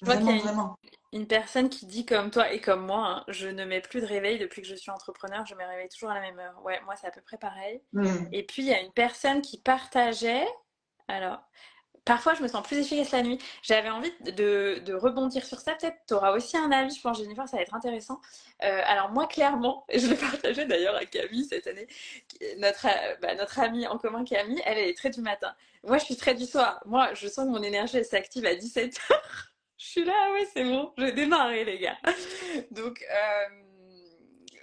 Je 0.00 0.06
vois 0.06 0.16
qu'il 0.16 0.26
y 0.26 0.48
a 0.48 0.76
une, 1.12 1.26
personne 1.26 1.68
qui 1.68 1.86
dit 1.86 2.04
comme 2.04 2.30
toi 2.30 2.52
et 2.52 2.60
comme 2.60 2.86
moi, 2.86 3.06
hein, 3.06 3.24
je 3.28 3.48
ne 3.48 3.64
mets 3.64 3.80
plus 3.80 4.00
de 4.00 4.06
réveil 4.06 4.38
depuis 4.38 4.62
que 4.62 4.68
je 4.68 4.74
suis 4.74 4.90
entrepreneur, 4.90 5.46
je 5.46 5.54
me 5.54 5.64
réveille 5.64 5.88
toujours 5.88 6.10
à 6.10 6.14
la 6.14 6.20
même 6.20 6.38
heure. 6.38 6.60
Ouais, 6.64 6.80
moi 6.82 6.96
c'est 6.96 7.06
à 7.06 7.10
peu 7.10 7.20
près 7.20 7.38
pareil. 7.38 7.82
Mmh. 7.92 8.28
Et 8.32 8.44
puis 8.44 8.62
il 8.62 8.68
y 8.68 8.74
a 8.74 8.80
une 8.80 8.92
personne 8.92 9.40
qui 9.40 9.58
partageait, 9.58 10.46
alors 11.10 11.42
Parfois, 12.04 12.34
je 12.34 12.42
me 12.42 12.48
sens 12.48 12.66
plus 12.66 12.78
efficace 12.78 13.10
la 13.10 13.22
nuit. 13.22 13.38
J'avais 13.62 13.90
envie 13.90 14.12
de, 14.22 14.94
rebondir 14.94 15.44
sur 15.44 15.60
ça. 15.60 15.74
Peut-être 15.74 15.98
tu 16.08 16.14
auras 16.14 16.32
aussi 16.32 16.56
un 16.56 16.72
avis, 16.72 16.94
je 16.94 17.00
pense, 17.00 17.18
Jennifer, 17.18 17.46
ça 17.46 17.56
va 17.56 17.62
être 17.62 17.74
intéressant. 17.74 18.20
Euh, 18.62 18.82
alors, 18.86 19.10
moi, 19.10 19.26
clairement, 19.26 19.84
et 19.88 19.98
je 20.00 20.08
l'ai 20.08 20.16
partagé 20.16 20.64
d'ailleurs 20.64 20.96
à 20.96 21.04
Camille 21.04 21.44
cette 21.44 21.66
année, 21.66 21.86
notre, 22.58 22.86
bah, 23.20 23.34
notre 23.34 23.58
amie 23.60 23.86
en 23.86 23.98
commun, 23.98 24.24
Camille, 24.24 24.62
elle, 24.64 24.78
elle 24.78 24.88
est 24.88 24.96
très 24.96 25.10
du 25.10 25.20
matin. 25.20 25.54
Moi, 25.84 25.98
je 25.98 26.04
suis 26.04 26.16
très 26.16 26.34
du 26.34 26.46
soir. 26.46 26.80
Moi, 26.86 27.12
je 27.14 27.28
sens 27.28 27.46
que 27.46 27.50
mon 27.50 27.62
énergie, 27.62 28.02
s'active 28.04 28.46
à 28.46 28.54
17h. 28.54 28.98
je 29.78 29.86
suis 29.86 30.04
là, 30.04 30.32
ouais, 30.32 30.48
c'est 30.52 30.64
bon, 30.64 30.92
je 30.96 31.04
vais 31.04 31.12
démarrer, 31.12 31.64
les 31.64 31.78
gars. 31.78 31.98
Donc, 32.70 33.04
euh, 33.10 33.69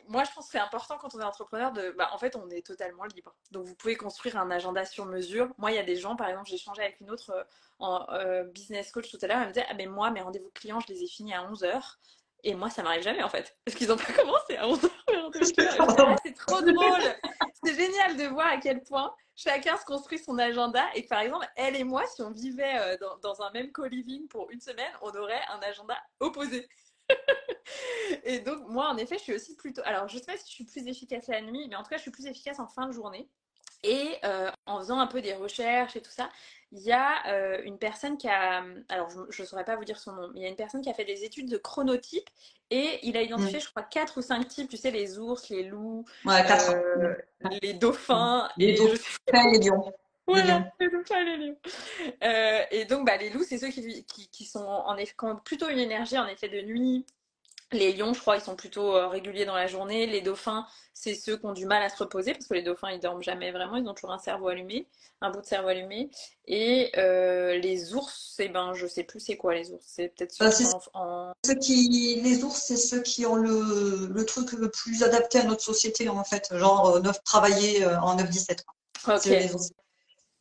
moi, 0.08 0.24
je 0.24 0.32
pense 0.32 0.46
que 0.46 0.52
c'est 0.52 0.60
important 0.60 0.98
quand 0.98 1.16
on 1.16 1.20
est 1.20 1.24
entrepreneur 1.24 1.72
de. 1.72 1.92
Bah, 1.98 2.10
en 2.14 2.18
fait, 2.18 2.36
on 2.36 2.50
est 2.50 2.66
totalement 2.66 3.06
libre. 3.06 3.36
Donc, 3.52 3.66
vous 3.66 3.76
pouvez 3.76 3.96
construire 3.96 4.38
un 4.38 4.50
agenda 4.52 4.86
sur 4.86 5.06
mesure. 5.06 5.50
Moi, 5.58 5.72
il 5.72 5.76
y 5.76 5.80
a 5.80 5.84
des 5.84 5.96
gens, 5.96 6.16
par 6.16 6.28
exemple, 6.30 6.48
j'ai 6.50 6.56
échangé 6.56 6.82
avec 6.82 7.00
une 7.02 7.10
autre 7.12 7.32
euh, 7.32 7.44
en 7.80 8.06
euh, 8.12 8.44
business 8.44 8.92
coach 8.92 9.10
tout 9.12 9.18
à 9.22 9.28
l'heure. 9.28 9.38
Elle 9.40 9.48
me 9.48 9.54
disait 9.54 9.66
Ah, 9.70 9.74
mais 9.74 9.86
moi, 9.86 10.12
mes 10.12 10.22
rendez-vous 10.22 10.52
clients, 10.54 10.80
je 10.80 10.94
les 10.94 11.04
ai 11.04 11.08
finis 11.08 11.34
à 11.34 11.50
11h. 11.50 11.82
Et 12.44 12.56
moi, 12.56 12.70
ça 12.70 12.84
m'arrive 12.84 13.02
jamais 13.02 13.24
en 13.24 13.30
fait. 13.30 13.58
Parce 13.66 13.76
qu'ils 13.76 13.88
n'ont 13.88 13.98
pas 13.98 14.14
commencé 14.14 14.56
à 14.56 14.68
11h. 14.68 16.20
c'est 16.24 16.34
trop 16.34 16.62
drôle. 16.62 17.02
C'est 17.64 17.76
génial 17.76 18.16
de 18.16 18.26
voir 18.26 18.48
à 18.48 18.58
quel 18.58 18.84
point 18.84 19.14
chacun 19.36 19.76
se 19.78 19.86
construit 19.86 20.20
son 20.20 20.38
agenda. 20.38 20.86
Et 20.94 21.04
que 21.04 21.10
par 21.10 21.22
exemple, 21.22 21.48
elle 21.56 21.76
et 21.76 21.84
moi, 21.84 22.06
si 22.06 22.22
on 22.22 22.32
vivait 22.32 22.78
euh, 22.80 22.98
dans, 22.98 23.18
dans 23.18 23.42
un 23.42 23.52
même 23.52 23.72
co-living 23.72 24.28
pour 24.28 24.50
une 24.52 24.62
semaine, 24.62 24.92
on 25.02 25.10
aurait 25.10 25.42
un 25.50 25.60
agenda 25.60 25.98
opposé. 26.20 26.68
et 28.24 28.40
donc, 28.40 28.68
moi, 28.68 28.90
en 28.90 28.98
effet, 28.98 29.18
je 29.18 29.24
suis 29.24 29.34
aussi 29.34 29.56
plutôt. 29.56 29.82
Alors, 29.86 30.08
je 30.08 30.18
sais 30.18 30.26
pas 30.26 30.38
si 30.38 30.50
je 30.50 30.54
suis 30.54 30.64
plus 30.66 30.88
efficace 30.88 31.28
la 31.28 31.42
nuit, 31.42 31.68
mais 31.70 31.76
en 31.76 31.84
tout 31.84 31.90
cas, 31.90 31.98
je 31.98 32.04
suis 32.04 32.12
plus 32.12 32.26
efficace 32.26 32.60
en 32.60 32.68
fin 32.68 32.88
de 32.88 32.92
journée. 32.92 33.28
Et 33.84 34.18
euh, 34.26 34.50
en 34.66 34.80
faisant 34.80 35.00
un 35.00 35.08
peu 35.08 35.22
des 35.22 35.34
recherches 35.34 35.96
et 35.96 36.02
tout 36.02 36.12
ça, 36.12 36.30
il 36.72 36.82
y 36.82 36.92
a 36.92 37.28
euh, 37.28 37.62
une 37.64 37.78
personne 37.78 38.18
qui 38.18 38.28
a. 38.28 38.64
Alors, 38.90 39.10
je 39.30 39.42
ne 39.42 39.48
saurais 39.48 39.64
pas 39.64 39.76
vous 39.76 39.86
dire 39.86 40.00
son 40.00 40.14
nom, 40.14 40.30
mais 40.34 40.40
il 40.40 40.44
y 40.44 40.46
a 40.46 40.50
une 40.50 40.56
personne 40.56 40.82
qui 40.82 40.90
a 40.90 40.94
fait 40.94 41.06
des 41.06 41.24
études 41.24 41.50
de 41.50 41.58
chronotype 41.58 42.28
et 42.70 43.00
il 43.04 43.16
a 43.16 43.22
identifié, 43.22 43.60
je 43.60 43.70
crois, 43.70 43.84
quatre 43.84 44.18
ou 44.18 44.22
cinq 44.22 44.48
types. 44.48 44.70
Tu 44.70 44.78
sais, 44.78 44.92
les 44.92 45.20
ours, 45.20 45.50
les 45.50 45.64
loups, 45.64 46.06
euh, 46.26 47.16
les 47.62 47.74
dauphins. 47.74 48.50
Les 48.58 48.74
dauphins, 48.74 49.52
les 49.52 49.60
lions. 49.60 49.94
Voilà, 50.28 50.72
les 50.80 50.90
dauphins 50.90 51.24
les 51.24 51.38
lions. 51.38 51.58
et 52.72 52.86
donc, 52.86 53.06
bah, 53.06 53.18
les 53.18 53.30
loups, 53.30 53.44
c'est 53.44 53.58
ceux 53.58 53.70
qui, 53.70 54.04
qui, 54.06 54.28
qui, 54.28 54.46
sont 54.46 54.66
en 54.66 54.98
effet, 54.98 55.14
qui 55.18 55.26
ont 55.26 55.38
plutôt 55.38 55.70
une 55.70 55.80
énergie 55.80 56.18
en 56.18 56.28
effet 56.28 56.50
de 56.50 56.62
nuit, 56.62 57.06
les 57.74 57.94
lions, 57.94 58.14
je 58.14 58.22
crois, 58.22 58.38
ils 58.38 58.42
sont 58.42 58.56
plutôt 58.56 58.96
euh, 58.96 59.08
réguliers 59.08 59.46
dans 59.46 59.56
la 59.56 59.68
journée. 59.68 60.06
Les 60.06 60.22
dauphins, 60.22 60.66
c'est 60.94 61.16
ceux 61.16 61.38
qui 61.38 61.46
ont 61.46 61.54
du 61.54 61.66
mal 61.66 61.84
à 61.84 61.90
se 61.90 61.98
reposer 61.98 62.34
parce 62.34 62.48
que 62.48 62.54
les 62.54 62.62
dauphins, 62.62 62.92
ils 62.92 63.00
dorment 63.00 63.22
jamais 63.22 63.52
vraiment. 63.52 63.76
Ils 63.76 63.88
ont 63.90 63.94
toujours 63.94 64.14
un 64.14 64.20
cerveau 64.20 64.48
allumé, 64.48 64.88
un 65.20 65.32
bout 65.32 65.42
de 65.42 65.46
cerveau 65.46 65.68
allumé. 65.68 66.10
Et 66.46 66.92
euh, 66.98 67.58
les 67.58 67.94
ours, 67.94 68.36
eh 68.40 68.48
ben, 68.48 68.74
je 68.74 68.88
sais 68.88 69.04
plus 69.04 69.20
c'est 69.20 69.36
quoi 69.36 69.54
les 69.54 69.74
ours. 69.74 69.84
C'est 69.86 70.14
peut-être 70.16 70.32
ceux, 70.32 70.46
bah, 70.46 70.52
qui 71.56 72.22
Les 72.24 72.44
ours, 72.44 72.56
c'est 72.56 72.78
ceux 72.78 73.02
qui 73.02 73.26
ont 73.26 73.36
le... 73.36 74.24
truc 74.26 74.54
le 74.54 74.72
plus 74.72 75.04
adapté 75.04 75.40
à 75.40 75.44
notre 75.44 75.62
société, 75.62 76.08
en 76.08 76.24
fait. 76.24 76.48
Genre, 76.54 76.96
euh, 76.96 77.12
travailler 77.26 77.86
en 77.86 78.16
9-17. 78.16 78.64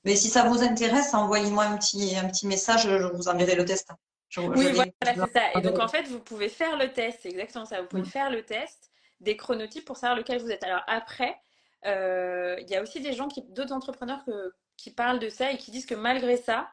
Mais 0.07 0.17
si 0.17 0.29
ça 0.29 0.45
vous 0.45 0.63
intéresse, 0.63 1.13
envoyez-moi 1.13 1.65
un 1.65 1.77
petit, 1.77 2.17
un 2.17 2.29
petit 2.29 2.47
message, 2.47 2.89
je 2.89 3.07
vous 3.15 3.29
enverrai 3.29 3.57
le 3.57 3.65
test 3.65 3.91
oui, 4.39 4.73
voilà, 4.73 4.91
c'est 5.01 5.33
ça. 5.33 5.53
Et 5.55 5.61
donc, 5.63 5.79
en 5.79 5.89
fait, 5.89 6.03
vous 6.03 6.19
pouvez 6.19 6.49
faire 6.49 6.77
le 6.77 6.93
test, 6.93 7.21
c'est 7.23 7.31
exactement 7.31 7.65
ça. 7.65 7.81
Vous 7.81 7.89
pouvez 7.89 8.03
mm. 8.03 8.07
faire 8.07 8.31
le 8.31 8.43
test 8.43 8.91
des 9.21 9.37
chronotypes 9.37 9.85
pour 9.85 9.97
savoir 9.97 10.17
lequel 10.17 10.41
vous 10.41 10.51
êtes. 10.51 10.63
Alors, 10.65 10.83
après, 10.87 11.37
euh, 11.87 12.57
il 12.61 12.69
y 12.69 12.75
a 12.75 12.83
aussi 12.83 13.01
des 13.01 13.13
gens, 13.13 13.29
d'autres 13.51 13.73
entrepreneurs 13.73 14.25
qui 14.77 14.91
parlent 14.91 15.19
de 15.19 15.29
ça 15.29 15.53
et 15.53 15.57
qui 15.57 15.71
disent 15.71 15.87
que 15.87 15.95
malgré 15.95 16.37
ça, 16.37 16.69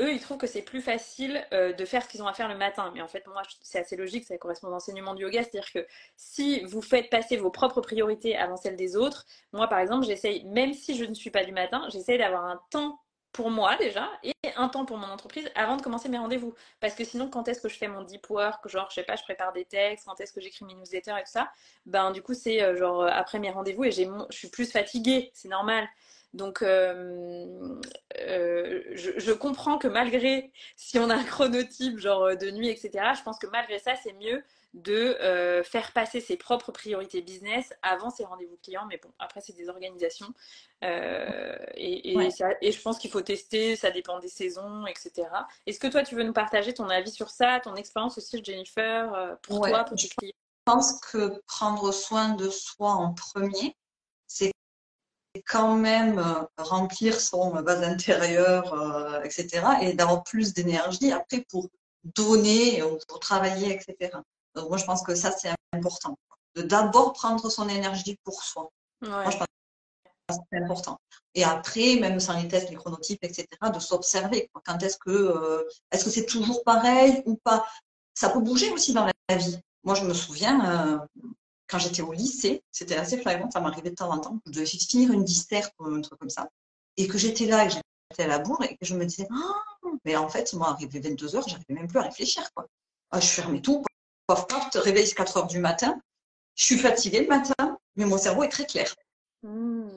eux, 0.00 0.12
ils 0.12 0.20
trouvent 0.20 0.38
que 0.38 0.46
c'est 0.46 0.62
plus 0.62 0.80
facile 0.82 1.46
euh, 1.52 1.72
de 1.72 1.84
faire 1.84 2.02
ce 2.02 2.08
qu'ils 2.08 2.22
ont 2.22 2.26
à 2.26 2.34
faire 2.34 2.48
le 2.48 2.56
matin. 2.56 2.90
Mais 2.94 3.02
en 3.02 3.08
fait, 3.08 3.26
moi, 3.26 3.42
c'est 3.62 3.78
assez 3.78 3.96
logique, 3.96 4.24
ça 4.24 4.36
correspond 4.38 4.68
à 4.68 4.70
l'enseignement 4.70 5.14
du 5.14 5.22
yoga. 5.22 5.42
C'est-à-dire 5.42 5.70
que 5.72 5.86
si 6.16 6.60
vous 6.64 6.82
faites 6.82 7.10
passer 7.10 7.36
vos 7.36 7.50
propres 7.50 7.80
priorités 7.80 8.36
avant 8.36 8.56
celles 8.56 8.76
des 8.76 8.96
autres, 8.96 9.24
moi, 9.52 9.68
par 9.68 9.78
exemple, 9.78 10.06
j'essaye, 10.06 10.44
même 10.44 10.74
si 10.74 10.96
je 10.96 11.04
ne 11.04 11.14
suis 11.14 11.30
pas 11.30 11.44
du 11.44 11.52
matin, 11.52 11.86
j'essaye 11.90 12.18
d'avoir 12.18 12.44
un 12.44 12.60
temps 12.70 13.00
pour 13.32 13.50
moi 13.50 13.76
déjà 13.76 14.08
et 14.22 14.32
un 14.56 14.68
temps 14.68 14.84
pour 14.84 14.96
mon 14.96 15.08
entreprise 15.08 15.50
avant 15.56 15.76
de 15.76 15.82
commencer 15.82 16.08
mes 16.08 16.18
rendez-vous. 16.18 16.54
Parce 16.80 16.94
que 16.94 17.04
sinon, 17.04 17.28
quand 17.28 17.48
est-ce 17.48 17.60
que 17.60 17.68
je 17.68 17.76
fais 17.76 17.88
mon 17.88 18.02
deep 18.02 18.30
work, 18.30 18.66
genre, 18.68 18.88
je 18.90 18.94
sais 18.94 19.02
pas, 19.02 19.16
je 19.16 19.24
prépare 19.24 19.52
des 19.52 19.64
textes, 19.64 20.06
quand 20.06 20.20
est-ce 20.20 20.32
que 20.32 20.40
j'écris 20.40 20.64
mes 20.64 20.74
newsletters 20.74 21.16
et 21.18 21.24
tout 21.24 21.32
ça, 21.32 21.50
ben 21.84 22.12
du 22.12 22.22
coup, 22.22 22.34
c'est 22.34 22.62
euh, 22.62 22.76
genre 22.76 23.04
après 23.04 23.38
mes 23.40 23.50
rendez-vous 23.50 23.84
et 23.84 23.90
j'ai 23.90 24.08
je 24.30 24.36
suis 24.36 24.48
plus 24.48 24.70
fatiguée, 24.70 25.30
c'est 25.34 25.48
normal. 25.48 25.88
Donc, 26.34 26.62
euh, 26.62 27.80
je, 28.16 29.18
je, 29.18 29.32
comprends 29.32 29.78
que 29.78 29.88
malgré, 29.88 30.52
si 30.76 30.98
on 30.98 31.08
a 31.08 31.14
un 31.14 31.24
chronotype 31.24 31.98
genre 31.98 32.36
de 32.36 32.50
nuit, 32.50 32.68
etc., 32.68 33.12
je 33.16 33.22
pense 33.22 33.38
que 33.38 33.46
malgré 33.46 33.78
ça, 33.78 33.94
c'est 34.02 34.12
mieux 34.14 34.42
de 34.74 34.92
euh, 34.92 35.62
faire 35.62 35.92
passer 35.92 36.20
ses 36.20 36.36
propres 36.36 36.72
priorités 36.72 37.22
business 37.22 37.72
avant 37.82 38.10
ses 38.10 38.24
rendez-vous 38.24 38.58
clients. 38.62 38.86
Mais 38.88 38.98
bon, 38.98 39.10
après, 39.20 39.40
c'est 39.40 39.54
des 39.54 39.68
organisations. 39.68 40.34
Euh, 40.82 41.56
et, 41.74 42.12
et, 42.60 42.72
je 42.72 42.82
pense 42.82 42.98
qu'il 42.98 43.10
faut 43.10 43.20
tester, 43.20 43.76
ça 43.76 43.92
dépend 43.92 44.18
des 44.18 44.28
saisons, 44.28 44.84
etc. 44.86 45.28
Est-ce 45.66 45.78
que 45.78 45.86
toi, 45.86 46.02
tu 46.02 46.16
veux 46.16 46.24
nous 46.24 46.32
partager 46.32 46.74
ton 46.74 46.88
avis 46.88 47.12
sur 47.12 47.30
ça, 47.30 47.60
ton 47.62 47.76
expérience 47.76 48.18
aussi, 48.18 48.42
Jennifer, 48.42 49.14
euh, 49.14 49.34
pour 49.42 49.66
toi, 49.66 49.84
pour 49.84 49.96
tes 49.96 50.08
clients? 50.08 50.32
Je 50.66 50.72
pense 50.72 51.00
que 51.00 51.40
prendre 51.46 51.92
soin 51.92 52.30
de 52.30 52.50
soi 52.50 52.90
en 52.90 53.14
premier, 53.14 53.76
quand 55.42 55.74
même 55.76 56.22
remplir 56.56 57.20
son 57.20 57.50
base 57.62 57.82
intérieure, 57.82 59.22
etc. 59.24 59.48
Et 59.82 59.92
d'avoir 59.94 60.22
plus 60.22 60.54
d'énergie 60.54 61.12
après 61.12 61.44
pour 61.50 61.68
donner, 62.04 62.82
pour 63.08 63.20
travailler, 63.20 63.74
etc. 63.74 64.16
Donc 64.54 64.68
moi, 64.68 64.78
je 64.78 64.84
pense 64.84 65.02
que 65.02 65.14
ça, 65.14 65.32
c'est 65.32 65.50
important. 65.72 66.16
De 66.54 66.62
d'abord 66.62 67.12
prendre 67.12 67.50
son 67.50 67.68
énergie 67.68 68.18
pour 68.22 68.42
soi. 68.42 68.70
Moi, 69.02 69.30
je 69.30 69.36
pense 69.36 69.46
que 70.28 70.34
c'est 70.52 70.58
important. 70.62 70.98
Et 71.34 71.44
après, 71.44 71.96
même 71.96 72.20
sans 72.20 72.40
les 72.40 72.48
tests, 72.48 72.70
les 72.70 72.76
chronotypes, 72.76 73.24
etc., 73.24 73.46
de 73.72 73.80
s'observer. 73.80 74.50
Quand 74.64 74.82
est-ce 74.82 74.98
que 74.98 75.10
euh, 75.10 75.68
est-ce 75.90 76.04
que 76.04 76.10
c'est 76.10 76.26
toujours 76.26 76.62
pareil 76.64 77.22
ou 77.26 77.36
pas? 77.36 77.66
Ça 78.14 78.30
peut 78.30 78.40
bouger 78.40 78.70
aussi 78.70 78.92
dans 78.92 79.04
la 79.04 79.36
vie. 79.36 79.58
Moi, 79.82 79.96
je 79.96 80.04
me 80.04 80.14
souviens, 80.14 80.64
euh, 80.64 80.98
quand 81.68 81.78
j'étais 81.78 82.02
au 82.02 82.12
lycée, 82.12 82.62
c'était 82.70 82.96
assez 82.96 83.18
flagrant, 83.18 83.50
ça 83.50 83.60
m'arrivait 83.60 83.90
de 83.90 83.94
temps 83.94 84.10
en 84.10 84.18
temps, 84.18 84.38
je 84.46 84.52
devais 84.52 84.66
finir 84.66 85.12
une 85.12 85.24
disserte 85.24 85.72
ou 85.78 85.86
un 85.86 86.00
truc 86.00 86.18
comme 86.18 86.30
ça, 86.30 86.48
et 86.96 87.06
que 87.06 87.18
j'étais 87.18 87.46
là, 87.46 87.64
et 87.64 87.68
que 87.68 87.74
j'étais 88.10 88.24
à 88.24 88.26
la 88.28 88.38
bourre, 88.38 88.62
et 88.62 88.76
que 88.76 88.84
je 88.84 88.94
me 88.94 89.04
disais, 89.04 89.26
oh, 89.30 89.88
mais 90.04 90.16
en 90.16 90.28
fait, 90.28 90.52
moi, 90.52 90.70
arrivé 90.70 91.00
22 91.00 91.36
heures, 91.36 91.48
j'arrivais 91.48 91.74
même 91.74 91.88
plus 91.88 91.98
à 91.98 92.02
réfléchir. 92.02 92.48
Quoi. 92.54 92.66
Ah, 93.10 93.20
je 93.20 93.26
fermais 93.26 93.60
tout, 93.60 93.82
paf, 94.26 94.46
paf, 94.46 94.70
te 94.70 94.78
réveilles 94.78 95.12
4 95.12 95.36
heures 95.38 95.46
du 95.46 95.58
matin. 95.58 96.00
Je 96.56 96.64
suis 96.64 96.78
fatiguée 96.78 97.22
le 97.22 97.28
matin, 97.28 97.78
mais 97.96 98.04
mon 98.04 98.18
cerveau 98.18 98.42
est 98.42 98.48
très 98.48 98.66
clair. 98.66 98.94
Hmm. 99.42 99.88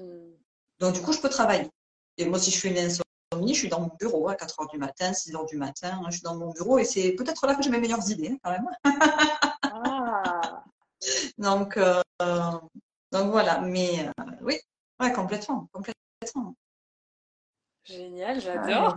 Donc, 0.79 0.93
du 0.93 1.01
coup, 1.01 1.13
je 1.13 1.19
peux 1.19 1.29
travailler. 1.29 1.69
Et 2.17 2.25
moi, 2.25 2.39
si 2.39 2.51
je 2.51 2.57
fais 2.57 2.69
une 2.69 2.77
insomnie, 2.77 3.53
je 3.53 3.59
suis 3.59 3.69
dans 3.69 3.81
mon 3.81 3.91
bureau 3.99 4.29
à 4.29 4.35
4 4.35 4.61
heures 4.61 4.67
du 4.67 4.77
matin, 4.77 5.13
6 5.13 5.35
heures 5.35 5.45
du 5.45 5.57
matin. 5.57 6.01
je 6.07 6.11
suis 6.11 6.21
dans 6.21 6.35
mon 6.35 6.51
bureau 6.51 6.79
et 6.79 6.85
c'est 6.85 7.11
peut-être 7.11 7.45
là 7.45 7.55
que 7.55 7.63
j'ai 7.63 7.69
mes 7.69 7.79
meilleures 7.79 8.09
idées, 8.09 8.29
hein, 8.29 8.37
quand 8.43 8.51
même. 8.51 8.69
Ah. 9.63 10.36
Donc, 11.37 11.77
euh, 11.77 12.01
donc, 13.11 13.31
voilà. 13.31 13.59
Mais 13.59 14.07
euh, 14.07 14.23
oui, 14.41 14.59
ouais, 14.99 15.13
complètement, 15.13 15.69
complètement. 15.71 16.55
Génial, 17.83 18.41
j'adore. 18.41 18.95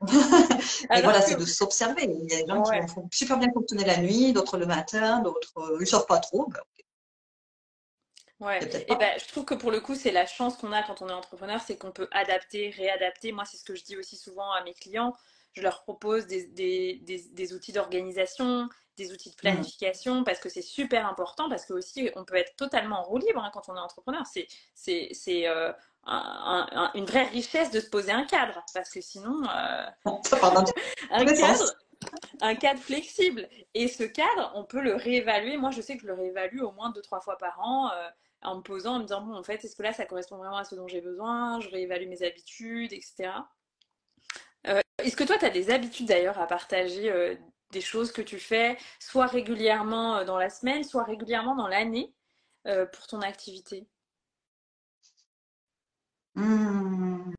et 0.02 1.02
voilà, 1.02 1.20
c'est 1.20 1.36
de 1.36 1.44
s'observer. 1.44 2.04
Il 2.04 2.30
y 2.30 2.34
a 2.34 2.42
des 2.42 2.46
gens 2.46 2.62
qui 2.62 2.94
vont 2.94 3.08
super 3.12 3.38
bien 3.38 3.52
fonctionner 3.52 3.84
la 3.84 3.98
nuit, 3.98 4.32
d'autres 4.32 4.56
le 4.56 4.66
matin, 4.66 5.20
d'autres 5.20 5.58
euh, 5.58 5.76
ils 5.76 5.80
ne 5.80 5.84
sortent 5.84 6.08
pas 6.08 6.18
trop. 6.20 6.48
Ben, 6.48 6.60
ouais. 8.40 8.84
Et 8.88 8.96
ben, 8.96 9.18
je 9.20 9.28
trouve 9.28 9.44
que 9.44 9.54
pour 9.54 9.70
le 9.70 9.80
coup, 9.80 9.94
c'est 9.94 10.10
la 10.10 10.26
chance 10.26 10.56
qu'on 10.56 10.72
a 10.72 10.82
quand 10.82 11.02
on 11.02 11.08
est 11.08 11.12
entrepreneur, 11.12 11.60
c'est 11.60 11.76
qu'on 11.76 11.92
peut 11.92 12.08
adapter, 12.12 12.70
réadapter. 12.70 13.32
Moi, 13.32 13.44
c'est 13.44 13.58
ce 13.58 13.64
que 13.64 13.74
je 13.74 13.84
dis 13.84 13.96
aussi 13.96 14.16
souvent 14.16 14.50
à 14.52 14.64
mes 14.64 14.72
clients. 14.72 15.14
je 15.52 15.60
leur 15.60 15.82
propose 15.82 16.26
des, 16.26 16.46
des, 17.02 17.52
outils 17.52 17.72
d'organisation, 17.72 18.70
des 19.00 19.12
outils 19.12 19.30
de 19.30 19.34
mmh. 19.34 19.38
planification, 19.38 20.24
parce 20.24 20.38
que 20.38 20.48
c'est 20.48 20.62
super 20.62 21.06
important, 21.06 21.48
parce 21.48 21.64
que 21.66 21.72
aussi 21.72 22.10
on 22.16 22.24
peut 22.24 22.36
être 22.36 22.54
totalement 22.56 23.00
en 23.00 23.02
roue 23.02 23.18
libre 23.18 23.42
hein, 23.42 23.50
quand 23.52 23.68
on 23.68 23.76
est 23.76 23.80
entrepreneur. 23.80 24.24
C'est, 24.26 24.46
c'est, 24.74 25.48
euh, 25.48 25.72
une 26.94 27.04
vraie 27.04 27.24
richesse 27.24 27.70
de 27.70 27.80
se 27.80 27.88
poser 27.88 28.12
un 28.12 28.24
cadre, 28.24 28.64
parce 28.74 28.90
que 28.90 29.00
sinon, 29.00 29.42
euh, 29.44 29.86
un 31.10 31.24
cadre, 31.24 31.74
un 32.40 32.54
cadre 32.54 32.80
flexible. 32.80 33.48
Et 33.74 33.88
ce 33.88 34.04
cadre, 34.04 34.52
on 34.54 34.64
peut 34.64 34.80
le 34.80 34.94
réévaluer. 34.94 35.56
Moi, 35.56 35.70
je 35.70 35.80
sais 35.80 35.96
que 35.96 36.02
je 36.02 36.06
le 36.06 36.14
réévalue 36.14 36.60
au 36.60 36.72
moins 36.72 36.90
deux, 36.90 37.02
trois 37.02 37.20
fois 37.20 37.36
par 37.36 37.60
an 37.60 37.90
euh, 37.90 38.08
en 38.42 38.56
me 38.56 38.62
posant, 38.62 38.94
en 38.94 38.98
me 38.98 39.04
disant, 39.04 39.22
bon, 39.22 39.34
en 39.34 39.42
fait, 39.42 39.64
est-ce 39.64 39.76
que 39.76 39.82
là, 39.82 39.92
ça 39.92 40.06
correspond 40.06 40.36
vraiment 40.36 40.56
à 40.56 40.64
ce 40.64 40.74
dont 40.74 40.88
j'ai 40.88 41.00
besoin? 41.00 41.60
Je 41.60 41.68
réévalue 41.68 42.08
mes 42.08 42.22
habitudes, 42.22 42.92
etc. 42.92 43.30
Euh, 44.66 44.80
est-ce 44.98 45.16
que 45.16 45.24
toi, 45.24 45.38
tu 45.38 45.44
as 45.44 45.50
des 45.50 45.70
habitudes 45.70 46.06
d'ailleurs 46.06 46.38
à 46.38 46.46
partager 46.46 47.10
euh, 47.10 47.34
des 47.70 47.80
choses 47.80 48.12
que 48.12 48.22
tu 48.22 48.38
fais, 48.38 48.76
soit 48.98 49.26
régulièrement 49.26 50.24
dans 50.24 50.38
la 50.38 50.50
semaine, 50.50 50.84
soit 50.84 51.04
régulièrement 51.04 51.54
dans 51.56 51.68
l'année 51.68 52.12
pour 52.64 53.06
ton 53.06 53.20
activité? 53.22 53.86
Hmm. 56.34 57.32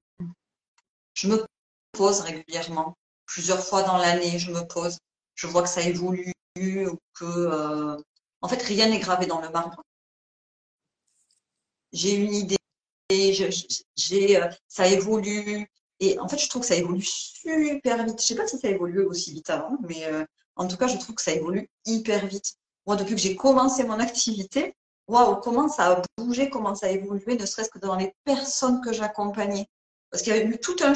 Je 1.13 1.27
me 1.27 1.45
pose 1.91 2.21
régulièrement 2.21 2.97
plusieurs 3.25 3.63
fois 3.63 3.83
dans 3.83 3.97
l'année, 3.97 4.39
je 4.39 4.51
me 4.51 4.61
pose, 4.67 4.97
je 5.35 5.47
vois 5.47 5.63
que 5.63 5.69
ça 5.69 5.81
évolue, 5.81 6.33
ou 6.57 6.99
que 7.13 7.25
euh, 7.25 7.97
en 8.41 8.47
fait 8.49 8.61
rien 8.61 8.89
n'est 8.89 8.99
gravé 8.99 9.25
dans 9.25 9.41
le 9.41 9.49
marbre. 9.49 9.81
J'ai 11.93 12.15
une 12.15 12.33
idée, 12.33 12.57
euh, 13.11 14.49
ça 14.67 14.87
évolue, 14.87 15.67
et 16.01 16.19
en 16.19 16.27
fait 16.27 16.37
je 16.37 16.49
trouve 16.49 16.63
que 16.63 16.67
ça 16.67 16.75
évolue 16.75 17.03
super 17.03 18.03
vite. 18.03 18.19
Je 18.21 18.25
sais 18.25 18.35
pas 18.35 18.47
si 18.47 18.57
ça 18.57 18.67
évolue 18.67 19.03
aussi 19.05 19.31
vite 19.31 19.49
avant, 19.49 19.77
mais 19.87 20.05
euh, 20.07 20.25
en 20.55 20.67
tout 20.67 20.75
cas 20.75 20.87
je 20.87 20.97
trouve 20.97 21.15
que 21.15 21.21
ça 21.21 21.31
évolue 21.31 21.69
hyper 21.85 22.25
vite. 22.25 22.55
Moi 22.85 22.97
depuis 22.97 23.15
que 23.15 23.21
j'ai 23.21 23.35
commencé 23.35 23.83
mon 23.85 23.99
activité, 23.99 24.75
waouh, 25.07 25.37
comment 25.37 25.69
ça 25.69 25.91
a 25.91 26.01
bougé, 26.17 26.49
comment 26.49 26.75
ça 26.75 26.87
a 26.87 26.89
évolué, 26.89 27.37
ne 27.37 27.45
serait-ce 27.45 27.69
que 27.69 27.79
dans 27.79 27.95
les 27.95 28.13
personnes 28.25 28.81
que 28.81 28.91
j'accompagnais. 28.91 29.67
Parce 30.09 30.23
qu'il 30.23 30.35
y 30.35 30.37
avait 30.37 30.47
eu 30.47 30.59
tout 30.59 30.75
un 30.81 30.93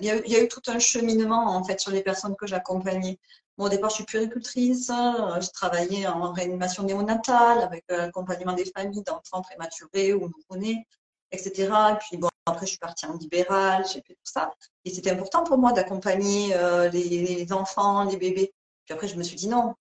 il, 0.00 0.04
y 0.04 0.36
a, 0.36 0.42
eu 0.42 0.48
tout 0.48 0.62
un 0.66 0.78
cheminement 0.78 1.46
en 1.56 1.62
fait 1.62 1.78
sur 1.78 1.92
les 1.92 2.02
personnes 2.02 2.34
que 2.36 2.46
j'accompagnais. 2.46 3.18
au 3.58 3.68
départ, 3.68 3.90
je 3.90 3.96
suis 3.96 4.04
puricultrice, 4.04 4.90
euh, 4.90 5.40
je 5.40 5.50
travaillais 5.50 6.06
en 6.08 6.32
réanimation 6.32 6.82
néonatale 6.82 7.62
avec 7.62 7.84
l'accompagnement 7.88 8.54
des 8.54 8.64
familles 8.64 9.02
d'enfants 9.02 9.42
prématurés 9.42 10.12
ou 10.12 10.28
nouveau-nés, 10.28 10.86
etc. 11.30 11.70
Et 11.92 11.98
puis 12.00 12.16
bon, 12.16 12.28
après, 12.46 12.66
je 12.66 12.70
suis 12.70 12.78
partie 12.78 13.06
en 13.06 13.16
libéral, 13.16 13.84
j'ai 13.86 14.02
fait 14.02 14.14
tout 14.14 14.20
ça. 14.24 14.52
Et 14.84 14.92
c'était 14.92 15.10
important 15.10 15.44
pour 15.44 15.58
moi 15.58 15.72
d'accompagner 15.72 16.54
euh, 16.54 16.88
les, 16.90 17.52
enfants, 17.52 18.04
les 18.04 18.16
bébés. 18.16 18.52
Puis 18.84 18.94
après, 18.94 19.08
je 19.08 19.16
me 19.16 19.22
suis 19.22 19.36
dit 19.36 19.48
non. 19.48 19.74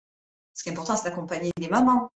Ce 0.55 0.63
qui 0.63 0.69
est 0.69 0.73
important, 0.73 0.97
c'est 0.97 1.09
d'accompagner 1.09 1.53
les 1.59 1.69
mamans. 1.69 2.11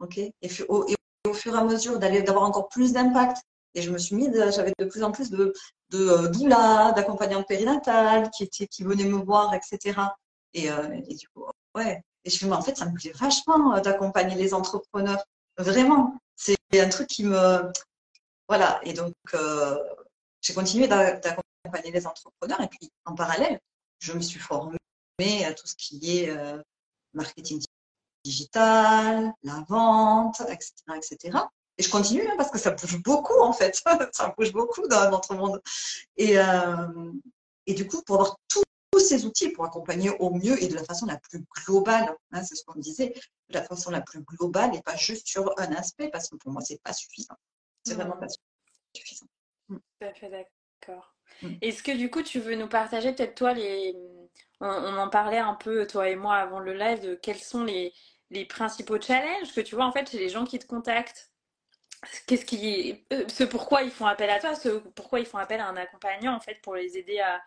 Ok? 0.00 0.18
Et, 0.18 0.34
au, 0.68 0.86
fur 1.34 1.54
et 1.54 1.58
à 1.58 1.64
mesure 1.64 1.98
d'aller 1.98 2.22
d'avoir 2.22 2.44
encore 2.44 2.68
plus 2.68 2.92
d'impact 2.92 3.42
et 3.74 3.82
je 3.82 3.90
me 3.90 3.98
suis 3.98 4.16
mis, 4.16 4.28
j'avais 4.32 4.72
de 4.78 4.84
plus 4.84 5.04
en 5.04 5.12
plus 5.12 5.30
de, 5.30 5.52
de 5.90 6.08
euh, 6.08 6.28
doulas, 6.28 6.90
d'accompagnantes 6.92 7.46
périnatales 7.46 8.28
qui, 8.30 8.82
venaient 8.82 9.04
me 9.04 9.18
voir, 9.18 9.54
etc. 9.54 10.00
Et, 10.54 10.70
euh, 10.70 11.00
et 11.06 11.14
du 11.14 11.28
coup, 11.28 11.44
ouais. 11.76 12.02
Et 12.24 12.30
je 12.30 12.34
me 12.34 12.38
suis 12.38 12.46
dit, 12.46 12.52
en 12.52 12.62
fait, 12.62 12.76
ça 12.76 12.86
me 12.86 12.94
plaît 12.94 13.12
vachement 13.14 13.78
d'accompagner 13.80 14.34
les 14.34 14.54
entrepreneurs. 14.54 15.22
Vraiment. 15.56 16.18
C'est 16.34 16.56
un 16.74 16.88
truc 16.88 17.06
qui 17.06 17.24
me. 17.24 17.70
Voilà. 18.50 18.80
Et 18.82 18.92
donc, 18.94 19.14
j'ai 20.42 20.54
continué 20.54 20.88
d'accompagner 20.88 21.92
les 21.92 22.04
entrepreneurs. 22.04 22.60
Et 22.60 22.66
puis, 22.66 22.90
en 23.04 23.14
parallèle, 23.14 23.60
je 24.00 24.12
me 24.12 24.20
suis 24.20 24.40
formée 24.40 24.76
à 25.46 25.54
tout 25.54 25.68
ce 25.68 25.76
qui 25.76 26.18
est 26.18 26.34
marketing 27.14 27.62
digital, 28.24 29.32
la 29.44 29.64
vente, 29.68 30.40
etc., 30.40 30.72
etc. 30.96 31.38
Et 31.78 31.84
je 31.84 31.90
continue 31.90 32.26
hein, 32.26 32.34
parce 32.36 32.50
que 32.50 32.58
ça 32.58 32.72
bouge 32.72 33.00
beaucoup 33.04 33.40
en 33.40 33.52
fait. 33.52 33.80
ça 34.12 34.34
bouge 34.36 34.52
beaucoup 34.52 34.88
dans 34.88 35.10
notre 35.12 35.36
monde. 35.36 35.62
Et, 36.16 36.36
euh, 36.36 37.12
et 37.66 37.74
du 37.74 37.86
coup, 37.86 38.02
pour 38.02 38.16
avoir 38.16 38.36
tous 38.48 38.64
ces 38.98 39.26
outils 39.26 39.50
pour 39.50 39.64
accompagner 39.64 40.10
au 40.18 40.30
mieux 40.30 40.60
et 40.60 40.66
de 40.66 40.74
la 40.74 40.82
façon 40.82 41.06
la 41.06 41.18
plus 41.18 41.44
globale, 41.64 42.16
hein, 42.32 42.42
c'est 42.42 42.56
ce 42.56 42.64
qu'on 42.64 42.76
me 42.76 42.82
disait, 42.82 43.14
de 43.48 43.54
la 43.54 43.62
façon 43.62 43.92
la 43.92 44.00
plus 44.00 44.22
globale 44.22 44.74
et 44.74 44.82
pas 44.82 44.96
juste 44.96 45.28
sur 45.28 45.54
un 45.56 45.72
aspect 45.72 46.08
parce 46.08 46.28
que 46.28 46.34
pour 46.34 46.50
moi, 46.50 46.62
c'est 46.62 46.82
pas 46.82 46.92
suffisant. 46.92 47.36
C'est 47.90 47.96
vraiment 47.96 48.16
pas 48.16 48.26
suffisant. 48.94 49.26
Mm. 49.68 49.76
Tout 49.76 50.06
à 50.06 50.14
fait 50.14 50.30
d'accord. 50.30 51.14
Mm. 51.42 51.54
Est-ce 51.60 51.82
que 51.82 51.92
du 51.92 52.10
coup, 52.10 52.22
tu 52.22 52.40
veux 52.40 52.54
nous 52.54 52.68
partager 52.68 53.12
peut-être 53.12 53.34
toi 53.34 53.52
les. 53.52 53.94
On, 54.60 54.68
on, 54.68 54.98
en 54.98 55.08
parlait 55.08 55.38
un 55.38 55.54
peu, 55.54 55.86
toi 55.86 56.08
et 56.08 56.16
moi, 56.16 56.36
avant 56.36 56.60
le 56.60 56.74
live, 56.74 57.00
de 57.00 57.14
quels 57.14 57.38
sont 57.38 57.64
les, 57.64 57.94
les 58.30 58.44
principaux 58.44 59.00
challenges 59.00 59.52
que 59.54 59.60
tu 59.60 59.74
vois 59.74 59.84
en 59.84 59.92
fait 59.92 60.10
chez 60.10 60.18
les 60.18 60.28
gens 60.28 60.44
qui 60.44 60.58
te 60.58 60.66
contactent? 60.66 61.30
Qu'est-ce 62.26 62.46
qui 62.46 63.04
euh, 63.12 63.28
ce 63.28 63.44
pourquoi 63.44 63.82
ils 63.82 63.90
font 63.90 64.06
appel 64.06 64.30
à 64.30 64.38
toi 64.40 64.54
ce 64.54 64.68
pourquoi 64.68 65.20
ils 65.20 65.26
font 65.26 65.36
appel 65.36 65.60
à 65.60 65.68
un 65.68 65.76
accompagnant 65.76 66.34
en 66.34 66.40
fait 66.40 66.58
pour 66.62 66.74
les 66.74 66.96
aider 66.96 67.20
à, 67.20 67.42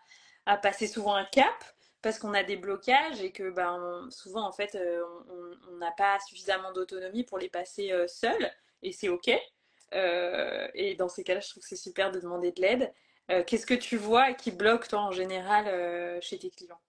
à 0.46 0.56
passer 0.56 0.86
souvent 0.86 1.14
un 1.14 1.24
cap? 1.24 1.64
Parce 2.02 2.18
qu'on 2.18 2.34
a 2.34 2.42
des 2.42 2.56
blocages 2.56 3.20
et 3.22 3.32
que 3.32 3.50
ben 3.50 4.06
souvent 4.10 4.46
en 4.46 4.52
fait 4.52 4.74
euh, 4.74 5.02
on 5.72 5.76
n'a 5.78 5.90
pas 5.92 6.18
suffisamment 6.20 6.72
d'autonomie 6.72 7.24
pour 7.24 7.38
les 7.38 7.48
passer 7.48 7.92
euh, 7.92 8.06
seuls 8.06 8.52
et 8.82 8.92
c'est 8.92 9.08
ok 9.08 9.30
et 9.94 10.94
dans 10.96 11.08
ces 11.08 11.24
cas-là 11.24 11.40
je 11.40 11.50
trouve 11.50 11.62
que 11.62 11.68
c'est 11.68 11.76
super 11.76 12.10
de 12.10 12.20
demander 12.20 12.52
de 12.52 12.60
l'aide 12.60 12.92
qu'est-ce 13.46 13.66
que 13.66 13.74
tu 13.74 13.96
vois 13.96 14.32
qui 14.34 14.50
bloque 14.50 14.88
toi 14.88 15.00
en 15.00 15.12
général 15.12 16.20
chez 16.20 16.38
tes 16.38 16.50
clients? 16.50 16.80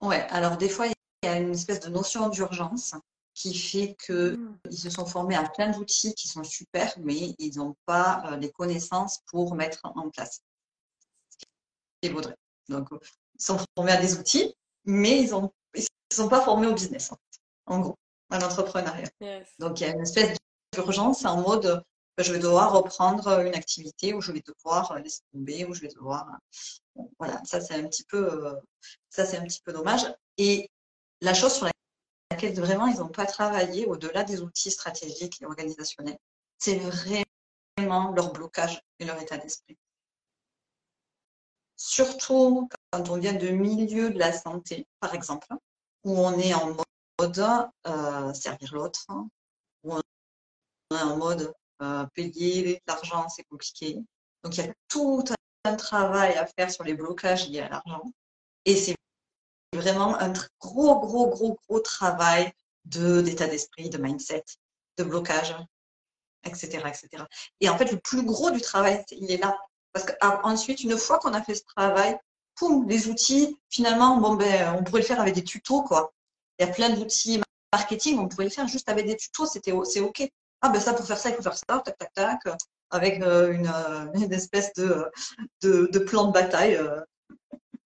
Ouais 0.00 0.26
alors 0.30 0.56
des 0.56 0.68
fois 0.68 0.86
il 0.86 0.94
y 1.24 1.28
a 1.28 1.36
une 1.36 1.52
espèce 1.52 1.80
de 1.80 1.88
notion 1.88 2.28
d'urgence 2.28 2.94
qui 3.34 3.54
fait 3.54 3.96
qu'ils 4.04 4.38
mmh. 4.38 4.70
se 4.70 4.90
sont 4.90 5.06
formés 5.06 5.36
à 5.36 5.48
plein 5.48 5.70
d'outils 5.70 6.14
qui 6.14 6.28
sont 6.28 6.44
super, 6.44 6.92
mais 6.98 7.34
ils 7.38 7.56
n'ont 7.56 7.76
pas 7.86 8.22
euh, 8.26 8.36
les 8.36 8.50
connaissances 8.50 9.20
pour 9.26 9.54
mettre 9.54 9.80
en 9.84 10.10
place 10.10 10.42
ce 12.02 12.10
vaudrait. 12.10 12.36
Donc, 12.68 12.88
ils 12.92 13.42
sont 13.42 13.58
formés 13.76 13.92
à 13.92 14.00
des 14.00 14.18
outils, 14.18 14.54
mais 14.84 15.22
ils 15.22 15.34
ne 15.34 15.82
sont 16.12 16.28
pas 16.28 16.40
formés 16.40 16.66
au 16.66 16.74
business, 16.74 17.10
en, 17.66 17.80
gros, 17.80 17.96
à 18.30 18.38
l'entrepreneuriat. 18.38 19.08
Donc, 19.58 19.80
il 19.80 19.86
y 19.86 19.90
a 19.90 19.92
une 19.92 20.02
espèce 20.02 20.36
d'urgence 20.72 21.24
en 21.24 21.42
mode 21.42 21.66
euh, 21.66 21.80
je 22.22 22.32
vais 22.32 22.38
devoir 22.38 22.72
reprendre 22.72 23.40
une 23.40 23.54
activité 23.54 24.14
où 24.14 24.20
je 24.20 24.32
vais 24.32 24.42
devoir 24.42 24.98
laisser 24.98 25.22
tomber, 25.32 25.64
où 25.64 25.74
je 25.74 25.80
vais 25.80 25.88
devoir. 25.88 26.26
voilà, 27.18 27.40
ça 27.44 27.60
c'est 27.60 27.74
un 27.74 27.84
petit 27.84 28.04
peu, 28.04 28.46
euh, 28.46 28.54
ça 29.08 29.24
c'est 29.24 29.38
un 29.38 29.44
petit 29.44 29.60
peu 29.64 29.72
dommage. 29.72 30.02
Et 30.38 30.70
la 31.20 31.34
chose 31.34 31.54
sur 31.54 31.68
laquelle 32.30 32.54
vraiment 32.54 32.86
ils 32.86 32.98
n'ont 32.98 33.08
pas 33.08 33.26
travaillé 33.26 33.86
au-delà 33.86 34.24
des 34.24 34.40
outils 34.42 34.70
stratégiques 34.70 35.40
et 35.42 35.46
organisationnels. 35.46 36.18
C'est 36.58 36.76
vraiment 36.76 38.12
leur 38.12 38.32
blocage 38.32 38.80
et 38.98 39.04
leur 39.04 39.20
état 39.20 39.38
d'esprit. 39.38 39.76
Surtout 41.76 42.68
quand 42.90 43.08
on 43.08 43.18
vient 43.18 43.32
de 43.32 43.48
milieu 43.48 44.10
de 44.10 44.18
la 44.18 44.32
santé, 44.32 44.86
par 45.00 45.14
exemple, 45.14 45.46
où 46.04 46.18
on 46.18 46.38
est 46.38 46.54
en 46.54 46.76
mode 47.18 47.46
euh, 47.86 48.34
servir 48.34 48.74
l'autre, 48.74 49.06
où 49.84 49.94
on 49.94 50.00
est 50.96 51.02
en 51.02 51.16
mode 51.16 51.54
euh, 51.82 52.06
payer 52.14 52.82
l'argent, 52.86 53.28
c'est 53.28 53.44
compliqué. 53.44 53.98
Donc 54.42 54.56
il 54.56 54.64
y 54.64 54.68
a 54.68 54.72
tout 54.88 55.24
un 55.64 55.76
travail 55.76 56.34
à 56.34 56.46
faire 56.46 56.70
sur 56.70 56.84
les 56.84 56.94
blocages 56.94 57.48
liés 57.48 57.60
à 57.60 57.68
l'argent. 57.68 58.02
Et 58.64 58.76
c'est 58.76 58.96
vraiment 59.74 60.18
un 60.18 60.32
gros, 60.60 60.98
gros, 61.00 61.28
gros, 61.28 61.58
gros 61.68 61.80
travail 61.80 62.52
d'état 62.84 63.46
d'esprit, 63.46 63.90
de 63.90 63.98
mindset, 63.98 64.44
de 64.98 65.04
blocage, 65.04 65.54
etc., 66.44 66.82
etc. 66.86 67.24
Et 67.60 67.68
en 67.68 67.76
fait, 67.76 67.90
le 67.92 67.98
plus 67.98 68.24
gros 68.24 68.50
du 68.50 68.60
travail, 68.60 69.04
il 69.10 69.30
est 69.30 69.36
là. 69.36 69.56
Parce 69.92 70.06
qu'ensuite, 70.06 70.82
une 70.82 70.96
fois 70.96 71.18
qu'on 71.18 71.34
a 71.34 71.42
fait 71.42 71.54
ce 71.54 71.64
travail, 71.64 72.16
poum, 72.54 72.88
les 72.88 73.08
outils, 73.08 73.58
finalement, 73.68 74.16
bon, 74.18 74.34
ben, 74.34 74.76
on 74.78 74.84
pourrait 74.84 75.00
le 75.00 75.06
faire 75.06 75.20
avec 75.20 75.34
des 75.34 75.44
tutos, 75.44 75.82
quoi. 75.82 76.12
Il 76.58 76.66
y 76.66 76.68
a 76.68 76.72
plein 76.72 76.90
d'outils 76.90 77.40
marketing, 77.72 78.18
on 78.18 78.28
pourrait 78.28 78.44
le 78.44 78.50
faire 78.50 78.68
juste 78.68 78.88
avec 78.88 79.06
des 79.06 79.16
tutos, 79.16 79.46
c'est 79.46 80.00
OK. 80.00 80.30
Ah, 80.62 80.68
ben 80.68 80.80
ça, 80.80 80.94
pour 80.94 81.06
faire 81.06 81.18
ça, 81.18 81.30
il 81.30 81.36
faut 81.36 81.42
faire 81.42 81.56
ça, 81.56 81.64
tac, 81.84 81.96
tac, 81.98 82.12
tac, 82.14 82.40
avec 82.90 83.22
euh, 83.22 83.52
une, 83.52 83.66
euh, 83.66 84.06
une, 84.14 84.32
espèce 84.32 84.72
de, 84.74 85.10
de, 85.62 85.98
plan 85.98 86.26
de 86.26 86.32
bataille 86.32 86.76
euh, 86.76 87.00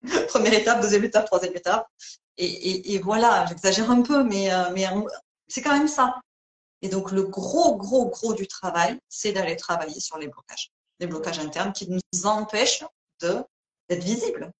Première 0.29 0.55
étape, 0.55 0.81
deuxième 0.81 1.05
étape, 1.05 1.27
troisième 1.27 1.57
étape. 1.57 1.87
Et, 2.37 2.99
voilà, 2.99 3.47
j'exagère 3.47 3.91
un 3.91 4.03
peu, 4.03 4.25
mais, 4.25 4.53
euh, 4.53 4.71
mais 4.73 4.87
c'est 5.49 5.63
quand 5.63 5.77
même 5.77 5.89
ça. 5.89 6.21
Et 6.83 6.89
donc, 6.89 7.13
le 7.13 7.23
gros, 7.23 7.77
gros, 7.77 8.11
gros 8.11 8.35
du 8.35 8.47
travail, 8.47 8.99
c'est 9.09 9.33
d'aller 9.33 9.57
travailler 9.57 10.01
sur 10.01 10.19
les 10.19 10.29
blocages. 10.29 10.71
Les 11.01 11.07
blocages 11.07 11.39
internes 11.39 11.73
qui 11.73 11.89
nous 11.89 12.27
empêchent 12.27 12.85
d'être 13.21 14.05
visibles, 14.05 14.51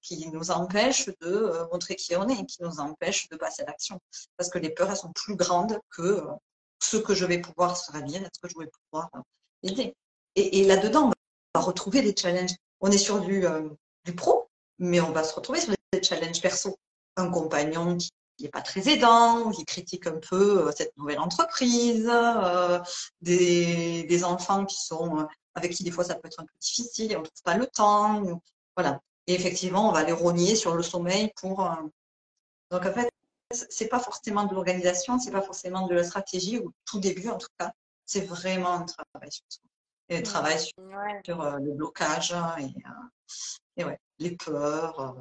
qui 0.00 0.28
nous 0.28 0.50
empêchent 0.50 1.08
de 1.20 1.26
euh, 1.26 1.66
montrer 1.72 1.96
qui 1.96 2.16
on 2.16 2.28
est, 2.28 2.46
qui 2.46 2.62
nous 2.62 2.80
empêchent 2.80 3.28
de 3.28 3.36
passer 3.36 3.62
à 3.62 3.66
l'action. 3.66 4.00
Parce 4.36 4.48
que 4.48 4.58
les 4.58 4.70
peurs, 4.70 4.90
elles 4.90 4.96
sont 4.96 5.12
plus 5.12 5.36
grandes 5.36 5.78
que 5.90 6.02
euh, 6.02 6.26
ce 6.90 6.96
que 6.96 7.14
je 7.14 7.24
vais 7.24 7.38
pouvoir 7.38 7.76
se 7.76 7.90
ravir, 7.92 8.20
ce 8.32 8.40
que 8.40 8.48
je 8.48 8.58
vais 8.58 8.70
pouvoir 8.90 9.10
aider. 9.62 9.94
Et, 10.36 10.64
là-dedans, 10.64 11.10
on 11.54 11.58
va 11.58 11.64
retrouver 11.64 12.02
des 12.02 12.14
challenges. 12.16 12.54
On 12.80 12.90
est 12.90 12.98
sur 12.98 13.20
du, 13.20 13.44
du 14.04 14.14
pro, 14.14 14.48
mais 14.78 15.00
on 15.00 15.10
va 15.10 15.24
se 15.24 15.34
retrouver 15.34 15.60
sur 15.60 15.74
des 15.92 16.02
challenges 16.02 16.40
perso. 16.40 16.76
Un 17.16 17.30
compagnon 17.30 17.96
qui 17.96 18.12
n'est 18.40 18.48
pas 18.48 18.62
très 18.62 18.88
aidant, 18.88 19.50
qui 19.50 19.64
critique 19.64 20.06
un 20.06 20.18
peu 20.18 20.70
cette 20.76 20.96
nouvelle 20.96 21.18
entreprise, 21.18 22.10
des, 23.20 24.24
enfants 24.24 24.64
qui 24.64 24.80
sont 24.80 25.26
avec 25.54 25.72
qui 25.72 25.82
des 25.82 25.90
fois 25.90 26.04
ça 26.04 26.14
peut 26.14 26.28
être 26.28 26.38
un 26.38 26.44
peu 26.44 26.54
difficile 26.60 27.16
on 27.16 27.20
ne 27.20 27.24
trouve 27.24 27.42
pas 27.42 27.56
le 27.56 27.66
temps. 27.66 28.22
Voilà. 28.76 29.00
Et 29.26 29.34
effectivement, 29.34 29.88
on 29.88 29.92
va 29.92 30.04
les 30.04 30.12
rogner 30.12 30.54
sur 30.54 30.76
le 30.76 30.82
sommeil 30.82 31.32
pour. 31.36 31.68
Donc 32.70 32.86
en 32.86 32.92
fait, 32.92 33.10
c'est 33.50 33.88
pas 33.88 33.98
forcément 33.98 34.44
de 34.44 34.54
l'organisation, 34.54 35.18
c'est 35.18 35.30
pas 35.30 35.42
forcément 35.42 35.86
de 35.86 35.94
la 35.94 36.04
stratégie, 36.04 36.58
au 36.58 36.72
tout 36.84 37.00
début 37.00 37.28
en 37.28 37.38
tout 37.38 37.48
cas, 37.58 37.72
c'est 38.04 38.26
vraiment 38.26 38.74
un 38.74 38.84
travail 38.84 39.30
sur 39.30 39.44
soi. 39.48 39.64
Et 40.10 40.18
un 40.18 40.22
travail 40.22 40.58
sur, 40.58 41.42
euh, 41.42 41.58
le 41.58 41.72
blocage 41.74 42.32
et, 42.58 42.64
euh, 42.64 43.06
et 43.76 43.84
ouais, 43.84 43.98
les 44.18 44.36
peurs. 44.36 45.00
Euh, 45.00 45.12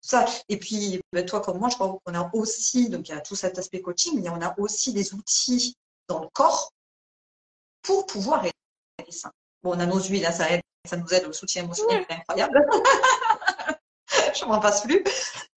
ça. 0.00 0.24
Et 0.48 0.58
puis, 0.58 1.00
ben, 1.12 1.26
toi 1.26 1.40
comme 1.40 1.58
moi, 1.58 1.68
je 1.68 1.74
crois 1.74 1.98
qu'on 2.04 2.14
a 2.14 2.30
aussi, 2.32 2.88
donc 2.88 3.08
il 3.08 3.12
y 3.12 3.14
a 3.14 3.20
tout 3.20 3.34
cet 3.34 3.58
aspect 3.58 3.80
coaching, 3.80 4.22
mais 4.22 4.28
on 4.30 4.40
a 4.40 4.54
aussi 4.58 4.92
des 4.92 5.12
outils 5.12 5.74
dans 6.06 6.20
le 6.20 6.28
corps 6.28 6.72
pour 7.82 8.06
pouvoir 8.06 8.44
aider 8.44 9.10
ça. 9.10 9.32
Bon, 9.62 9.74
on 9.74 9.80
a 9.80 9.86
nos 9.86 10.00
huiles, 10.00 10.22
là, 10.22 10.32
ça 10.32 10.50
aide, 10.50 10.62
ça 10.88 10.96
nous 10.96 11.12
aide 11.12 11.26
au 11.26 11.32
soutien 11.32 11.64
émotionnel, 11.64 12.04
c'est 12.08 12.16
incroyable. 12.16 12.64
je 14.38 14.44
m'en 14.44 14.60
passe 14.60 14.82
plus. 14.82 15.02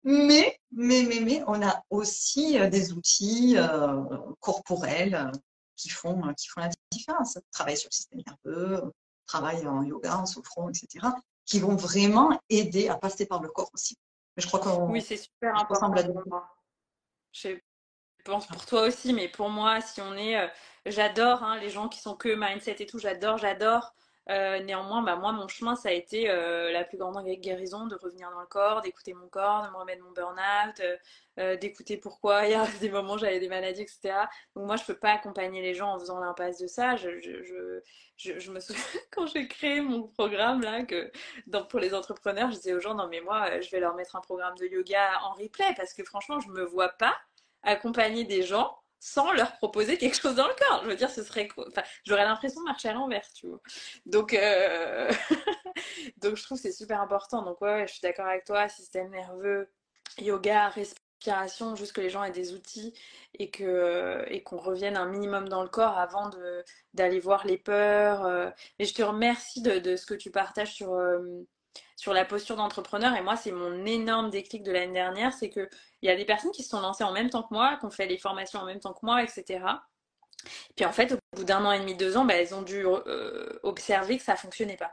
Mais, 0.03 0.59
mais, 0.71 1.03
mais, 1.03 1.19
mais, 1.19 1.43
on 1.47 1.61
a 1.61 1.83
aussi 1.89 2.59
euh, 2.59 2.69
des 2.69 2.91
outils 2.93 3.55
euh, 3.57 4.01
corporels 4.39 5.15
euh, 5.15 5.31
qui 5.75 5.89
font, 5.89 6.21
qui 6.33 6.47
font 6.47 6.61
la 6.61 6.69
différence. 6.91 7.37
Travail 7.51 7.77
sur 7.77 7.89
le 7.89 7.95
système 7.95 8.21
nerveux, 8.25 8.91
travail 9.27 9.67
en 9.67 9.83
yoga, 9.83 10.17
en 10.17 10.25
souffrant, 10.25 10.69
etc., 10.69 11.07
qui 11.45 11.59
vont 11.59 11.75
vraiment 11.75 12.39
aider 12.49 12.87
à 12.89 12.95
passer 12.95 13.25
par 13.25 13.41
le 13.41 13.49
corps 13.49 13.69
aussi. 13.73 13.97
Mais 14.35 14.43
je 14.43 14.47
crois 14.47 14.59
qu'on. 14.59 14.89
Oui, 14.89 15.01
c'est 15.01 15.17
super 15.17 15.57
important. 15.57 15.93
Je 17.33 17.57
pense 18.23 18.47
pour 18.47 18.65
toi 18.65 18.83
aussi, 18.83 19.13
mais 19.13 19.27
pour 19.27 19.49
moi, 19.49 19.81
si 19.81 20.01
on 20.01 20.15
est. 20.15 20.51
j'adore 20.85 21.43
hein, 21.43 21.57
les 21.59 21.69
gens 21.69 21.89
qui 21.89 21.99
sont 21.99 22.15
que 22.15 22.35
mindset 22.35 22.77
et 22.79 22.85
tout, 22.85 22.99
j'adore, 22.99 23.37
j'adore. 23.37 23.93
Euh, 24.31 24.63
néanmoins, 24.63 25.01
bah, 25.01 25.17
moi, 25.17 25.33
mon 25.33 25.47
chemin, 25.49 25.75
ça 25.75 25.89
a 25.89 25.91
été 25.91 26.29
euh, 26.29 26.71
la 26.71 26.85
plus 26.85 26.97
grande 26.97 27.21
guérison 27.25 27.85
de 27.87 27.95
revenir 27.95 28.31
dans 28.31 28.39
le 28.39 28.47
corps, 28.47 28.81
d'écouter 28.81 29.13
mon 29.13 29.27
corps, 29.27 29.63
de 29.63 29.69
me 29.69 29.75
remettre 29.75 30.03
mon 30.03 30.11
burn-out, 30.11 30.81
euh, 31.39 31.57
d'écouter 31.57 31.97
pourquoi 31.97 32.45
il 32.45 32.51
y 32.51 32.53
a 32.53 32.65
des 32.79 32.89
moments 32.89 33.15
où 33.15 33.17
j'avais 33.17 33.41
des 33.41 33.49
maladies, 33.49 33.81
etc. 33.81 34.13
Donc, 34.55 34.67
moi, 34.67 34.77
je 34.77 34.85
peux 34.85 34.97
pas 34.97 35.11
accompagner 35.11 35.61
les 35.61 35.73
gens 35.73 35.93
en 35.95 35.99
faisant 35.99 36.19
l'impasse 36.19 36.59
de 36.59 36.67
ça. 36.67 36.95
Je, 36.95 37.09
me 38.51 38.59
souviens 38.61 38.83
quand 39.11 39.27
j'ai 39.27 39.47
créé 39.49 39.81
mon 39.81 40.03
programme, 40.03 40.61
là, 40.61 40.85
que 40.85 41.11
pour 41.69 41.79
les 41.79 41.93
entrepreneurs, 41.93 42.51
je 42.51 42.55
disais 42.55 42.73
aux 42.73 42.79
gens, 42.79 42.95
non, 42.95 43.07
mais 43.09 43.19
moi, 43.19 43.59
je 43.59 43.69
vais 43.69 43.81
leur 43.81 43.95
mettre 43.95 44.15
un 44.15 44.21
programme 44.21 44.55
de 44.57 44.65
yoga 44.65 45.19
en 45.23 45.33
replay 45.33 45.73
parce 45.75 45.93
que 45.93 46.03
franchement, 46.05 46.39
je 46.39 46.47
me 46.49 46.63
vois 46.63 46.89
pas 46.89 47.17
accompagner 47.63 48.23
des 48.23 48.43
gens 48.43 48.80
sans 49.01 49.31
leur 49.33 49.57
proposer 49.57 49.97
quelque 49.97 50.15
chose 50.15 50.35
dans 50.35 50.47
le 50.47 50.53
corps. 50.53 50.81
Je 50.83 50.89
veux 50.89 50.95
dire, 50.95 51.09
ce 51.09 51.23
serait 51.23 51.49
enfin, 51.57 51.81
j'aurais 52.05 52.23
l'impression 52.23 52.61
de 52.61 52.65
marcher 52.65 52.89
à 52.89 52.93
l'envers, 52.93 53.27
tu 53.33 53.47
vois. 53.47 53.59
Donc, 54.05 54.33
euh, 54.33 55.11
donc 56.17 56.37
je 56.37 56.43
trouve 56.43 56.59
c'est 56.59 56.71
super 56.71 57.01
important. 57.01 57.41
Donc 57.41 57.59
ouais, 57.61 57.87
je 57.87 57.93
suis 57.93 58.01
d'accord 58.01 58.27
avec 58.27 58.45
toi. 58.45 58.69
Système 58.69 59.09
nerveux, 59.09 59.67
yoga, 60.19 60.69
respiration, 60.69 61.75
juste 61.75 61.93
que 61.93 62.01
les 62.01 62.11
gens 62.11 62.23
aient 62.23 62.31
des 62.31 62.53
outils 62.53 62.93
et 63.39 63.49
que 63.49 64.23
et 64.27 64.43
qu'on 64.43 64.57
revienne 64.59 64.95
un 64.95 65.07
minimum 65.07 65.49
dans 65.49 65.63
le 65.63 65.69
corps 65.69 65.97
avant 65.97 66.29
de 66.29 66.63
d'aller 66.93 67.19
voir 67.19 67.47
les 67.47 67.57
peurs. 67.57 68.23
Euh. 68.25 68.51
Mais 68.79 68.85
je 68.85 68.93
te 68.93 69.01
remercie 69.01 69.63
de, 69.63 69.79
de 69.79 69.95
ce 69.95 70.05
que 70.05 70.13
tu 70.13 70.29
partages 70.29 70.73
sur 70.75 70.93
euh, 70.93 71.19
sur 72.01 72.13
la 72.13 72.25
posture 72.25 72.55
d'entrepreneur. 72.55 73.15
Et 73.15 73.21
moi, 73.21 73.35
c'est 73.35 73.51
mon 73.51 73.85
énorme 73.85 74.31
déclic 74.31 74.63
de 74.63 74.71
l'année 74.71 74.91
dernière, 74.91 75.33
c'est 75.33 75.51
qu'il 75.51 75.69
y 76.01 76.09
a 76.09 76.15
des 76.15 76.25
personnes 76.25 76.49
qui 76.49 76.63
se 76.63 76.69
sont 76.69 76.81
lancées 76.81 77.03
en 77.03 77.11
même 77.11 77.29
temps 77.29 77.43
que 77.43 77.53
moi, 77.53 77.77
qui 77.77 77.85
ont 77.85 77.91
fait 77.91 78.07
les 78.07 78.17
formations 78.17 78.59
en 78.59 78.65
même 78.65 78.79
temps 78.79 78.93
que 78.93 79.05
moi, 79.05 79.21
etc. 79.21 79.63
Et 80.43 80.73
puis 80.75 80.85
en 80.85 80.91
fait, 80.91 81.11
au 81.11 81.17
bout 81.35 81.43
d'un 81.43 81.63
an 81.63 81.71
et 81.71 81.79
demi, 81.79 81.93
deux 81.93 82.17
ans, 82.17 82.25
bah, 82.25 82.33
elles 82.33 82.55
ont 82.55 82.63
dû 82.63 82.83
euh, 82.87 83.59
observer 83.61 84.17
que 84.17 84.23
ça 84.23 84.35
fonctionnait 84.35 84.77
pas. 84.77 84.91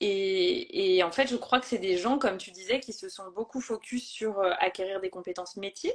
Et, 0.00 1.02
en 1.04 1.12
fait, 1.12 1.26
je 1.28 1.36
crois 1.36 1.60
que 1.60 1.66
c'est 1.66 1.76
des 1.76 1.98
gens, 1.98 2.18
comme 2.18 2.38
tu 2.38 2.52
disais, 2.52 2.80
qui 2.80 2.94
se 2.94 3.10
sont 3.10 3.30
beaucoup 3.32 3.60
focus 3.60 4.08
sur 4.08 4.38
euh, 4.38 4.52
acquérir 4.60 5.02
des 5.02 5.10
compétences 5.10 5.58
métiers 5.58 5.92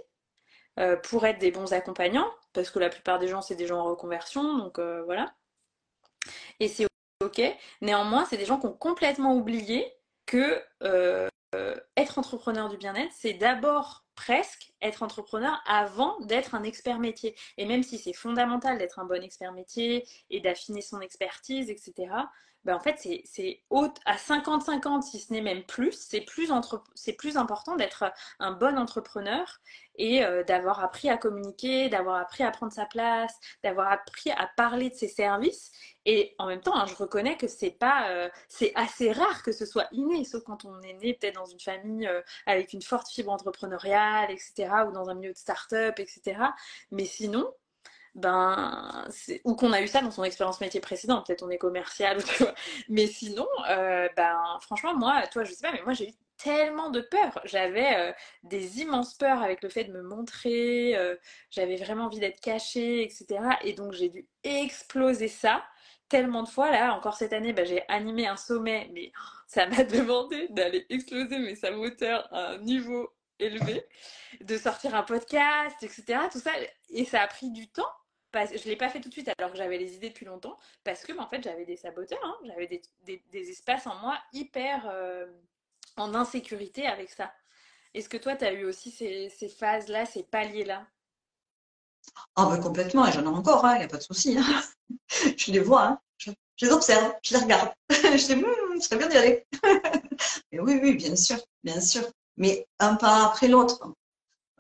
euh, 0.80 0.96
pour 0.96 1.26
être 1.26 1.40
des 1.40 1.50
bons 1.50 1.74
accompagnants, 1.74 2.32
parce 2.54 2.70
que 2.70 2.78
la 2.78 2.90
plupart 2.90 3.18
des 3.18 3.28
gens, 3.28 3.42
c'est 3.42 3.56
des 3.56 3.66
gens 3.66 3.80
en 3.80 3.86
reconversion, 3.86 4.60
donc 4.60 4.80
voilà. 4.80 5.34
Et 6.60 6.68
c'est 6.68 6.86
ok. 7.24 7.42
Néanmoins, 7.82 8.26
c'est 8.26 8.38
des 8.38 8.46
gens 8.46 8.60
qui 8.60 8.68
ont 8.68 8.74
complètement 8.74 9.34
oublié 9.36 9.92
que 10.26 10.62
euh, 10.84 11.30
être 11.96 12.18
entrepreneur 12.20 12.70
du 12.70 12.78
bien-être, 12.78 13.12
c'est 13.14 13.34
d'abord 13.34 14.06
presque 14.16 14.74
être 14.82 15.04
entrepreneur 15.04 15.62
avant 15.66 16.20
d'être 16.22 16.56
un 16.56 16.64
expert 16.64 17.00
métier. 17.00 17.36
Et 17.58 17.66
même 17.66 17.84
si 17.84 17.98
c'est 17.98 18.14
fondamental 18.14 18.78
d'être 18.78 19.00
un 19.00 19.06
bon 19.06 19.24
expert 19.24 19.52
métier 19.52 20.08
et 20.30 20.40
d'affiner 20.40 20.82
son 20.82 21.02
expertise, 21.02 21.70
etc., 21.70 22.12
ben 22.66 22.76
en 22.76 22.80
fait, 22.80 22.98
c'est 22.98 23.62
à 24.06 24.16
50-50, 24.16 25.04
si 25.04 25.20
ce 25.20 25.32
n'est 25.32 25.42
même 25.42 25.64
plus. 25.64 25.94
C'est 25.94 26.22
plus, 26.22 26.52
entre, 26.52 26.84
plus 27.18 27.38
important 27.38 27.76
d'être 27.76 28.12
un 28.40 28.52
bon 28.52 28.78
entrepreneur 28.78 29.62
et 29.98 30.26
euh, 30.26 30.44
d'avoir 30.44 30.84
appris 30.84 31.10
à 31.10 31.18
communiquer, 31.18 31.90
d'avoir 31.90 32.16
appris 32.18 32.44
à 32.44 32.52
prendre 32.52 32.74
sa 32.74 32.86
place, 32.86 33.34
d'avoir 33.64 33.92
appris 33.92 34.32
à 34.32 34.50
parler 34.58 34.90
de 34.90 34.96
ses 34.96 35.08
services. 35.08 35.72
Et 36.06 36.36
en 36.40 36.48
même 36.48 36.62
temps, 36.62 36.76
hein, 36.76 36.88
je 36.88 36.96
reconnais 36.96 37.38
que 37.38 37.48
c'est 37.48 37.72
pas, 37.72 38.10
euh, 38.10 38.30
c'est 38.48 38.72
assez 38.76 39.12
rare 39.12 39.44
que 39.44 39.52
ce 39.52 39.66
soit 39.66 39.88
inné, 39.92 40.26
sauf 40.26 40.44
quand 40.44 40.66
on 40.66 40.82
est 40.82 40.94
né 40.94 41.14
peut-être 41.14 41.36
dans 41.36 41.46
une 41.46 41.60
famille 41.60 42.08
euh, 42.08 42.22
avec 42.48 42.74
une 42.74 42.82
forte 42.82 43.10
fibre 43.10 43.32
entrepreneuriale, 43.32 44.32
etc., 44.32 44.70
ou 44.88 44.92
dans 44.92 45.10
un 45.10 45.14
milieu 45.14 45.34
de 45.34 45.38
start-up, 45.38 46.00
etc. 46.00 46.40
Mais 46.92 47.06
sinon, 47.06 47.48
ben, 48.16 49.06
ou 49.44 49.56
qu'on 49.56 49.74
a 49.74 49.82
eu 49.82 49.88
ça 49.88 50.02
dans 50.02 50.12
son 50.12 50.24
expérience 50.24 50.62
métier 50.62 50.80
précédente, 50.80 51.28
peut-être 51.28 51.44
on 51.44 51.50
est 51.50 51.58
commercial, 51.58 52.24
tu 52.24 52.46
mais 52.90 53.08
sinon, 53.08 53.48
euh, 53.70 54.08
ben, 54.16 54.58
franchement, 54.62 54.96
moi, 54.96 55.28
toi, 55.28 55.44
je 55.44 55.52
sais 55.52 55.62
pas, 55.62 55.74
mais 55.74 55.82
moi 55.84 55.94
j'ai 55.94 56.10
eu 56.10 56.14
tellement 56.38 56.90
de 56.90 57.02
peur. 57.02 57.40
J'avais 57.46 57.96
euh, 57.96 58.12
des 58.44 58.82
immenses 58.82 59.14
peurs 59.16 59.42
avec 59.42 59.62
le 59.62 59.70
fait 59.70 59.86
de 59.86 59.92
me 59.92 60.02
montrer, 60.02 60.96
euh, 60.98 61.16
j'avais 61.50 61.76
vraiment 61.76 62.06
envie 62.06 62.20
d'être 62.20 62.40
cachée, 62.40 63.04
etc. 63.04 63.26
Et 63.64 63.74
donc 63.74 63.94
j'ai 63.94 64.10
dû 64.10 64.28
exploser 64.44 65.28
ça 65.28 65.64
tellement 66.10 66.44
de 66.44 66.50
fois. 66.50 66.72
Là, 66.72 66.96
encore 66.96 67.16
cette 67.16 67.34
année, 67.34 67.52
ben, 67.54 67.66
j'ai 67.66 67.84
animé 67.90 68.28
un 68.28 68.38
sommet, 68.38 68.90
mais 68.94 69.12
ça 69.48 69.68
m'a 69.68 69.84
demandé 69.84 70.48
d'aller 70.50 70.86
exploser 70.90 71.38
mes 71.40 71.56
saboteurs 71.56 72.28
à 72.34 72.52
un 72.52 72.58
niveau 72.60 73.10
élevé, 73.40 73.86
de 74.42 74.58
sortir 74.58 74.96
un 74.96 75.04
podcast, 75.04 75.76
etc. 75.84 76.20
Tout 76.32 76.40
ça, 76.40 76.52
et 76.90 77.04
ça 77.04 77.22
a 77.22 77.28
pris 77.28 77.52
du 77.52 77.68
temps 77.68 77.84
je 78.44 78.54
ne 78.54 78.70
l'ai 78.70 78.76
pas 78.76 78.90
fait 78.90 79.00
tout 79.00 79.10
de 79.10 79.14
suite 79.14 79.30
alors 79.38 79.52
que 79.52 79.58
j'avais 79.58 79.78
les 79.78 79.96
idées 79.96 80.10
depuis 80.10 80.26
longtemps, 80.26 80.58
parce 80.84 81.04
que 81.04 81.18
en 81.18 81.28
fait 81.28 81.44
j'avais 81.44 81.66
des 81.66 81.78
saboteurs, 81.78 82.20
hein. 82.24 82.36
j'avais 82.46 82.82
des, 83.06 83.50
espaces 83.50 83.88
en 83.88 83.96
moi 83.96 84.18
hyper 84.34 84.88
euh, 84.92 85.26
en 85.98 86.14
insécurité 86.14 86.86
avec 86.86 87.10
ça. 87.10 87.32
Est-ce 87.94 88.10
que 88.10 88.18
toi, 88.18 88.36
tu 88.36 88.44
as 88.44 88.52
eu 88.52 88.66
aussi 88.66 88.92
ces, 88.92 89.30
phases-là, 89.48 90.06
ces 90.06 90.24
paliers-là? 90.24 90.86
Ah 92.36 92.46
bah 92.46 92.58
complètement, 92.58 93.08
et 93.08 93.12
j'en 93.12 93.24
ai 93.24 93.28
encore, 93.28 93.62
il 93.64 93.68
hein, 93.68 93.78
n'y 93.78 93.84
a 93.86 93.88
pas 93.88 93.98
de 93.98 94.04
souci. 94.04 94.38
Hein. 94.38 94.62
je 95.38 95.52
les 95.52 95.60
vois, 95.60 96.02
je, 96.18 96.32
les 96.62 96.72
observe, 96.72 97.14
je 97.24 97.36
les 97.36 97.44
regarde. 97.44 97.72
je 97.90 98.18
dis, 98.18 98.82
ce 98.82 98.88
serait 98.88 98.98
bien 98.98 99.08
d'y 99.08 99.18
aller. 99.18 99.48
oui, 100.52 100.80
oui, 100.84 100.96
bien 100.96 101.16
sûr, 101.16 101.38
bien 101.64 101.80
sûr. 101.80 102.04
Mais 102.36 102.68
un 102.80 102.96
pas 102.96 103.28
après 103.28 103.48
l'autre. 103.48 103.94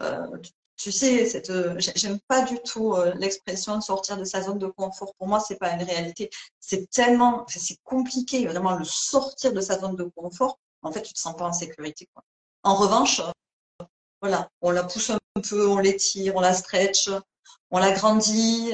Euh, 0.01 0.37
tu 0.77 0.91
sais, 0.91 1.25
cette, 1.25 1.49
euh, 1.49 1.75
j'aime 1.77 2.19
pas 2.27 2.43
du 2.43 2.59
tout 2.59 2.93
euh, 2.93 3.13
l'expression 3.15 3.79
sortir 3.81 4.17
de 4.17 4.25
sa 4.25 4.41
zone 4.41 4.59
de 4.59 4.67
confort. 4.67 5.13
Pour 5.17 5.27
moi, 5.27 5.39
c'est 5.39 5.55
pas 5.57 5.71
une 5.71 5.83
réalité. 5.83 6.29
C'est 6.59 6.89
tellement, 6.89 7.45
c'est 7.47 7.77
compliqué, 7.83 8.45
vraiment, 8.45 8.75
le 8.75 8.83
sortir 8.85 9.53
de 9.53 9.61
sa 9.61 9.79
zone 9.79 9.95
de 9.95 10.03
confort. 10.15 10.59
En 10.81 10.91
fait, 10.91 11.01
tu 11.01 11.13
te 11.13 11.19
sens 11.19 11.35
pas 11.35 11.45
en 11.45 11.53
sécurité. 11.53 12.09
En 12.63 12.75
revanche, 12.75 13.21
euh, 13.21 13.85
voilà, 14.21 14.49
on 14.61 14.71
la 14.71 14.83
pousse 14.83 15.11
un 15.11 15.19
peu, 15.41 15.67
on 15.67 15.77
l'étire, 15.77 16.35
on 16.35 16.41
la 16.41 16.53
stretch, 16.53 17.09
on 17.71 17.79
la 17.79 17.91
grandit, 17.91 18.71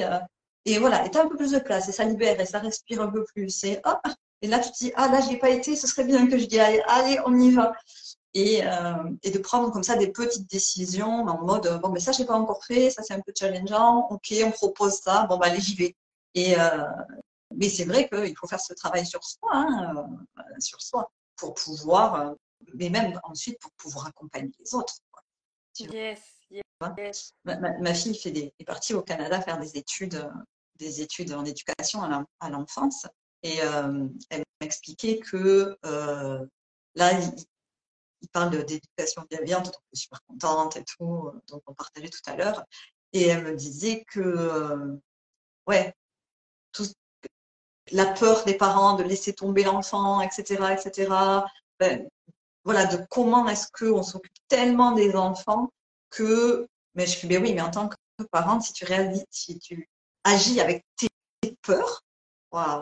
et 0.64 0.78
voilà, 0.78 1.04
et 1.06 1.16
as 1.16 1.22
un 1.22 1.28
peu 1.28 1.36
plus 1.36 1.52
de 1.52 1.58
place, 1.58 1.88
et 1.88 1.92
ça 1.92 2.04
libère, 2.04 2.40
et 2.40 2.46
ça 2.46 2.58
respire 2.58 3.02
un 3.02 3.08
peu 3.08 3.24
plus, 3.24 3.64
et 3.64 3.80
là 4.48 4.58
tu 4.58 4.70
te 4.70 4.78
dis, 4.78 4.92
ah 4.94 5.08
là, 5.08 5.20
j'y 5.20 5.34
ai 5.34 5.38
pas 5.38 5.50
été, 5.50 5.76
ce 5.76 5.86
serait 5.86 6.04
bien 6.04 6.26
que 6.26 6.38
je 6.38 6.44
y 6.44 6.58
aille, 6.58 6.82
allez, 6.86 7.18
on 7.26 7.38
y 7.38 7.50
va 7.50 7.72
et, 8.34 8.66
euh, 8.66 9.10
et, 9.22 9.30
de 9.30 9.38
prendre 9.38 9.70
comme 9.72 9.82
ça 9.82 9.96
des 9.96 10.10
petites 10.10 10.50
décisions 10.50 11.26
en 11.26 11.44
mode 11.44 11.80
bon 11.82 11.90
mais 11.90 12.00
ça 12.00 12.12
j'ai 12.12 12.24
pas 12.24 12.34
encore 12.34 12.64
fait 12.64 12.90
ça 12.90 13.02
c'est 13.02 13.14
un 13.14 13.20
peu 13.20 13.32
challengeant 13.38 14.08
ok 14.10 14.34
on 14.44 14.50
propose 14.50 14.94
ça 14.94 15.26
bon 15.26 15.36
bah 15.36 15.46
allez 15.46 15.60
j'y 15.60 15.74
vais. 15.74 15.96
Et 16.34 16.58
euh, 16.58 16.86
mais 17.54 17.68
c'est 17.68 17.84
vrai 17.84 18.08
qu'il 18.08 18.36
faut 18.36 18.46
faire 18.46 18.60
ce 18.60 18.72
travail 18.72 19.04
sur 19.06 19.22
soi 19.22 19.50
hein, 19.52 19.94
euh, 20.38 20.42
sur 20.58 20.80
soi 20.80 21.10
pour 21.36 21.54
pouvoir 21.54 22.14
euh, 22.14 22.34
mais 22.74 22.88
même 22.88 23.20
ensuite 23.24 23.58
pour 23.60 23.72
pouvoir 23.72 24.06
accompagner 24.06 24.50
les 24.58 24.74
autres 24.74 24.94
yes, 25.78 26.20
yes. 26.50 27.34
Ma, 27.44 27.54
ma, 27.54 27.94
fille 27.94 28.16
fait 28.18 28.30
des, 28.30 28.54
est 28.58 28.64
partie 28.64 28.94
au 28.94 29.02
Canada 29.02 29.40
faire 29.42 29.58
des 29.58 29.76
études 29.76 30.26
des 30.76 31.02
études 31.02 31.32
en 31.32 31.44
éducation 31.44 32.02
à 32.40 32.50
l'enfance. 32.50 33.06
Et 33.44 33.58
elle 33.58 34.44
m'a 34.60 34.66
expliqué 34.66 35.20
que 35.20 35.78
là 36.94 37.12
il 38.22 38.28
parle 38.28 38.64
d'éducation 38.64 39.24
bienveillante, 39.28 39.66
donc 39.66 39.82
je 39.92 39.98
suis 39.98 40.04
super 40.04 40.22
contente 40.26 40.76
et 40.76 40.84
tout, 40.84 41.30
donc 41.48 41.62
on 41.66 41.74
partageait 41.74 42.08
tout 42.08 42.20
à 42.26 42.36
l'heure. 42.36 42.64
Et 43.12 43.26
elle 43.26 43.44
me 43.44 43.54
disait 43.54 44.04
que, 44.08 44.98
ouais, 45.66 45.94
tout, 46.72 46.86
la 47.90 48.06
peur 48.06 48.44
des 48.44 48.54
parents 48.54 48.94
de 48.94 49.02
laisser 49.02 49.34
tomber 49.34 49.64
l'enfant, 49.64 50.20
etc., 50.20 50.72
etc. 50.72 51.10
Ben, 51.78 52.08
voilà, 52.64 52.86
de 52.86 53.04
comment 53.10 53.48
est-ce 53.48 53.68
qu'on 53.72 54.02
s'occupe 54.02 54.32
tellement 54.48 54.92
des 54.92 55.14
enfants 55.14 55.70
que, 56.10 56.68
mais 56.94 57.06
je 57.06 57.16
fais, 57.16 57.26
ben 57.26 57.42
oui, 57.42 57.54
mais 57.54 57.60
en 57.60 57.70
tant 57.70 57.88
que 57.88 57.96
parent, 58.30 58.60
si 58.60 58.72
tu 58.72 58.84
réalises, 58.84 59.24
si 59.30 59.58
tu 59.58 59.88
agis 60.24 60.60
avec 60.60 60.84
tes 60.96 61.08
peurs, 61.62 62.02
waouh, 62.52 62.80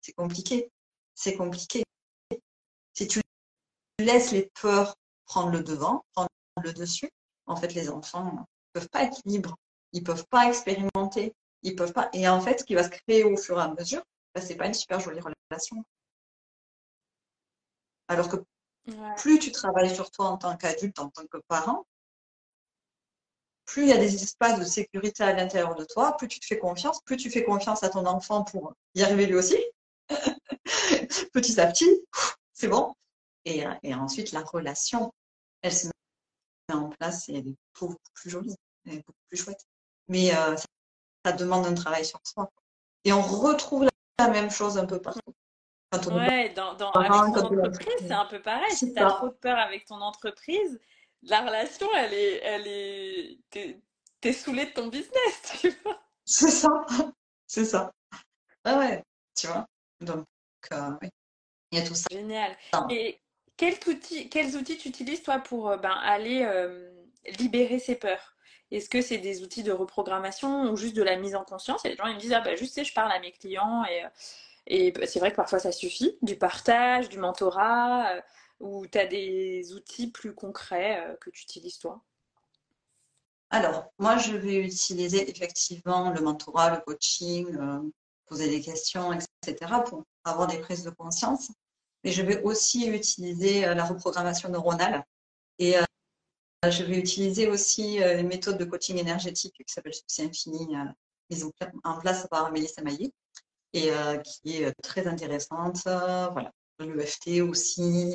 c'est 0.00 0.14
compliqué, 0.14 0.70
c'est 1.14 1.36
compliqué. 1.36 1.84
Si 2.94 3.06
tu 3.06 3.20
laisses 3.98 4.32
les 4.32 4.50
peurs 4.60 4.96
prendre 5.26 5.50
le 5.50 5.62
devant, 5.62 6.04
prendre 6.14 6.28
le 6.62 6.72
dessus, 6.72 7.10
en 7.46 7.56
fait, 7.56 7.74
les 7.74 7.90
enfants 7.90 8.24
ne 8.24 8.40
peuvent 8.72 8.88
pas 8.88 9.04
être 9.04 9.20
libres, 9.24 9.56
ils 9.92 10.04
peuvent 10.04 10.26
pas 10.28 10.48
expérimenter, 10.48 11.34
ils 11.62 11.76
peuvent 11.76 11.92
pas. 11.92 12.08
Et 12.12 12.28
en 12.28 12.40
fait, 12.40 12.60
ce 12.60 12.64
qui 12.64 12.74
va 12.74 12.84
se 12.84 12.90
créer 12.90 13.24
au 13.24 13.36
fur 13.36 13.58
et 13.58 13.62
à 13.62 13.68
mesure, 13.68 14.02
ben, 14.34 14.42
c'est 14.42 14.56
pas 14.56 14.66
une 14.66 14.74
super 14.74 15.00
jolie 15.00 15.20
relation. 15.20 15.84
Alors 18.08 18.28
que 18.28 18.36
plus 19.18 19.38
tu 19.38 19.52
travailles 19.52 19.94
sur 19.94 20.10
toi 20.10 20.26
en 20.26 20.38
tant 20.38 20.56
qu'adulte, 20.56 20.98
en 20.98 21.10
tant 21.10 21.26
que 21.26 21.38
parent, 21.48 21.86
plus 23.66 23.82
il 23.82 23.88
y 23.88 23.92
a 23.92 23.98
des 23.98 24.14
espaces 24.14 24.58
de 24.58 24.64
sécurité 24.64 25.22
à 25.22 25.34
l'intérieur 25.34 25.74
de 25.74 25.84
toi, 25.84 26.16
plus 26.16 26.26
tu 26.26 26.40
te 26.40 26.46
fais 26.46 26.58
confiance, 26.58 27.02
plus 27.02 27.18
tu 27.18 27.30
fais 27.30 27.44
confiance 27.44 27.82
à 27.82 27.90
ton 27.90 28.06
enfant 28.06 28.42
pour 28.44 28.74
y 28.94 29.02
arriver 29.02 29.26
lui 29.26 29.34
aussi. 29.34 29.58
Petit 31.32 31.60
à 31.60 31.66
petit, 31.66 32.02
c'est 32.54 32.68
bon. 32.68 32.94
Et, 33.82 33.94
ensuite, 33.94 34.32
la 34.32 34.42
relation, 34.42 35.12
elle 35.62 35.72
se 35.72 35.86
met 35.86 36.74
en 36.74 36.90
place 36.90 37.28
et 37.28 37.38
elle 37.38 37.48
est 37.48 37.56
beaucoup 37.78 37.96
plus 38.14 38.30
jolie, 38.30 38.54
elle 38.86 38.94
est 38.94 39.06
beaucoup 39.06 39.18
plus 39.28 39.38
chouette. 39.38 39.64
Mais 40.08 40.34
euh, 40.34 40.56
ça, 41.24 41.32
demande 41.32 41.66
un 41.66 41.74
travail 41.74 42.04
sur 42.04 42.20
soi. 42.24 42.50
Et 43.04 43.12
on 43.12 43.22
retrouve 43.22 43.88
la 44.18 44.28
même 44.28 44.50
chose 44.50 44.76
un 44.78 44.86
peu 44.86 45.00
partout. 45.00 45.20
ouais, 46.10 46.50
dans, 46.50 46.74
dans, 46.74 46.90
avec 46.92 47.10
ton 47.10 47.56
entreprise, 47.56 47.94
c'est 48.00 48.12
un 48.12 48.26
peu 48.26 48.40
pareil. 48.40 48.70
Si 48.72 48.92
tu 48.92 49.00
as 49.00 49.10
trop 49.10 49.28
de 49.28 49.34
peur 49.34 49.58
avec 49.58 49.86
ton 49.86 50.00
entreprise, 50.00 50.78
la 51.22 51.40
relation, 51.40 51.88
elle 51.96 52.14
est, 52.14 52.36
elle 52.42 52.66
est, 52.66 53.38
t'es, 53.50 53.80
es 54.22 54.32
saoulé 54.32 54.66
de 54.66 54.70
ton 54.70 54.88
business, 54.88 55.42
tu 55.60 55.70
vois. 55.82 56.00
C'est 56.24 56.50
ça, 56.50 56.86
c'est 57.46 57.64
ça. 57.64 57.92
Ah 58.64 58.78
ouais, 58.78 59.02
tu 59.34 59.46
vois. 59.46 59.66
Donc, 60.00 60.26
euh, 60.72 60.90
oui. 61.00 61.08
il 61.72 61.78
y 61.78 61.82
a 61.82 61.86
tout 61.86 61.94
ça. 61.94 62.06
Génial. 62.10 62.56
Et 62.90 63.20
quels 63.58 63.78
outils, 63.86 64.30
quels 64.30 64.56
outils 64.56 64.78
tu 64.78 64.88
utilises, 64.88 65.22
toi, 65.22 65.38
pour 65.38 65.68
euh, 65.68 65.76
ben, 65.76 65.90
aller 65.90 66.42
euh, 66.44 66.90
libérer 67.38 67.78
ces 67.78 67.96
peurs? 67.96 68.36
Est-ce 68.70 68.88
que 68.88 69.02
c'est 69.02 69.18
des 69.18 69.42
outils 69.42 69.62
de 69.62 69.72
reprogrammation 69.72 70.70
ou 70.70 70.76
juste 70.76 70.96
de 70.96 71.02
la 71.02 71.16
mise 71.16 71.34
en 71.34 71.44
conscience? 71.44 71.82
Il 71.84 71.88
y 71.88 71.92
a 71.92 71.96
des 71.96 72.02
gens 72.02 72.14
me 72.14 72.18
disent, 72.18 72.32
ah 72.32 72.40
ben, 72.40 72.56
juste, 72.56 72.82
je 72.82 72.94
parle 72.94 73.12
à 73.12 73.20
mes 73.20 73.32
clients 73.32 73.84
et, 73.84 74.04
et 74.66 75.06
c'est 75.06 75.18
vrai 75.18 75.30
que 75.30 75.36
parfois 75.36 75.58
ça 75.58 75.72
suffit. 75.72 76.16
Du 76.22 76.36
partage, 76.36 77.10
du 77.10 77.18
mentorat 77.18 78.22
ou 78.60 78.86
tu 78.86 78.98
as 78.98 79.06
des 79.06 79.72
outils 79.74 80.10
plus 80.10 80.34
concrets 80.34 81.06
euh, 81.06 81.16
que 81.16 81.30
tu 81.30 81.42
utilises 81.42 81.78
toi? 81.78 82.02
Alors, 83.50 83.92
moi, 83.98 84.18
je 84.18 84.36
vais 84.36 84.56
utiliser 84.56 85.30
effectivement 85.30 86.10
le 86.10 86.20
mentorat, 86.20 86.70
le 86.70 86.80
coaching, 86.80 87.56
euh, 87.56 87.80
poser 88.26 88.50
des 88.50 88.60
questions, 88.60 89.12
etc., 89.12 89.82
pour 89.86 90.04
avoir 90.24 90.48
des 90.48 90.58
prises 90.58 90.84
de 90.84 90.90
conscience. 90.90 91.50
Mais 92.08 92.14
je 92.14 92.22
vais 92.22 92.40
aussi 92.40 92.86
utiliser 92.86 93.66
euh, 93.66 93.74
la 93.74 93.84
reprogrammation 93.84 94.48
neuronale. 94.48 95.04
Et 95.58 95.74
je 96.66 96.82
vais 96.84 96.98
utiliser 96.98 97.50
aussi 97.50 97.98
une 97.98 98.28
méthode 98.28 98.56
de 98.56 98.64
coaching 98.64 98.96
énergétique 98.96 99.54
qui 99.54 99.72
s'appelle 99.72 99.92
Succès 99.92 100.24
Infini, 100.24 100.68
mise 101.30 101.44
en 101.84 101.98
place 101.98 102.26
par 102.30 102.50
Mélissa 102.50 102.80
Maillet, 102.80 103.12
et 103.72 103.90
qui 104.24 104.62
est 104.62 104.72
très 104.80 105.06
intéressante. 105.08 105.80
voilà, 105.84 106.52
l'EFT 106.78 107.42
aussi, 107.42 108.14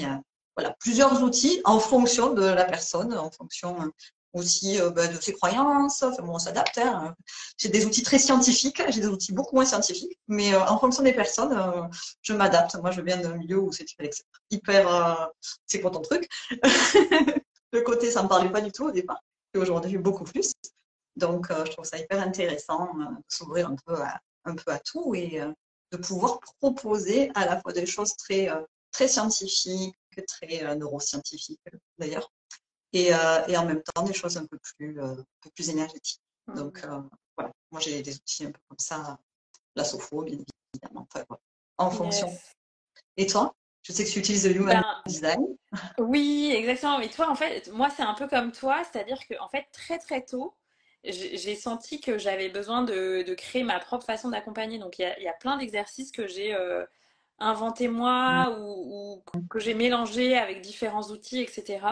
voilà, 0.56 0.76
plusieurs 0.80 1.24
outils 1.24 1.62
en 1.66 1.80
fonction 1.80 2.34
de 2.34 2.44
la 2.44 2.66
personne, 2.66 3.14
en 3.18 3.32
fonction 3.32 3.82
euh, 3.82 3.90
aussi 4.34 4.80
euh, 4.82 4.90
bah, 4.90 5.08
de 5.08 5.20
ses 5.20 5.34
croyances. 5.34 6.04
Enfin, 6.04 6.24
on 6.24 6.40
s'adapte. 6.40 6.78
Hein. 6.78 7.16
J'ai 7.58 7.70
des 7.70 7.86
outils 7.86 8.04
très 8.04 8.20
scientifiques, 8.20 8.82
j'ai 8.90 9.02
des 9.02 9.08
outils 9.08 9.34
beaucoup 9.34 9.56
moins 9.56 9.66
scientifiques, 9.66 10.18
mais 10.28 10.54
euh, 10.54 10.66
en 10.66 10.80
fonction 10.80 11.04
des 11.04 11.14
personnes, 11.14 11.56
je 12.22 12.34
m'adapte. 12.34 12.76
Moi, 12.76 12.92
je 12.92 13.02
viens 13.02 13.18
d'un 13.18 13.36
milieu 13.36 13.60
où 13.60 13.72
c'est 13.72 13.86
hyper. 14.50 15.32
c'est 15.68 15.82
quoi 15.82 15.92
ton 15.92 16.02
truc? 16.02 16.28
Le 17.72 17.82
côté, 17.82 18.12
ça 18.12 18.20
ne 18.20 18.26
me 18.26 18.30
parlait 18.30 18.52
pas 18.52 18.62
du 18.62 18.72
tout 18.72 18.86
au 18.86 18.92
départ, 18.92 19.22
et 19.54 19.58
aujourd'hui, 19.58 19.98
beaucoup 19.98 20.24
plus. 20.24 20.54
Donc, 21.16 21.48
je 21.50 21.72
trouve 21.72 21.86
ça 21.86 21.98
hyper 21.98 22.22
intéressant 22.22 22.94
de 22.96 23.06
s'ouvrir 23.28 23.70
un 23.70 23.76
peu 23.86 23.96
à, 23.96 24.20
un 24.46 24.56
peu 24.56 24.72
à 24.72 24.80
tout 24.80 25.16
et 25.16 25.42
de 25.92 25.98
pouvoir 25.98 26.40
proposer 26.60 27.32
à 27.34 27.46
la 27.46 27.60
fois 27.60 27.74
des 27.74 27.88
choses 27.88 28.16
très, 28.16 28.50
très 28.92 29.08
scientifiques, 29.08 29.96
très 30.22 30.64
euh, 30.64 30.76
neuroscientifique 30.76 31.60
d'ailleurs, 31.98 32.32
et, 32.94 33.14
euh, 33.14 33.46
et, 33.48 33.58
en 33.58 33.66
même 33.66 33.82
temps 33.84 34.04
des 34.04 34.14
choses 34.14 34.38
un 34.38 34.46
peu 34.46 34.58
plus, 34.58 35.00
euh, 35.00 35.14
un 35.14 35.26
peu 35.42 35.50
plus 35.56 35.70
énergétiques. 35.70 36.22
Mmh. 36.48 36.56
Donc 36.56 36.86
voilà, 37.38 37.52
moi 37.72 37.82
j'ai 37.82 38.02
des 38.02 38.16
outils 38.16 38.46
un 38.46 38.52
peu 38.52 38.60
comme 38.68 38.80
ça, 38.80 39.18
la 39.76 39.84
sopho 39.84 40.24
bien 40.24 40.38
évidemment, 40.74 41.08
en 41.78 41.92
fonction. 41.92 42.32
Et 43.18 43.28
toi? 43.28 43.56
Je 43.84 43.92
sais 43.92 44.06
que 44.06 44.10
tu 44.10 44.20
utilises 44.20 44.48
le 44.48 44.56
Human 44.56 44.82
ben, 44.82 45.02
Design. 45.06 45.46
Oui, 45.98 46.54
exactement. 46.56 47.00
Mais 47.00 47.10
toi, 47.10 47.30
en 47.30 47.36
fait, 47.36 47.70
moi, 47.74 47.90
c'est 47.90 48.04
un 48.04 48.14
peu 48.14 48.30
comme 48.30 48.54
toi, 48.54 48.82
c'est-à-dire 48.90 49.20
que, 49.28 49.34
en 49.42 49.50
fait, 49.50 49.66
très 49.74 50.00
très 50.00 50.24
tôt, 50.24 50.56
j'ai 51.04 51.56
senti 51.58 52.00
que 52.00 52.18
j'avais 52.18 52.48
besoin 52.48 52.84
de, 52.84 53.24
de, 53.24 53.34
créer 53.34 53.64
ma 53.64 53.80
propre 53.80 54.06
façon 54.06 54.30
d'accompagner. 54.30 54.80
Donc, 54.80 55.00
il 55.00 55.02
y 55.02 55.06
a, 55.06 55.20
y 55.20 55.28
a, 55.28 55.34
plein 55.34 55.58
d'exercices 55.58 56.14
que 56.14 56.28
j'ai 56.28 56.56
inventé 57.40 57.88
moi 57.88 58.50
mm. 58.50 58.62
ou, 58.62 59.24
que 59.50 59.60
j'ai 59.60 59.74
mélangé 59.74 60.38
avec 60.38 60.62
différents 60.62 61.10
outils, 61.10 61.42
etc. 61.42 61.86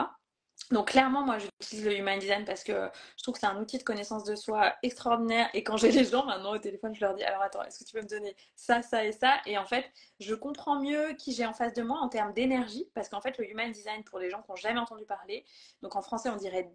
Donc 0.69 0.91
clairement, 0.91 1.25
moi, 1.25 1.37
j'utilise 1.37 1.85
le 1.85 1.97
Human 1.97 2.17
Design 2.17 2.45
parce 2.45 2.63
que 2.63 2.89
je 3.17 3.23
trouve 3.23 3.33
que 3.33 3.39
c'est 3.41 3.47
un 3.47 3.59
outil 3.59 3.77
de 3.77 3.83
connaissance 3.83 4.23
de 4.23 4.35
soi 4.35 4.73
extraordinaire. 4.83 5.49
Et 5.53 5.63
quand 5.63 5.75
j'ai 5.75 5.91
les 5.91 6.05
gens 6.05 6.25
maintenant 6.25 6.53
au 6.53 6.59
téléphone, 6.59 6.95
je 6.95 7.01
leur 7.01 7.13
dis, 7.13 7.23
alors 7.23 7.41
attends, 7.41 7.61
est-ce 7.63 7.79
que 7.79 7.83
tu 7.83 7.93
peux 7.93 8.01
me 8.01 8.07
donner 8.07 8.35
ça, 8.55 8.81
ça 8.81 9.03
et 9.03 9.11
ça? 9.11 9.41
Et 9.45 9.57
en 9.57 9.65
fait, 9.65 9.85
je 10.19 10.33
comprends 10.33 10.79
mieux 10.79 11.13
qui 11.13 11.33
j'ai 11.33 11.45
en 11.45 11.53
face 11.53 11.73
de 11.73 11.81
moi 11.81 11.99
en 11.99 12.07
termes 12.07 12.31
d'énergie. 12.31 12.89
Parce 12.93 13.09
qu'en 13.09 13.19
fait, 13.19 13.37
le 13.37 13.49
Human 13.49 13.69
Design, 13.71 14.03
pour 14.05 14.19
les 14.19 14.29
gens 14.29 14.41
qui 14.41 14.51
n'ont 14.51 14.55
jamais 14.55 14.79
entendu 14.79 15.05
parler, 15.05 15.45
donc 15.81 15.97
en 15.97 16.01
français, 16.01 16.29
on 16.29 16.37
dirait 16.37 16.71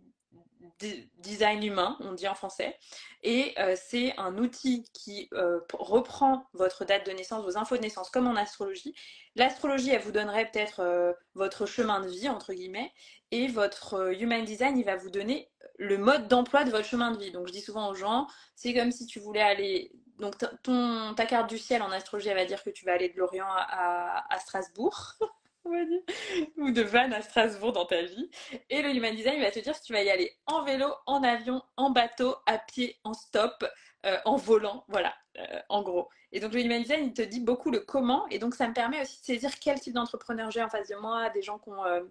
design 1.18 1.62
humain, 1.62 1.96
on 2.00 2.12
dit 2.12 2.28
en 2.28 2.34
français. 2.34 2.78
Et 3.22 3.54
euh, 3.58 3.74
c'est 3.76 4.16
un 4.18 4.36
outil 4.38 4.84
qui 4.92 5.28
euh, 5.32 5.60
reprend 5.72 6.46
votre 6.52 6.84
date 6.84 7.06
de 7.06 7.12
naissance, 7.12 7.44
vos 7.44 7.56
infos 7.56 7.76
de 7.76 7.82
naissance, 7.82 8.10
comme 8.10 8.26
en 8.26 8.36
astrologie. 8.36 8.94
L'astrologie, 9.34 9.90
elle 9.90 10.02
vous 10.02 10.12
donnerait 10.12 10.50
peut-être 10.50 10.80
euh, 10.80 11.12
votre 11.34 11.66
chemin 11.66 12.00
de 12.00 12.08
vie, 12.08 12.28
entre 12.28 12.52
guillemets, 12.52 12.92
et 13.30 13.48
votre 13.48 14.12
human 14.14 14.44
design, 14.44 14.78
il 14.78 14.84
va 14.84 14.96
vous 14.96 15.10
donner 15.10 15.50
le 15.78 15.98
mode 15.98 16.28
d'emploi 16.28 16.64
de 16.64 16.70
votre 16.70 16.86
chemin 16.86 17.10
de 17.10 17.18
vie. 17.18 17.32
Donc 17.32 17.48
je 17.48 17.52
dis 17.52 17.60
souvent 17.60 17.90
aux 17.90 17.94
gens, 17.94 18.26
c'est 18.54 18.74
comme 18.74 18.92
si 18.92 19.06
tu 19.06 19.20
voulais 19.20 19.42
aller... 19.42 19.92
Donc 20.18 20.36
ton, 20.62 21.14
ta 21.14 21.26
carte 21.26 21.50
du 21.50 21.58
ciel 21.58 21.82
en 21.82 21.90
astrologie, 21.90 22.28
elle 22.28 22.36
va 22.36 22.46
dire 22.46 22.62
que 22.62 22.70
tu 22.70 22.86
vas 22.86 22.92
aller 22.92 23.10
de 23.10 23.18
l'Orient 23.18 23.48
à, 23.50 24.24
à 24.32 24.38
Strasbourg. 24.38 25.14
ou 26.56 26.70
de 26.70 26.82
Vannes 26.82 27.12
à 27.12 27.22
Strasbourg 27.22 27.72
dans 27.72 27.86
ta 27.86 28.02
vie. 28.02 28.30
Et 28.70 28.82
le 28.82 28.94
Human 28.94 29.14
Design 29.14 29.40
va 29.40 29.50
te 29.50 29.58
dire 29.60 29.74
si 29.74 29.82
tu 29.82 29.92
vas 29.92 30.02
y 30.02 30.10
aller 30.10 30.32
en 30.46 30.64
vélo, 30.64 30.92
en 31.06 31.22
avion, 31.22 31.62
en 31.76 31.90
bateau, 31.90 32.36
à 32.46 32.58
pied, 32.58 32.98
en 33.04 33.14
stop, 33.14 33.64
euh, 34.04 34.18
en 34.24 34.36
volant, 34.36 34.84
voilà, 34.88 35.14
euh, 35.38 35.60
en 35.68 35.82
gros. 35.82 36.08
Et 36.32 36.40
donc 36.40 36.52
le 36.52 36.60
Human 36.60 36.82
Design, 36.82 37.06
il 37.06 37.12
te 37.12 37.22
dit 37.22 37.40
beaucoup 37.40 37.70
le 37.70 37.80
comment. 37.80 38.26
Et 38.28 38.38
donc 38.38 38.54
ça 38.54 38.68
me 38.68 38.74
permet 38.74 39.00
aussi 39.02 39.20
de 39.20 39.24
saisir 39.24 39.50
quel 39.60 39.80
type 39.80 39.94
d'entrepreneur 39.94 40.50
j'ai 40.50 40.62
en 40.62 40.68
face 40.68 40.88
de 40.88 40.96
moi, 40.96 41.30
des 41.30 41.42
gens 41.42 41.58
qui 41.58 41.70
euh, 41.70 42.02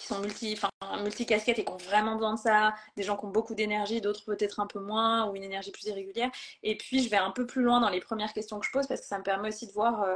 sont 0.00 0.20
multi, 0.20 0.58
multi 1.02 1.26
casquettes 1.26 1.58
et 1.58 1.64
qui 1.64 1.72
ont 1.72 1.76
vraiment 1.76 2.14
besoin 2.14 2.34
de 2.34 2.38
ça, 2.38 2.74
des 2.96 3.02
gens 3.02 3.16
qui 3.16 3.24
ont 3.24 3.30
beaucoup 3.30 3.54
d'énergie, 3.54 4.00
d'autres 4.00 4.24
peut-être 4.24 4.60
un 4.60 4.66
peu 4.66 4.80
moins 4.80 5.28
ou 5.28 5.36
une 5.36 5.42
énergie 5.42 5.72
plus 5.72 5.86
irrégulière. 5.86 6.30
Et 6.62 6.76
puis 6.76 7.02
je 7.02 7.10
vais 7.10 7.16
un 7.16 7.30
peu 7.30 7.46
plus 7.46 7.62
loin 7.62 7.80
dans 7.80 7.90
les 7.90 8.00
premières 8.00 8.32
questions 8.32 8.60
que 8.60 8.66
je 8.66 8.72
pose 8.72 8.86
parce 8.86 9.00
que 9.00 9.06
ça 9.06 9.18
me 9.18 9.24
permet 9.24 9.48
aussi 9.48 9.66
de 9.66 9.72
voir 9.72 10.06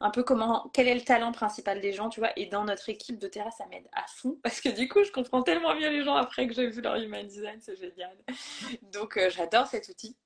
un 0.00 0.10
peu 0.10 0.22
comment, 0.22 0.70
quel 0.72 0.88
est 0.88 0.94
le 0.94 1.02
talent 1.02 1.32
principal 1.32 1.80
des 1.80 1.92
gens, 1.92 2.08
tu 2.08 2.20
vois. 2.20 2.32
Et 2.36 2.46
dans 2.46 2.64
notre 2.64 2.88
équipe 2.88 3.18
de 3.18 3.28
terrain, 3.28 3.50
ça 3.50 3.66
m'aide 3.66 3.88
à 3.92 4.06
fond 4.06 4.38
parce 4.42 4.60
que 4.60 4.68
du 4.68 4.88
coup, 4.88 5.04
je 5.04 5.12
comprends 5.12 5.42
tellement 5.42 5.74
mieux 5.74 5.90
les 5.90 6.02
gens 6.02 6.16
après 6.16 6.46
que 6.46 6.54
j'ai 6.54 6.66
vu 6.66 6.80
leur 6.80 6.96
human 6.96 7.26
design, 7.26 7.60
c'est 7.60 7.76
génial. 7.76 8.16
Donc, 8.92 9.16
euh, 9.16 9.30
j'adore 9.30 9.66
cet 9.66 9.88
outil. 9.88 10.16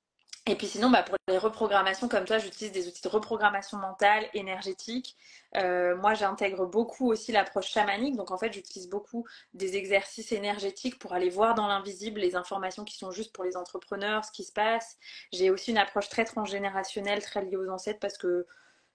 Et 0.47 0.55
puis 0.55 0.67
sinon, 0.67 0.91
bah, 0.91 1.01
pour 1.01 1.15
les 1.27 1.39
reprogrammations 1.39 2.07
comme 2.07 2.23
toi, 2.23 2.37
j'utilise 2.37 2.71
des 2.71 2.87
outils 2.87 3.01
de 3.01 3.07
reprogrammation 3.07 3.79
mentale, 3.79 4.29
énergétique. 4.35 5.17
Euh, 5.57 5.95
moi, 5.97 6.13
j'intègre 6.13 6.67
beaucoup 6.67 7.09
aussi 7.09 7.31
l'approche 7.31 7.71
chamanique. 7.71 8.15
Donc 8.15 8.29
en 8.29 8.37
fait, 8.37 8.53
j'utilise 8.53 8.87
beaucoup 8.87 9.25
des 9.55 9.75
exercices 9.75 10.31
énergétiques 10.31 10.99
pour 10.99 11.13
aller 11.13 11.29
voir 11.29 11.55
dans 11.55 11.65
l'invisible 11.65 12.19
les 12.19 12.35
informations 12.35 12.83
qui 12.83 12.95
sont 12.95 13.09
juste 13.09 13.33
pour 13.33 13.43
les 13.43 13.57
entrepreneurs, 13.57 14.23
ce 14.23 14.31
qui 14.31 14.43
se 14.43 14.51
passe. 14.51 14.97
J'ai 15.33 15.49
aussi 15.49 15.71
une 15.71 15.79
approche 15.79 16.09
très 16.09 16.25
transgénérationnelle, 16.25 17.23
très 17.23 17.43
liée 17.43 17.57
aux 17.57 17.69
ancêtres 17.69 17.99
parce 17.99 18.19
que 18.19 18.45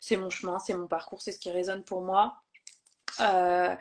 c'est 0.01 0.17
mon 0.17 0.31
chemin, 0.31 0.59
c'est 0.59 0.75
mon 0.75 0.87
parcours, 0.87 1.21
c'est 1.23 1.33
ce 1.33 1.39
qui 1.39 1.51
résonne 1.51 1.85
pour 1.85 2.03
moi. 2.03 2.35
Euh, 3.21 3.75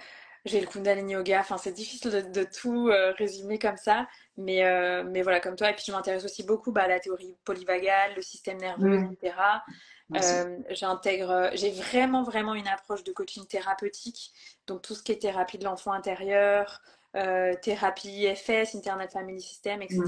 j'ai 0.46 0.62
le 0.62 0.68
Kundalini 0.68 1.14
Yoga. 1.14 1.40
Enfin, 1.40 1.58
c'est 1.58 1.72
difficile 1.72 2.32
de, 2.32 2.44
tout 2.44 2.92
résumer 3.18 3.60
comme 3.60 3.78
ça. 3.78 4.08
Mais, 4.38 4.64
mais 5.04 5.22
voilà, 5.22 5.40
comme 5.40 5.56
toi. 5.56 5.70
Et 5.70 5.74
puis, 5.74 5.84
je 5.88 5.92
m'intéresse 5.92 6.24
aussi 6.24 6.44
beaucoup 6.44 6.72
bah, 6.72 6.84
à 6.84 6.88
la 6.88 7.00
théorie 7.00 7.36
polyvagale, 7.44 8.16
le 8.16 8.22
système 8.22 8.58
nerveux, 8.58 9.00
mmh. 9.00 9.14
etc. 9.14 9.36
j'intègre, 10.72 11.52
j'ai 11.54 11.72
vraiment, 11.72 12.24
vraiment 12.24 12.56
une 12.56 12.68
approche 12.68 13.04
de 13.04 13.12
coaching 13.12 13.46
thérapeutique. 13.48 14.32
Donc, 14.66 14.82
tout 14.82 14.96
ce 14.96 15.04
qui 15.04 15.12
est 15.12 15.22
thérapie 15.22 15.58
de 15.58 15.66
l'enfant 15.66 15.92
intérieur, 15.92 16.82
thérapie 17.62 18.10
IFS, 18.10 18.76
Internet 18.76 19.12
Family 19.12 19.42
System, 19.42 19.82
etc. 19.82 20.04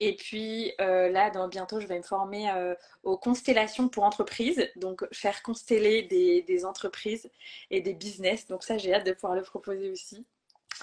Et 0.00 0.16
puis 0.16 0.72
euh, 0.80 1.10
là, 1.10 1.30
dans, 1.30 1.46
bientôt, 1.46 1.78
je 1.78 1.86
vais 1.86 1.98
me 1.98 2.02
former 2.02 2.50
euh, 2.50 2.74
aux 3.02 3.18
constellations 3.18 3.88
pour 3.90 4.04
entreprises, 4.04 4.66
donc 4.76 5.06
faire 5.12 5.42
consteller 5.42 6.02
des, 6.02 6.64
entreprises 6.64 7.30
et 7.70 7.82
des 7.82 7.92
business. 7.92 8.46
Donc 8.46 8.64
ça, 8.64 8.78
j'ai 8.78 8.94
hâte 8.94 9.06
de 9.06 9.12
pouvoir 9.12 9.34
le 9.34 9.42
proposer 9.42 9.90
aussi. 9.90 10.26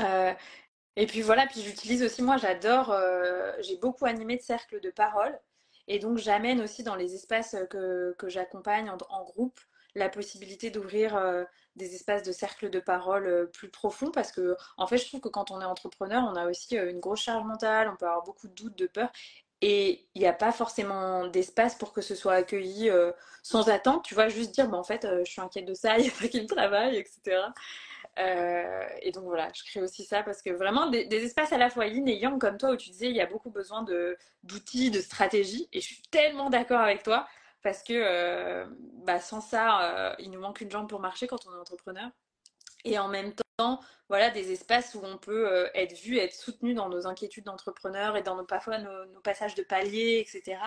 Euh, 0.01 0.33
et 0.95 1.07
puis 1.07 1.21
voilà, 1.21 1.47
puis 1.47 1.61
j'utilise 1.61 2.03
aussi, 2.03 2.21
moi 2.21 2.37
j'adore, 2.37 2.95
j'ai 3.59 3.77
beaucoup 3.77 4.05
animé 4.05 4.37
de 4.37 4.41
cercles 4.41 4.79
de 4.79 4.91
parole. 4.91 5.37
Et 5.87 5.99
donc 5.99 6.17
j'amène 6.17 6.61
aussi 6.61 6.83
dans 6.83 6.95
les 6.95 7.15
espaces 7.15 7.55
que, 7.69 8.15
j'accompagne 8.27 8.89
en, 8.89 9.23
groupe 9.23 9.59
la 9.97 10.09
possibilité 10.09 10.69
d'ouvrir 10.69 11.17
des 11.77 11.95
espaces 11.95 12.23
de 12.23 12.31
cercle 12.31 12.69
de 12.69 12.79
parole 12.79 13.27
euh, 13.27 13.45
plus 13.45 13.69
profonds 13.69 14.11
parce 14.11 14.31
que 14.31 14.57
en 14.77 14.87
fait 14.87 14.97
je 14.97 15.05
trouve 15.05 15.21
que 15.21 15.29
quand 15.29 15.51
on 15.51 15.61
est 15.61 15.65
entrepreneur 15.65 16.23
on 16.29 16.35
a 16.35 16.49
aussi 16.49 16.77
euh, 16.77 16.89
une 16.89 16.99
grosse 16.99 17.21
charge 17.21 17.45
mentale, 17.45 17.89
on 17.89 17.95
peut 17.95 18.05
avoir 18.05 18.23
beaucoup 18.23 18.47
de 18.47 18.53
doutes, 18.53 18.77
de 18.77 18.87
peur 18.87 19.09
et 19.61 20.07
il 20.13 20.21
n'y 20.21 20.27
a 20.27 20.33
pas 20.33 20.51
forcément 20.51 21.27
d'espace 21.27 21.75
pour 21.75 21.93
que 21.93 22.01
ce 22.01 22.13
soit 22.13 22.33
accueilli 22.33 22.89
euh, 22.89 23.11
sans 23.41 23.69
attente, 23.69 24.03
tu 24.03 24.13
vois, 24.13 24.27
juste 24.27 24.51
dire 24.51 24.67
bah, 24.69 24.77
en 24.77 24.83
fait 24.83 25.07
je 25.23 25.31
suis 25.31 25.41
inquiète 25.41 25.65
de 25.65 25.73
ça, 25.73 25.97
il 25.99 26.05
y 26.05 26.09
a 26.09 26.11
pas 26.11 26.27
qui 26.27 26.41
me 26.41 26.47
travaille, 26.47 26.97
etc. 26.97 27.37
et 29.01 29.11
donc 29.11 29.25
voilà, 29.25 29.49
je 29.53 29.63
crée 29.63 29.81
aussi 29.81 30.03
ça 30.03 30.23
parce 30.23 30.41
que 30.41 30.49
vraiment 30.49 30.87
des, 30.89 31.07
espaces 31.23 31.53
à 31.53 31.57
la 31.57 31.69
fois 31.69 31.85
yin 31.85 32.07
et 32.07 32.17
yang 32.17 32.39
comme 32.39 32.57
toi 32.57 32.71
où 32.71 32.75
tu 32.75 32.89
disais 32.89 33.09
il 33.09 33.15
y 33.15 33.21
a 33.21 33.27
beaucoup 33.27 33.51
besoin 33.51 33.83
d'outils, 34.43 34.91
de, 34.91 34.97
de 34.97 35.01
stratégies 35.01 35.69
et 35.71 35.81
je 35.81 35.85
suis 35.85 36.01
tellement 36.11 36.49
d'accord 36.49 36.81
avec 36.81 37.03
toi 37.03 37.27
parce 37.61 37.83
que 37.83 37.93
euh, 37.93 38.65
bah, 39.03 39.19
sans 39.19 39.41
ça, 39.41 40.11
euh, 40.11 40.15
il 40.19 40.31
nous 40.31 40.39
manque 40.39 40.61
une 40.61 40.71
jambe 40.71 40.89
pour 40.89 40.99
marcher 40.99 41.27
quand 41.27 41.45
on 41.47 41.53
est 41.53 41.59
entrepreneur. 41.59 42.09
Et 42.85 42.99
en 42.99 43.07
même 43.07 43.33
temps, 43.33 43.81
voilà, 44.07 44.29
des 44.29 44.51
espaces 44.51 44.95
où 44.95 45.01
on 45.03 45.17
peut 45.17 45.51
euh, 45.51 45.69
être 45.73 45.97
vu, 45.99 46.17
être 46.17 46.33
soutenu 46.33 46.73
dans 46.73 46.89
nos 46.89 47.07
inquiétudes 47.07 47.45
d'entrepreneur 47.45 48.15
et 48.15 48.23
dans 48.23 48.35
nos, 48.35 48.45
parfois 48.45 48.77
nos, 48.77 49.19
passages 49.21 49.55
de 49.55 49.63
palier, 49.63 50.19
etc. 50.25 50.59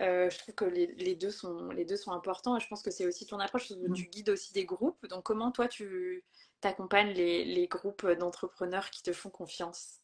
je 0.00 0.38
trouve 0.38 0.54
que 0.54 0.64
les, 0.64 1.14
deux 1.14 1.30
sont, 1.30 1.68
les 1.68 1.84
deux 1.84 1.96
sont 1.96 2.12
importants 2.12 2.56
et 2.56 2.60
je 2.60 2.66
pense 2.66 2.82
que 2.82 2.90
c'est 2.90 3.06
aussi 3.06 3.26
ton 3.26 3.38
approche. 3.38 3.68
Tu 3.68 3.74
mmh. 3.74 3.92
guides 4.10 4.30
aussi 4.30 4.52
des 4.52 4.64
groupes. 4.64 5.06
Donc, 5.06 5.22
comment 5.24 5.52
toi, 5.52 5.68
tu 5.68 6.24
accompagnes 6.62 7.12
les, 7.12 7.44
les 7.44 7.68
groupes 7.68 8.06
d'entrepreneurs 8.06 8.90
qui 8.90 9.02
te 9.02 9.12
font 9.12 9.30
confiance? 9.30 10.00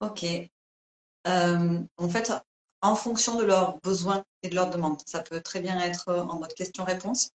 Ok. 0.00 0.24
en 1.24 2.08
fait, 2.10 2.32
en 2.82 2.96
fonction 2.96 3.36
de 3.36 3.44
leurs 3.44 3.78
besoins 3.80 4.24
et 4.42 4.48
de 4.48 4.54
leurs 4.54 4.70
demandes. 4.70 5.00
Ça 5.06 5.20
peut 5.20 5.40
très 5.40 5.60
bien 5.60 5.78
être 5.80 6.12
en 6.12 6.38
mode 6.38 6.54
question-réponse. 6.54 7.30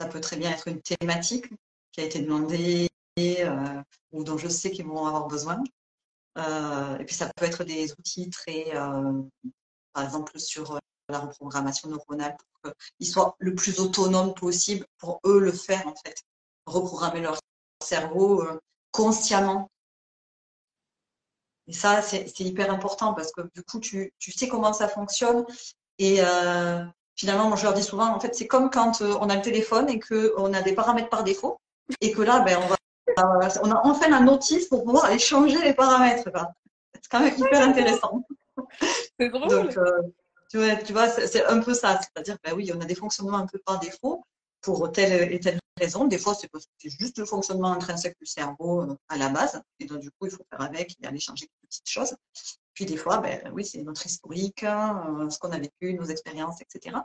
Ça 0.00 0.08
peut 0.08 0.20
très 0.20 0.36
bien 0.36 0.50
être 0.50 0.68
une 0.68 0.82
thématique 0.82 1.46
qui 1.92 2.00
a 2.00 2.04
été 2.04 2.20
demandée 2.20 2.88
euh, 3.18 3.82
ou 4.12 4.24
dont 4.24 4.36
je 4.36 4.48
sais 4.48 4.70
qu'ils 4.70 4.86
vont 4.86 5.06
avoir 5.06 5.26
besoin. 5.26 5.62
Euh, 6.38 6.98
et 6.98 7.04
puis 7.04 7.14
ça 7.14 7.30
peut 7.34 7.46
être 7.46 7.64
des 7.64 7.92
outils 7.92 8.28
très, 8.28 8.76
euh, 8.76 9.22
par 9.94 10.04
exemple, 10.04 10.38
sur 10.38 10.78
la 11.08 11.20
reprogrammation 11.20 11.88
neuronale 11.88 12.36
pour 12.62 12.72
qu'ils 12.98 13.06
soient 13.06 13.36
le 13.38 13.54
plus 13.54 13.80
autonomes 13.80 14.34
possible 14.34 14.84
pour 14.98 15.20
eux 15.24 15.38
le 15.38 15.52
faire 15.52 15.86
en 15.86 15.94
fait. 16.04 16.22
Reprogrammer 16.66 17.20
leur 17.20 17.38
cerveau 17.82 18.44
consciemment 18.90 19.70
et 21.68 21.72
ça, 21.72 22.00
c'est 22.02 22.40
hyper 22.40 22.70
important 22.72 23.12
parce 23.12 23.32
que 23.32 23.40
du 23.54 23.62
coup, 23.62 23.80
tu, 23.80 24.12
tu, 24.18 24.30
sais 24.30 24.48
comment 24.48 24.72
ça 24.72 24.88
fonctionne. 24.88 25.44
Et 25.98 26.18
euh, 26.20 26.84
finalement, 27.16 27.48
moi, 27.48 27.56
je 27.56 27.64
leur 27.64 27.74
dis 27.74 27.82
souvent, 27.82 28.14
en 28.14 28.20
fait, 28.20 28.34
c'est 28.34 28.46
comme 28.46 28.70
quand 28.70 29.02
euh, 29.02 29.16
on 29.20 29.28
a 29.28 29.36
le 29.36 29.42
téléphone 29.42 29.88
et 29.88 29.98
qu'on 29.98 30.52
a 30.54 30.62
des 30.62 30.74
paramètres 30.74 31.08
par 31.08 31.24
défaut. 31.24 31.60
Et 32.00 32.12
que 32.12 32.22
là, 32.22 32.40
ben, 32.40 32.58
on, 32.62 32.68
va, 32.68 33.48
on 33.62 33.70
a 33.70 33.80
enfin 33.84 34.08
la 34.08 34.20
notice 34.20 34.68
pour 34.68 34.84
pouvoir 34.84 35.06
aller 35.06 35.18
changer 35.18 35.60
les 35.62 35.74
paramètres. 35.74 36.28
C'est 36.94 37.10
quand 37.10 37.20
même 37.20 37.36
hyper 37.36 37.62
intéressant. 37.62 38.24
C'est 39.18 39.28
drôle. 39.28 39.48
Donc, 39.48 39.76
euh, 39.76 40.02
tu 40.50 40.58
vois, 40.58 40.76
tu 40.76 40.92
vois 40.92 41.08
c'est 41.08 41.44
un 41.46 41.60
peu 41.60 41.74
ça. 41.74 41.98
C'est-à-dire, 42.00 42.36
ben 42.44 42.54
oui, 42.54 42.70
on 42.74 42.80
a 42.80 42.84
des 42.84 42.94
fonctionnements 42.94 43.38
un 43.38 43.46
peu 43.46 43.58
par 43.58 43.80
défaut 43.80 44.24
pour 44.66 44.90
telle 44.90 45.32
et 45.32 45.38
telle 45.38 45.60
raison. 45.78 46.08
Des 46.08 46.18
fois, 46.18 46.34
c'est 46.34 46.50
juste 46.90 47.18
le 47.18 47.24
fonctionnement 47.24 47.72
intrinsèque 47.72 48.16
du 48.20 48.26
cerveau 48.26 48.82
euh, 48.82 48.96
à 49.08 49.16
la 49.16 49.28
base. 49.28 49.62
Et 49.78 49.84
donc, 49.84 50.00
du 50.00 50.10
coup, 50.10 50.26
il 50.26 50.32
faut 50.32 50.44
faire 50.50 50.60
avec 50.60 50.96
et 51.00 51.06
aller 51.06 51.20
changer 51.20 51.46
quelques 51.46 51.70
petites 51.70 51.88
choses. 51.88 52.16
Puis 52.74 52.84
des 52.84 52.96
fois, 52.96 53.18
ben, 53.18 53.40
oui, 53.54 53.64
c'est 53.64 53.80
notre 53.82 54.04
historique, 54.04 54.64
hein, 54.64 55.28
ce 55.30 55.38
qu'on 55.38 55.52
a 55.52 55.58
vécu, 55.58 55.94
nos 55.94 56.06
expériences, 56.06 56.60
etc. 56.60 56.96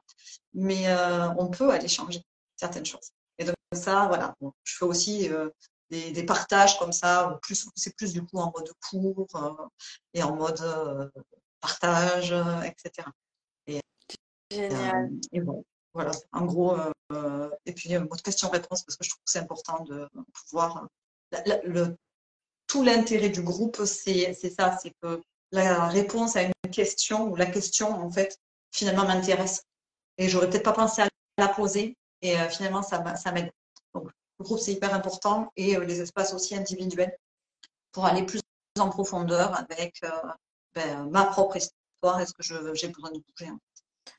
Mais 0.53 0.88
euh, 0.88 1.30
on 1.38 1.49
peut 1.49 1.70
aller 1.70 1.88
changer 1.88 2.24
certaines 2.55 2.86
choses. 2.86 3.12
Et 3.38 3.45
donc 3.45 3.55
ça, 3.74 4.07
voilà, 4.07 4.36
je 4.64 4.76
fais 4.78 4.86
aussi 4.86 5.30
euh, 5.30 5.49
des, 5.91 6.26
partages 6.26 6.80
comme 6.80 6.91
ça, 6.91 7.39
plus 7.43 7.68
c'est 7.76 7.95
plus 7.95 8.12
du 8.12 8.24
coup 8.24 8.38
en 8.38 8.51
mode 8.51 8.70
cours 8.89 9.28
et 10.14 10.24
en 10.24 10.36
mode 10.36 10.62
partage, 11.62 12.34
etc. 12.66 13.07
Et, 13.68 13.80
Génial. 14.51 15.09
et 15.32 15.39
bon, 15.39 15.64
voilà, 15.94 16.12
en 16.32 16.46
gros, 16.46 16.78
euh, 17.12 17.50
et 17.66 17.74
puis 17.74 17.96
votre 17.96 18.24
question-réponse, 18.24 18.84
parce 18.84 18.98
que 18.98 19.04
je 19.04 19.10
trouve 19.10 19.24
que 19.24 19.32
c'est 19.32 19.39
important 19.39 19.84
de 19.84 20.08
pouvoir. 20.34 20.88
le, 21.64 21.96
tout 22.68 22.84
l'intérêt 22.84 23.30
du 23.30 23.42
groupe, 23.42 23.84
c'est 23.86 24.34
ça, 24.34 24.78
c'est 24.82 24.94
que 25.02 25.22
la 25.52 25.88
réponse 25.89 26.36
à 26.38 26.44
une 26.44 26.54
question 26.72 27.30
ou 27.30 27.36
la 27.36 27.46
question, 27.46 27.89
en 27.89 28.10
fait, 28.10 28.38
finalement 28.72 29.06
m'intéresse. 29.06 29.64
Et 30.18 30.30
j'aurais 30.30 30.50
peut-être 30.50 30.64
pas 30.64 30.74
pensé 30.74 31.02
à 31.02 31.10
la 31.38 31.50
poser, 31.50 31.98
et 32.22 32.39
euh, 32.39 32.50
finalement, 32.50 32.84
ça, 32.84 33.16
ça 33.18 33.32
m'aide. 33.32 33.52
Donc, 33.94 34.10
le 34.39 34.46
groupe, 34.46 34.60
c'est 34.60 34.74
hyper 34.74 34.94
important, 34.94 35.52
et 35.58 35.76
euh, 35.76 35.84
les 35.84 36.00
espaces 36.00 36.34
aussi 36.34 36.56
individuels 36.56 37.18
pour 37.92 38.06
aller 38.06 38.24
plus 38.24 38.39
en 38.80 38.89
profondeur 38.89 39.54
avec 39.60 40.02
ben, 40.74 41.10
ma 41.10 41.26
propre 41.26 41.58
histoire, 41.58 42.22
est-ce 42.22 42.34
que 42.34 42.74
j'ai 42.74 42.88
besoin 42.88 43.12
de 43.12 43.20
bouger. 43.20 43.52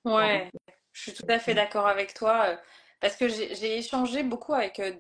Ouais. 0.05 0.51
Je 0.93 1.03
suis 1.03 1.13
tout 1.13 1.27
à 1.29 1.39
fait 1.39 1.55
d'accord 1.55 1.87
avec 1.87 2.15
toi 2.15 2.45
euh, 2.47 2.57
parce 3.01 3.17
que 3.17 3.29
j'ai 3.29 3.79
échangé 3.79 4.23
beaucoup 4.23 4.55
avec 4.55 4.79
euh, 4.79 4.93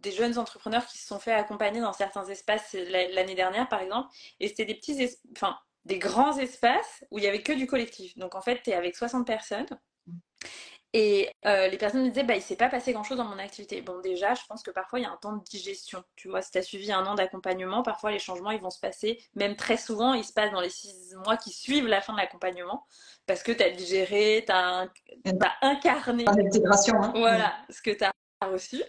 des 0.00 0.12
jeunes 0.12 0.38
entrepreneurs 0.38 0.86
qui 0.86 0.98
se 0.98 1.06
sont 1.06 1.18
fait 1.18 1.32
accompagner 1.32 1.80
dans 1.80 1.92
certains 1.92 2.24
espaces 2.26 2.74
euh, 2.74 3.08
l'année 3.12 3.34
dernière, 3.34 3.68
par 3.68 3.80
exemple, 3.80 4.08
et 4.40 4.48
c'était 4.48 4.64
des 4.64 4.74
petits, 4.74 5.08
enfin, 5.32 5.56
des 5.84 5.98
grands 5.98 6.36
espaces 6.38 7.04
où 7.10 7.18
il 7.18 7.24
y 7.24 7.28
avait 7.28 7.42
que 7.42 7.52
du 7.52 7.66
collectif. 7.66 8.16
Donc 8.16 8.34
en 8.34 8.40
fait, 8.40 8.62
tu 8.62 8.70
es 8.70 8.74
avec 8.74 8.96
60 8.96 9.26
personnes 9.26 9.66
et 10.92 11.30
euh, 11.44 11.68
les 11.68 11.76
personnes 11.76 12.04
me 12.04 12.08
disaient, 12.08 12.24
bah, 12.24 12.34
il 12.34 12.38
ne 12.38 12.42
s'est 12.42 12.56
pas 12.56 12.68
passé 12.68 12.92
grand-chose 12.92 13.18
dans 13.18 13.24
mon 13.24 13.38
activité. 13.38 13.82
Bon, 13.82 14.00
déjà, 14.00 14.34
je 14.34 14.42
pense 14.48 14.62
que 14.62 14.70
parfois, 14.70 14.98
il 14.98 15.02
y 15.02 15.06
a 15.06 15.10
un 15.10 15.16
temps 15.16 15.36
de 15.36 15.42
digestion. 15.42 16.02
Tu 16.14 16.28
vois, 16.28 16.42
si 16.42 16.52
tu 16.52 16.58
as 16.58 16.62
suivi 16.62 16.92
un 16.92 17.04
an 17.06 17.14
d'accompagnement, 17.14 17.82
parfois, 17.82 18.10
les 18.10 18.18
changements, 18.18 18.50
ils 18.50 18.60
vont 18.60 18.70
se 18.70 18.80
passer, 18.80 19.22
même 19.34 19.56
très 19.56 19.76
souvent, 19.76 20.14
ils 20.14 20.24
se 20.24 20.32
passent 20.32 20.52
dans 20.52 20.60
les 20.60 20.70
six 20.70 21.14
mois 21.24 21.36
qui 21.36 21.50
suivent 21.50 21.86
la 21.86 22.00
fin 22.00 22.12
de 22.12 22.18
l'accompagnement, 22.18 22.86
parce 23.26 23.42
que 23.42 23.52
tu 23.52 23.62
as 23.62 23.70
digéré, 23.70 24.44
tu 24.46 24.52
as, 24.52 24.88
incarné. 25.60 26.24
L'intégration. 26.24 27.02
Hein. 27.02 27.12
Voilà, 27.16 27.52
ce 27.68 27.82
que 27.82 27.90
tu 27.90 28.04
as 28.04 28.46
reçu. 28.46 28.82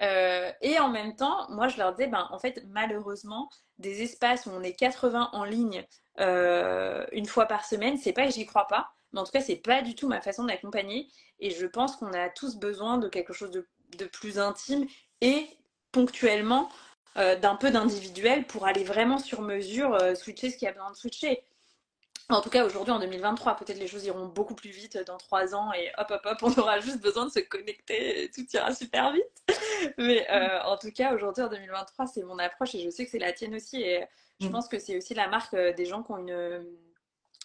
Euh, 0.00 0.50
et 0.60 0.78
en 0.78 0.88
même 0.88 1.16
temps, 1.16 1.48
moi, 1.50 1.68
je 1.68 1.78
leur 1.78 1.92
disais, 1.92 2.08
ben, 2.08 2.28
en 2.30 2.38
fait, 2.38 2.62
malheureusement, 2.68 3.48
des 3.78 4.02
espaces 4.02 4.46
où 4.46 4.50
on 4.50 4.62
est 4.62 4.74
80 4.74 5.30
en 5.32 5.44
ligne 5.44 5.84
euh, 6.20 7.06
une 7.12 7.26
fois 7.26 7.46
par 7.46 7.64
semaine, 7.64 7.96
c'est 7.96 8.12
pas 8.12 8.26
que 8.26 8.32
j'y 8.32 8.46
crois 8.46 8.66
pas, 8.66 8.92
mais 9.12 9.20
en 9.20 9.24
tout 9.24 9.32
cas, 9.32 9.40
c'est 9.40 9.56
pas 9.56 9.82
du 9.82 9.94
tout 9.94 10.08
ma 10.08 10.20
façon 10.20 10.44
d'accompagner. 10.44 11.08
Et 11.38 11.50
je 11.50 11.66
pense 11.66 11.96
qu'on 11.96 12.12
a 12.12 12.28
tous 12.28 12.56
besoin 12.56 12.98
de 12.98 13.08
quelque 13.08 13.32
chose 13.32 13.50
de, 13.50 13.66
plus 14.06 14.38
intime 14.38 14.86
et 15.20 15.46
ponctuellement 15.92 16.70
euh, 17.18 17.36
d'un 17.36 17.56
peu 17.56 17.70
d'individuel 17.70 18.46
pour 18.46 18.66
aller 18.66 18.84
vraiment 18.84 19.18
sur 19.18 19.42
mesure 19.42 19.94
euh, 19.94 20.14
switcher 20.14 20.50
ce 20.50 20.56
qu'il 20.56 20.66
y 20.66 20.68
a 20.68 20.72
besoin 20.72 20.90
de 20.90 20.96
switcher. 20.96 21.44
En 22.30 22.40
tout 22.40 22.48
cas, 22.48 22.64
aujourd'hui, 22.64 22.92
en 22.92 23.00
2023, 23.00 23.56
peut-être 23.56 23.78
les 23.78 23.86
choses 23.86 24.04
iront 24.06 24.26
beaucoup 24.26 24.54
plus 24.54 24.70
vite 24.70 24.96
dans 25.06 25.18
trois 25.18 25.54
ans 25.54 25.72
et 25.74 25.90
hop, 25.98 26.10
hop, 26.10 26.22
hop, 26.24 26.38
on 26.42 26.60
aura 26.60 26.80
juste 26.80 27.02
besoin 27.02 27.26
de 27.26 27.30
se 27.30 27.40
connecter 27.40 28.24
et 28.24 28.30
tout 28.30 28.46
ira 28.54 28.74
super 28.74 29.12
vite. 29.12 29.94
Mais 29.98 30.26
euh, 30.30 30.62
en 30.62 30.78
tout 30.78 30.90
cas, 30.90 31.14
aujourd'hui, 31.14 31.42
en 31.42 31.48
2023, 31.48 32.06
c'est 32.06 32.22
mon 32.22 32.38
approche 32.38 32.74
et 32.74 32.80
je 32.80 32.88
sais 32.88 33.04
que 33.04 33.10
c'est 33.10 33.18
la 33.18 33.32
tienne 33.32 33.54
aussi. 33.54 33.82
Et 33.82 34.06
je 34.40 34.46
mm. 34.46 34.52
pense 34.52 34.68
que 34.68 34.78
c'est 34.78 34.96
aussi 34.96 35.12
la 35.12 35.28
marque 35.28 35.54
des 35.54 35.84
gens 35.84 36.02
qui 36.02 36.12
ont 36.12 36.18
une, 36.18 36.64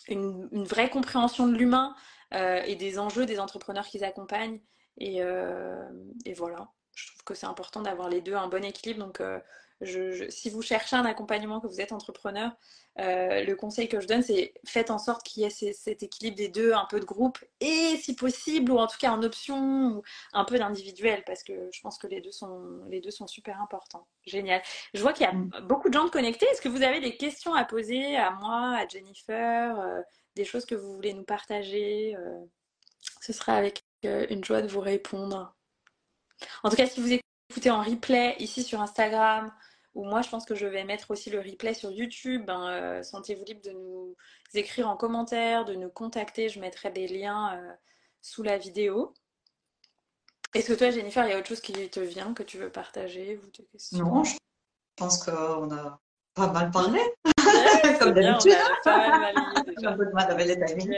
une, 0.07 0.63
vraie 0.63 0.89
compréhension 0.89 1.47
de 1.47 1.55
l'humain 1.55 1.95
euh, 2.33 2.61
et 2.65 2.75
des 2.75 2.99
enjeux 2.99 3.25
des 3.25 3.39
entrepreneurs 3.39 3.85
qu'ils 3.87 4.03
accompagnent. 4.03 4.59
Et, 4.97 5.21
euh, 5.21 5.87
et, 6.25 6.33
voilà, 6.33 6.69
je 6.95 7.07
trouve 7.07 7.23
que 7.23 7.33
c'est 7.33 7.45
important 7.45 7.81
d'avoir 7.81 8.09
les 8.09 8.21
deux, 8.21 8.33
un 8.33 8.47
bon 8.47 8.63
équilibre. 8.63 8.99
Donc, 8.99 9.21
si 9.85 10.49
vous 10.49 10.61
cherchez 10.61 10.95
un 10.95 11.05
accompagnement, 11.05 11.59
que 11.59 11.67
vous 11.67 11.81
êtes 11.81 11.91
entrepreneur, 11.91 12.51
euh, 12.99 13.43
le 13.43 13.55
conseil 13.55 13.87
que 13.87 13.99
je 13.99 14.07
donne, 14.07 14.23
c'est 14.23 14.53
faites 14.65 14.89
en 14.89 14.97
sorte 14.97 15.23
qu'il 15.23 15.43
y 15.43 15.45
ait 15.45 15.73
cet 15.73 16.01
équilibre 16.01 16.35
des 16.35 16.47
deux, 16.47 16.73
un 16.73 16.85
peu 16.89 16.99
de 16.99 17.05
groupe 17.05 17.37
et 17.59 17.95
si 17.97 18.15
possible, 18.15 18.71
ou 18.71 18.79
en 18.79 18.87
tout 18.87 18.97
cas 18.97 19.11
en 19.11 19.21
option, 19.21 19.97
ou 19.97 20.03
un 20.33 20.45
peu 20.45 20.57
d'individuel, 20.57 21.23
parce 21.25 21.43
que 21.43 21.69
je 21.71 21.81
pense 21.81 21.99
que 21.99 22.07
les 22.07 22.21
deux 22.21 22.31
sont, 22.31 22.81
les 22.89 22.99
deux 22.99 23.11
sont 23.11 23.27
super 23.27 23.61
importants. 23.61 24.07
Génial. 24.25 24.61
Je 24.95 25.01
vois 25.01 25.13
qu'il 25.13 25.25
y 25.25 25.29
a 25.29 25.33
mm. 25.33 25.67
beaucoup 25.67 25.89
de 25.89 25.93
gens 25.93 26.05
de 26.05 26.09
connectés. 26.09 26.47
Est-ce 26.47 26.61
que 26.61 26.69
vous 26.69 26.81
avez 26.81 26.99
des 26.99 27.15
questions 27.15 27.53
à 27.53 27.63
poser 27.63 28.17
à 28.17 28.31
moi, 28.31 28.77
à 28.77 28.87
Jennifer, 28.87 29.79
euh, 29.79 30.01
des 30.35 30.45
choses 30.45 30.65
que 30.65 30.75
vous 30.75 30.95
voulez 30.95 31.13
nous 31.13 31.23
partager 31.23 32.15
euh, 32.15 32.39
Ce 33.21 33.31
sera 33.31 33.53
avec 33.53 33.83
une 34.03 34.43
joie 34.43 34.61
de 34.61 34.67
vous 34.67 34.79
répondre. 34.79 35.53
En 36.63 36.69
tout 36.69 36.75
cas, 36.75 36.85
si 36.87 37.01
vous 37.01 37.11
écoutez 37.49 37.71
en 37.71 37.81
replay 37.81 38.35
ici 38.39 38.63
sur 38.63 38.81
Instagram, 38.81 39.51
ou 39.95 40.03
moi, 40.03 40.21
je 40.21 40.29
pense 40.29 40.45
que 40.45 40.53
je 40.53 40.67
vais 40.67 40.83
mettre 40.83 41.09
aussi 41.09 41.31
le 41.31 41.39
replay 41.39 41.73
sur 41.73 41.89
YouTube. 41.89 42.45
Ben, 42.45 42.67
euh, 42.69 43.03
sentez-vous 43.03 43.43
libre 43.45 43.63
de 43.63 43.71
nous 43.71 44.15
écrire 44.53 44.87
en 44.87 44.95
commentaire, 44.95 45.65
de 45.65 45.73
nous 45.73 45.89
contacter. 45.89 46.49
Je 46.49 46.59
mettrai 46.59 46.91
des 46.91 47.07
liens 47.07 47.57
euh, 47.57 47.73
sous 48.21 48.43
la 48.43 48.59
vidéo. 48.59 49.15
Est-ce 50.53 50.67
que 50.67 50.73
toi, 50.73 50.91
Jennifer, 50.91 51.25
il 51.25 51.31
y 51.31 51.33
a 51.33 51.39
autre 51.39 51.47
chose 51.47 51.61
qui 51.61 51.73
te 51.89 51.99
vient 51.99 52.33
que 52.33 52.43
tu 52.43 52.59
veux 52.59 52.71
partager 52.71 53.41
ou 53.43 53.97
Non, 53.97 54.23
je 54.23 54.35
pense 54.95 55.23
qu'on 55.23 55.71
a 55.75 55.99
pas 56.35 56.51
mal 56.51 56.69
parlé. 56.69 57.01
Comme 57.99 58.13
d'habitude. 58.13 58.51
Déjà. 58.85 59.89
un 59.89 59.97
peu 59.97 60.05
de 60.05 60.11
mal 60.11 60.31
avec 60.31 60.47
les 60.47 60.63
timings. 60.65 60.95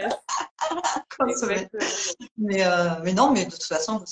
mais, 2.37 2.65
euh, 2.65 2.89
mais, 3.03 3.13
non, 3.13 3.31
mais 3.31 3.45
de 3.45 3.51
toute 3.51 3.63
façon, 3.63 3.97
vous 3.97 4.05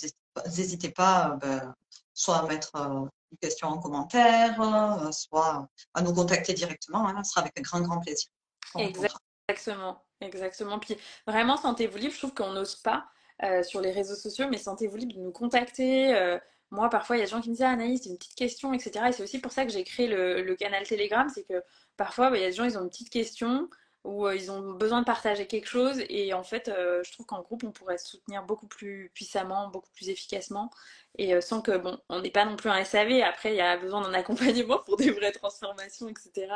n'hésitez 0.46 0.92
pas, 0.92 1.38
ben, 1.42 1.76
soit 2.18 2.38
à 2.38 2.48
mettre 2.48 2.72
une 2.76 3.38
question 3.42 3.68
en 3.68 3.78
commentaire, 3.78 4.60
euh, 4.60 5.12
soit 5.12 5.70
à 5.94 6.02
nous 6.02 6.14
contacter 6.14 6.54
directement. 6.54 7.08
Hein, 7.08 7.24
ce 7.24 7.32
sera 7.32 7.42
avec 7.42 7.58
un 7.60 7.62
grand, 7.62 7.82
grand 7.82 8.00
plaisir. 8.00 8.30
Exactement, 8.78 10.04
exactement. 10.20 10.80
Puis 10.80 10.98
vraiment, 11.28 11.58
sentez-vous 11.58 11.98
libre. 11.98 12.14
Je 12.14 12.18
trouve 12.18 12.34
qu'on 12.34 12.54
n'ose 12.54 12.76
pas 12.78 13.06
euh, 13.44 13.62
sur 13.64 13.82
les 13.82 13.92
réseaux 13.92 14.16
sociaux, 14.16 14.48
mais 14.50 14.58
sentez-vous 14.58 14.98
libre 14.98 15.14
de 15.14 15.20
nous 15.20 15.32
contacter. 15.32 16.16
Euh, 16.16 16.40
moi, 16.72 16.90
parfois, 16.90 17.16
il 17.16 17.20
y 17.20 17.22
a 17.22 17.26
des 17.26 17.32
gens 17.32 17.40
qui 17.40 17.50
me 17.50 17.54
disent 17.54 17.64
ah, 17.64 17.70
Anaïs, 17.70 18.06
une 18.08 18.18
petite 18.18 18.36
question, 18.36 18.74
etc. 18.74 19.06
Et 19.10 19.12
c'est 19.12 19.24
aussi 19.24 19.40
pour 19.40 19.52
ça 19.52 19.66
que 19.66 19.72
j'ai 19.72 19.84
créé 19.84 20.08
le, 20.08 20.56
canal 20.56 20.86
Telegram. 20.88 21.30
C'est 21.34 21.44
que 21.44 21.64
parfois, 21.98 22.32
bah, 22.32 22.38
il 22.38 22.42
y 22.42 22.46
a 22.46 22.50
des 22.50 22.56
gens, 22.56 22.66
ils 22.66 22.78
ont 22.78 22.82
une 22.82 22.90
petite 22.90 23.12
question 23.12 23.70
où 24.08 24.30
ils 24.30 24.50
ont 24.52 24.74
besoin 24.74 25.02
de 25.02 25.06
partager 25.06 25.46
quelque 25.48 25.68
chose. 25.68 26.02
Et 26.10 26.34
en 26.34 26.44
fait, 26.44 26.72
je 26.74 27.12
trouve 27.12 27.26
qu'en 27.26 27.42
groupe, 27.42 27.64
on 27.64 27.72
pourrait 27.72 27.98
se 27.98 28.08
soutenir 28.08 28.44
beaucoup 28.44 28.68
plus 28.68 29.12
puissamment, 29.14 29.68
beaucoup 29.70 29.92
plus 29.94 30.10
efficacement 30.10 30.72
et 31.18 31.34
euh, 31.34 31.42
sans 31.42 31.62
que, 31.62 31.76
bon, 31.78 31.98
on 32.10 32.22
n'est 32.22 32.32
pas 32.32 32.46
non 32.46 32.56
plus 32.56 32.70
un 32.70 32.84
SAV, 32.84 33.22
après 33.22 33.54
il 33.54 33.58
y 33.58 33.62
a 33.62 33.78
besoin 33.78 34.02
d'un 34.02 34.14
accompagnement 34.14 34.80
pour 34.86 34.98
des 34.98 35.12
vraies 35.12 35.32
transformations, 35.32 36.08
etc. 36.08 36.54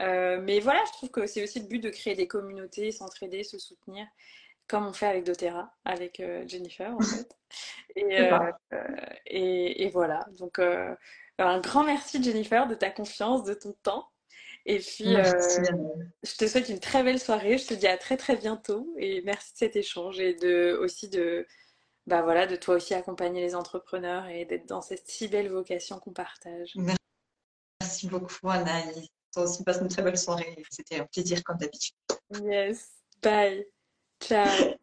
Euh, 0.00 0.40
mais 0.42 0.60
voilà, 0.60 0.82
je 0.86 0.92
trouve 0.92 1.10
que 1.10 1.26
c'est 1.26 1.42
aussi 1.42 1.60
le 1.60 1.66
but 1.66 1.80
de 1.80 1.90
créer 1.90 2.14
des 2.14 2.28
communautés, 2.28 2.92
s'entraider, 2.92 3.44
se 3.44 3.58
soutenir, 3.58 4.06
comme 4.68 4.86
on 4.86 4.92
fait 4.92 5.06
avec 5.06 5.24
doTERRA, 5.24 5.72
avec 5.84 6.20
euh, 6.20 6.44
Jennifer 6.46 6.94
en 6.94 7.00
fait. 7.00 7.36
Et, 7.96 8.28
et, 9.26 9.84
et, 9.84 9.88
voilà, 9.88 10.26
donc 10.40 10.58
un 10.58 11.60
grand 11.60 11.84
merci 11.84 12.20
Jennifer 12.20 12.66
de 12.66 12.74
ta 12.74 12.90
confiance, 12.90 13.44
de 13.44 13.54
ton 13.54 13.72
temps. 13.84 14.08
Et 14.66 14.78
puis, 14.78 15.14
je 15.14 16.36
te 16.36 16.46
souhaite 16.46 16.68
une 16.68 16.80
très 16.80 17.02
belle 17.02 17.20
soirée. 17.20 17.58
Je 17.58 17.66
te 17.66 17.74
dis 17.74 17.86
à 17.86 17.98
très 17.98 18.16
très 18.16 18.36
bientôt. 18.36 18.94
Et 18.98 19.22
merci 19.22 19.52
de 19.52 19.58
cet 19.58 19.76
échange 19.76 20.20
et 20.20 20.34
de, 20.34 20.78
aussi 20.80 21.08
de, 21.08 21.46
bah 22.06 22.22
voilà, 22.22 22.46
de 22.46 22.56
toi 22.56 22.76
aussi 22.76 22.94
accompagner 22.94 23.42
les 23.42 23.54
entrepreneurs 23.54 24.26
et 24.26 24.44
d'être 24.46 24.66
dans 24.66 24.80
cette 24.80 25.06
si 25.06 25.28
belle 25.28 25.50
vocation 25.50 25.98
qu'on 25.98 26.12
partage. 26.12 26.72
Merci 27.80 28.08
beaucoup, 28.08 28.48
Anaïs. 28.48 29.08
Toi 29.34 29.44
aussi, 29.44 29.64
passe 29.64 29.80
une 29.80 29.88
très 29.88 30.02
belle 30.02 30.18
soirée. 30.18 30.62
C'était 30.70 31.00
un 31.00 31.06
plaisir 31.06 31.42
comme 31.44 31.58
d'habitude. 31.58 31.94
Yes. 32.42 32.88
Bye. 33.22 33.66
Ciao. 34.22 34.74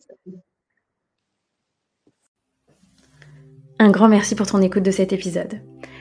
Un 3.80 3.90
grand 3.90 4.10
merci 4.10 4.36
pour 4.36 4.46
ton 4.46 4.62
écoute 4.62 4.84
de 4.84 4.92
cet 4.92 5.12
épisode 5.12 5.60